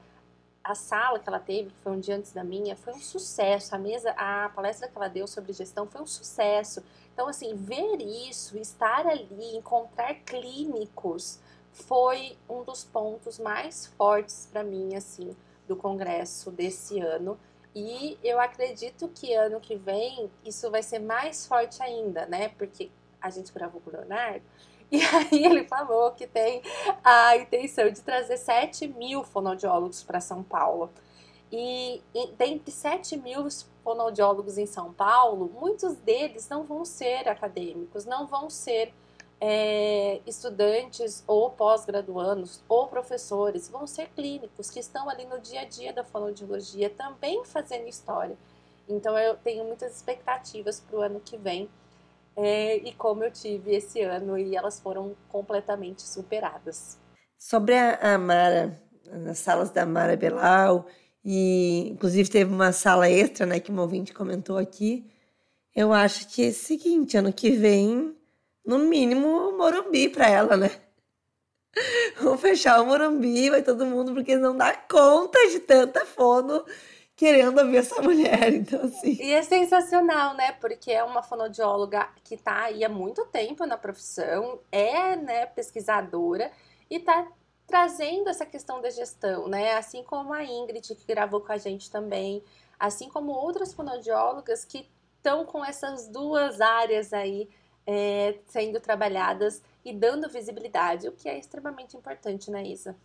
a 0.62 0.74
sala 0.74 1.18
que 1.18 1.28
ela 1.28 1.40
teve, 1.40 1.70
que 1.70 1.80
foi 1.82 1.92
um 1.92 1.98
dia 1.98 2.16
antes 2.16 2.32
da 2.32 2.44
minha, 2.44 2.76
foi 2.76 2.92
um 2.92 3.00
sucesso. 3.00 3.74
A 3.74 3.78
mesa, 3.78 4.10
a 4.10 4.50
palestra 4.50 4.86
que 4.86 4.96
ela 4.96 5.08
deu 5.08 5.26
sobre 5.26 5.54
gestão 5.54 5.86
foi 5.86 6.02
um 6.02 6.06
sucesso. 6.06 6.82
Então, 7.14 7.26
assim, 7.26 7.54
ver 7.54 8.00
isso, 8.28 8.58
estar 8.58 9.06
ali, 9.06 9.56
encontrar 9.56 10.14
clínicos, 10.16 11.40
foi 11.72 12.36
um 12.48 12.62
dos 12.62 12.84
pontos 12.84 13.38
mais 13.38 13.86
fortes 13.86 14.48
para 14.50 14.62
mim, 14.62 14.94
assim, 14.94 15.34
do 15.66 15.76
congresso 15.76 16.50
desse 16.50 17.00
ano. 17.00 17.38
E 17.74 18.18
eu 18.22 18.38
acredito 18.38 19.08
que 19.08 19.32
ano 19.34 19.58
que 19.58 19.76
vem 19.76 20.30
isso 20.44 20.70
vai 20.70 20.82
ser 20.82 20.98
mais 20.98 21.46
forte 21.46 21.82
ainda, 21.82 22.26
né? 22.26 22.50
Porque 22.50 22.90
a 23.20 23.30
gente 23.30 23.52
gravou 23.52 23.80
com 23.80 23.90
o 23.90 23.92
Leonardo, 23.92 24.44
e 24.92 25.00
aí 25.02 25.44
ele 25.46 25.64
falou 25.64 26.10
que 26.12 26.26
tem 26.26 26.60
a 27.02 27.36
intenção 27.36 27.90
de 27.90 28.02
trazer 28.02 28.36
7 28.36 28.88
mil 28.88 29.24
fonoaudiólogos 29.24 30.02
para 30.02 30.20
São 30.20 30.42
Paulo. 30.42 30.90
E, 31.50 32.02
dentre 32.38 32.70
7 32.70 33.16
mil 33.18 33.46
fonoaudiólogos 33.84 34.56
em 34.56 34.64
São 34.64 34.92
Paulo, 34.92 35.50
muitos 35.60 35.96
deles 35.96 36.48
não 36.48 36.64
vão 36.64 36.84
ser 36.84 37.28
acadêmicos, 37.28 38.06
não 38.06 38.26
vão 38.26 38.48
ser 38.48 38.92
é, 39.44 40.20
estudantes 40.24 41.24
ou 41.26 41.50
pós-graduandos 41.50 42.62
ou 42.68 42.86
professores, 42.86 43.68
vão 43.68 43.88
ser 43.88 44.08
clínicos 44.10 44.70
que 44.70 44.78
estão 44.78 45.10
ali 45.10 45.26
no 45.26 45.40
dia 45.40 45.62
a 45.62 45.64
dia 45.64 45.92
da 45.92 46.04
fonoaudiologia 46.04 46.88
também 46.88 47.44
fazendo 47.44 47.88
história. 47.88 48.36
Então 48.88 49.18
eu 49.18 49.34
tenho 49.34 49.64
muitas 49.64 49.96
expectativas 49.96 50.78
para 50.78 50.96
o 50.96 51.02
ano 51.02 51.18
que 51.18 51.36
vem 51.36 51.68
é, 52.36 52.76
e 52.76 52.92
como 52.92 53.24
eu 53.24 53.32
tive 53.32 53.74
esse 53.74 54.00
ano 54.02 54.38
e 54.38 54.54
elas 54.54 54.78
foram 54.78 55.16
completamente 55.28 56.02
superadas. 56.02 56.96
Sobre 57.36 57.76
a, 57.76 58.16
Mara, 58.16 58.80
nas 59.10 59.40
salas 59.40 59.70
da 59.70 59.84
Mara 59.84 60.16
Belal, 60.16 60.86
e 61.24 61.88
inclusive 61.88 62.30
teve 62.30 62.54
uma 62.54 62.70
sala 62.70 63.10
extra, 63.10 63.44
né, 63.44 63.58
que 63.58 63.72
um 63.72 63.80
ouvinte 63.80 64.14
comentou 64.14 64.56
aqui. 64.56 65.04
Eu 65.74 65.92
acho 65.92 66.28
que 66.28 66.46
é 66.46 66.48
o 66.50 66.52
seguinte, 66.52 67.16
ano 67.16 67.32
que 67.32 67.50
vem, 67.50 68.16
no 68.64 68.78
mínimo, 68.78 69.52
Morumbi 69.56 70.08
para 70.08 70.28
ela, 70.28 70.56
né? 70.56 70.70
Vamos 72.20 72.40
fechar 72.40 72.80
o 72.80 72.86
Morumbi, 72.86 73.50
vai 73.50 73.62
todo 73.62 73.86
mundo, 73.86 74.12
porque 74.14 74.36
não 74.36 74.56
dá 74.56 74.74
conta 74.74 75.38
de 75.48 75.60
tanta 75.60 76.04
fono 76.04 76.64
querendo 77.16 77.58
ouvir 77.58 77.78
essa 77.78 78.00
mulher, 78.02 78.52
então 78.52 78.82
assim. 78.82 79.16
E 79.20 79.32
é 79.32 79.42
sensacional, 79.42 80.34
né? 80.34 80.52
Porque 80.52 80.90
é 80.90 81.04
uma 81.04 81.22
fonoaudióloga 81.22 82.08
que 82.24 82.36
tá 82.36 82.64
aí 82.64 82.84
há 82.84 82.88
muito 82.88 83.24
tempo 83.26 83.64
na 83.66 83.76
profissão, 83.76 84.60
é, 84.70 85.16
né, 85.16 85.46
pesquisadora 85.46 86.50
e 86.90 86.98
tá 86.98 87.26
trazendo 87.66 88.28
essa 88.28 88.44
questão 88.44 88.80
da 88.80 88.90
gestão, 88.90 89.48
né? 89.48 89.74
Assim 89.74 90.02
como 90.02 90.32
a 90.32 90.44
Ingrid, 90.44 90.94
que 90.94 91.06
gravou 91.06 91.40
com 91.40 91.52
a 91.52 91.56
gente 91.56 91.90
também, 91.90 92.42
assim 92.78 93.08
como 93.08 93.32
outras 93.32 93.72
fonoaudiólogas 93.72 94.64
que 94.64 94.86
estão 95.16 95.46
com 95.46 95.64
essas 95.64 96.08
duas 96.08 96.60
áreas 96.60 97.12
aí 97.12 97.48
é, 97.86 98.38
sendo 98.46 98.80
trabalhadas 98.80 99.62
e 99.84 99.92
dando 99.92 100.28
visibilidade, 100.28 101.08
o 101.08 101.12
que 101.12 101.28
é 101.28 101.38
extremamente 101.38 101.96
importante, 101.96 102.50
né, 102.50 102.64
Isa? 102.64 102.96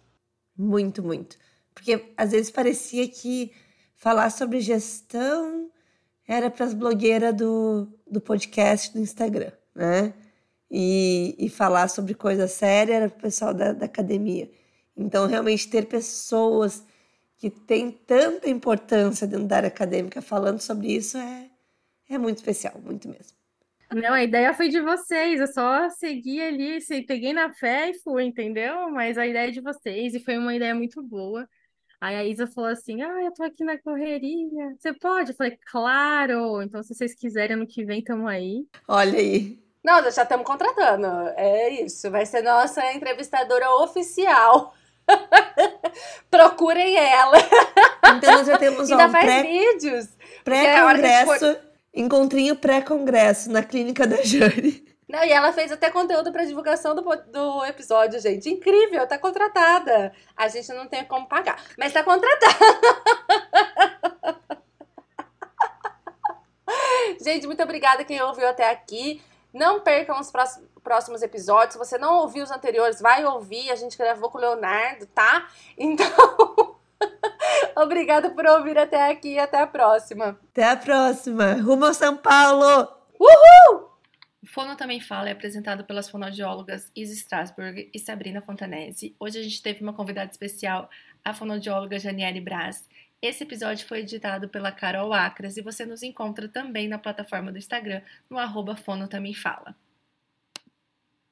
Muito, 0.55 1.03
muito. 1.03 1.38
Porque 1.73 2.11
às 2.15 2.32
vezes 2.32 2.51
parecia 2.51 3.07
que 3.07 3.51
falar 3.95 4.30
sobre 4.30 4.59
gestão 4.59 5.71
era 6.28 6.49
para 6.49 6.65
as 6.65 6.73
blogueiras 6.73 7.36
do, 7.36 7.88
do 8.05 8.19
podcast 8.19 8.93
do 8.93 8.99
Instagram, 8.99 9.51
né? 9.73 10.13
E, 10.69 11.36
e 11.39 11.49
falar 11.49 11.88
sobre 11.88 12.13
coisa 12.13 12.47
séria 12.47 12.95
era 12.95 13.09
para 13.09 13.17
o 13.17 13.21
pessoal 13.21 13.53
da, 13.53 13.71
da 13.71 13.86
academia. 13.86 14.51
Então, 14.95 15.25
realmente, 15.28 15.69
ter 15.69 15.86
pessoas 15.86 16.84
que 17.38 17.49
têm 17.49 17.91
tanta 17.91 18.49
importância 18.49 19.28
dentro 19.28 19.47
da 19.47 19.57
área 19.57 19.67
acadêmica 19.67 20.21
falando 20.21 20.59
sobre 20.59 20.91
isso 20.91 21.17
é, 21.17 21.49
é 22.09 22.17
muito 22.17 22.38
especial, 22.38 22.82
muito 22.84 23.07
mesmo. 23.07 23.38
Não, 23.93 24.13
a 24.13 24.23
ideia 24.23 24.53
foi 24.53 24.67
de 24.67 24.81
vocês, 24.81 25.39
eu 25.39 25.47
só 25.47 25.89
segui 25.89 26.41
ali, 26.41 26.79
peguei 27.05 27.31
na 27.31 27.51
fé 27.53 27.89
e 27.89 27.93
fui, 27.99 28.25
entendeu? 28.25 28.89
Mas 28.89 29.17
a 29.17 29.25
ideia 29.25 29.47
é 29.47 29.51
de 29.51 29.61
vocês 29.61 30.13
e 30.13 30.19
foi 30.19 30.38
uma 30.38 30.53
ideia 30.53 30.75
muito 30.75 31.01
boa. 31.01 31.47
Aí 31.99 32.15
a 32.15 32.23
Isa 32.23 32.45
falou 32.47 32.69
assim: 32.69 33.01
Ah, 33.01 33.23
eu 33.23 33.33
tô 33.33 33.43
aqui 33.43 33.63
na 33.63 33.77
correria. 33.77 34.75
Você 34.77 34.93
pode? 34.93 35.31
Eu 35.31 35.35
falei, 35.35 35.57
claro. 35.71 36.61
Então, 36.61 36.83
se 36.83 36.93
vocês 36.93 37.15
quiserem, 37.15 37.55
ano 37.55 37.65
que 37.65 37.83
vem, 37.83 38.03
tamo 38.03 38.27
aí. 38.27 38.65
Olha 38.88 39.17
aí. 39.17 39.59
Não, 39.83 40.03
já 40.03 40.23
estamos 40.23 40.45
contratando. 40.45 41.07
É 41.35 41.69
isso. 41.69 42.11
Vai 42.11 42.25
ser 42.25 42.43
nossa 42.43 42.93
entrevistadora 42.93 43.71
oficial. 43.77 44.75
Procurem 46.29 46.97
ela. 46.97 47.38
Então, 48.15 48.33
nós 48.33 48.47
já 48.47 48.57
temos 48.57 48.91
Ainda 48.91 49.07
um 49.07 49.11
faz 49.11 49.25
pré, 49.25 49.43
vídeos. 49.43 50.09
pré-congresso, 50.43 51.39
for... 51.39 51.66
encontrinho 51.98 52.56
pré-congresso 52.56 53.52
na 53.52 53.64
clínica 53.64 54.06
da 54.06 54.22
Jane. 54.22 54.86
Não, 55.10 55.24
e 55.24 55.32
ela 55.32 55.54
fez 55.54 55.72
até 55.72 55.89
conteúdo 55.89 56.34
para 56.34 56.45
divulgação 56.45 56.93
do, 56.93 57.02
do 57.02 57.66
episódio, 57.66 58.20
gente. 58.20 58.50
Incrível, 58.50 59.08
tá 59.08 59.18
contratada. 59.18 60.12
A 60.36 60.50
gente 60.50 60.68
não 60.74 60.86
tem 60.86 61.06
como 61.06 61.28
pagar, 61.28 61.64
mas 61.78 61.93
tá 61.93 62.04
contratada. 62.04 62.56
gente, 67.24 67.48
muito 67.48 67.64
obrigada 67.64 68.04
quem 68.04 68.22
ouviu 68.22 68.50
até 68.50 68.70
aqui. 68.70 69.22
Não 69.54 69.80
percam 69.80 70.20
os 70.20 70.30
próximos 70.84 71.22
episódios. 71.22 71.74
Se 71.74 71.80
você 71.80 71.98
não 71.98 72.18
ouviu 72.18 72.43
os 72.43 72.52
anteriores, 72.52 73.00
vai 73.00 73.26
ouvir. 73.26 73.72
A 73.72 73.76
gente 73.76 73.98
gravou 73.98 74.30
com 74.30 74.38
o 74.38 74.41
Leonardo, 74.41 75.06
tá? 75.08 75.48
Então, 75.78 76.06
obrigada 77.76 78.30
por 78.30 78.45
ouvir 78.45 78.78
até 78.78 79.10
aqui 79.10 79.34
e 79.34 79.39
até 79.39 79.62
a 79.62 79.68
próxima. 79.68 80.39
Até 80.52 80.70
a 80.70 80.78
próxima. 80.78 81.54
Rumo 81.54 81.86
ao 81.86 81.93
São 81.93 82.18
Paulo! 82.18 82.88
Uhul! 83.20 83.88
O 84.41 84.48
Fono 84.48 84.76
Também 84.76 85.00
Fala 85.00 85.30
é 85.30 85.32
apresentado 85.32 85.84
pelas 85.84 86.10
fonoaudiólogas 86.10 86.91
Isa 86.95 87.14
Strasberg 87.14 87.89
e 87.93 88.00
Sabrina 88.00 88.41
Fontanese. 88.41 89.16
Hoje 89.20 89.39
a 89.39 89.43
gente 89.43 89.62
teve 89.62 89.82
uma 89.82 89.93
convidada 89.93 90.32
especial, 90.32 90.89
a 91.24 91.34
fonoaudióloga 91.34 92.00
Janiele 92.00 92.39
Braz. 92.39 92.88
Esse 93.22 93.43
episódio 93.43 93.88
foi 93.88 94.00
editado 94.00 94.48
pela 94.48 94.72
Carol 94.72 95.12
Acras 95.12 95.58
e 95.58 95.62
você 95.62 95.86
nos 95.86 96.04
encontra 96.04 96.48
também 96.48 96.88
na 96.88 97.00
plataforma 97.00 97.52
do 97.52 97.58
Instagram, 97.58 98.02
no 98.30 98.38
arroba 98.38 98.76
Fono 98.76 99.08
Também 99.08 99.34
Fala. 99.34 99.76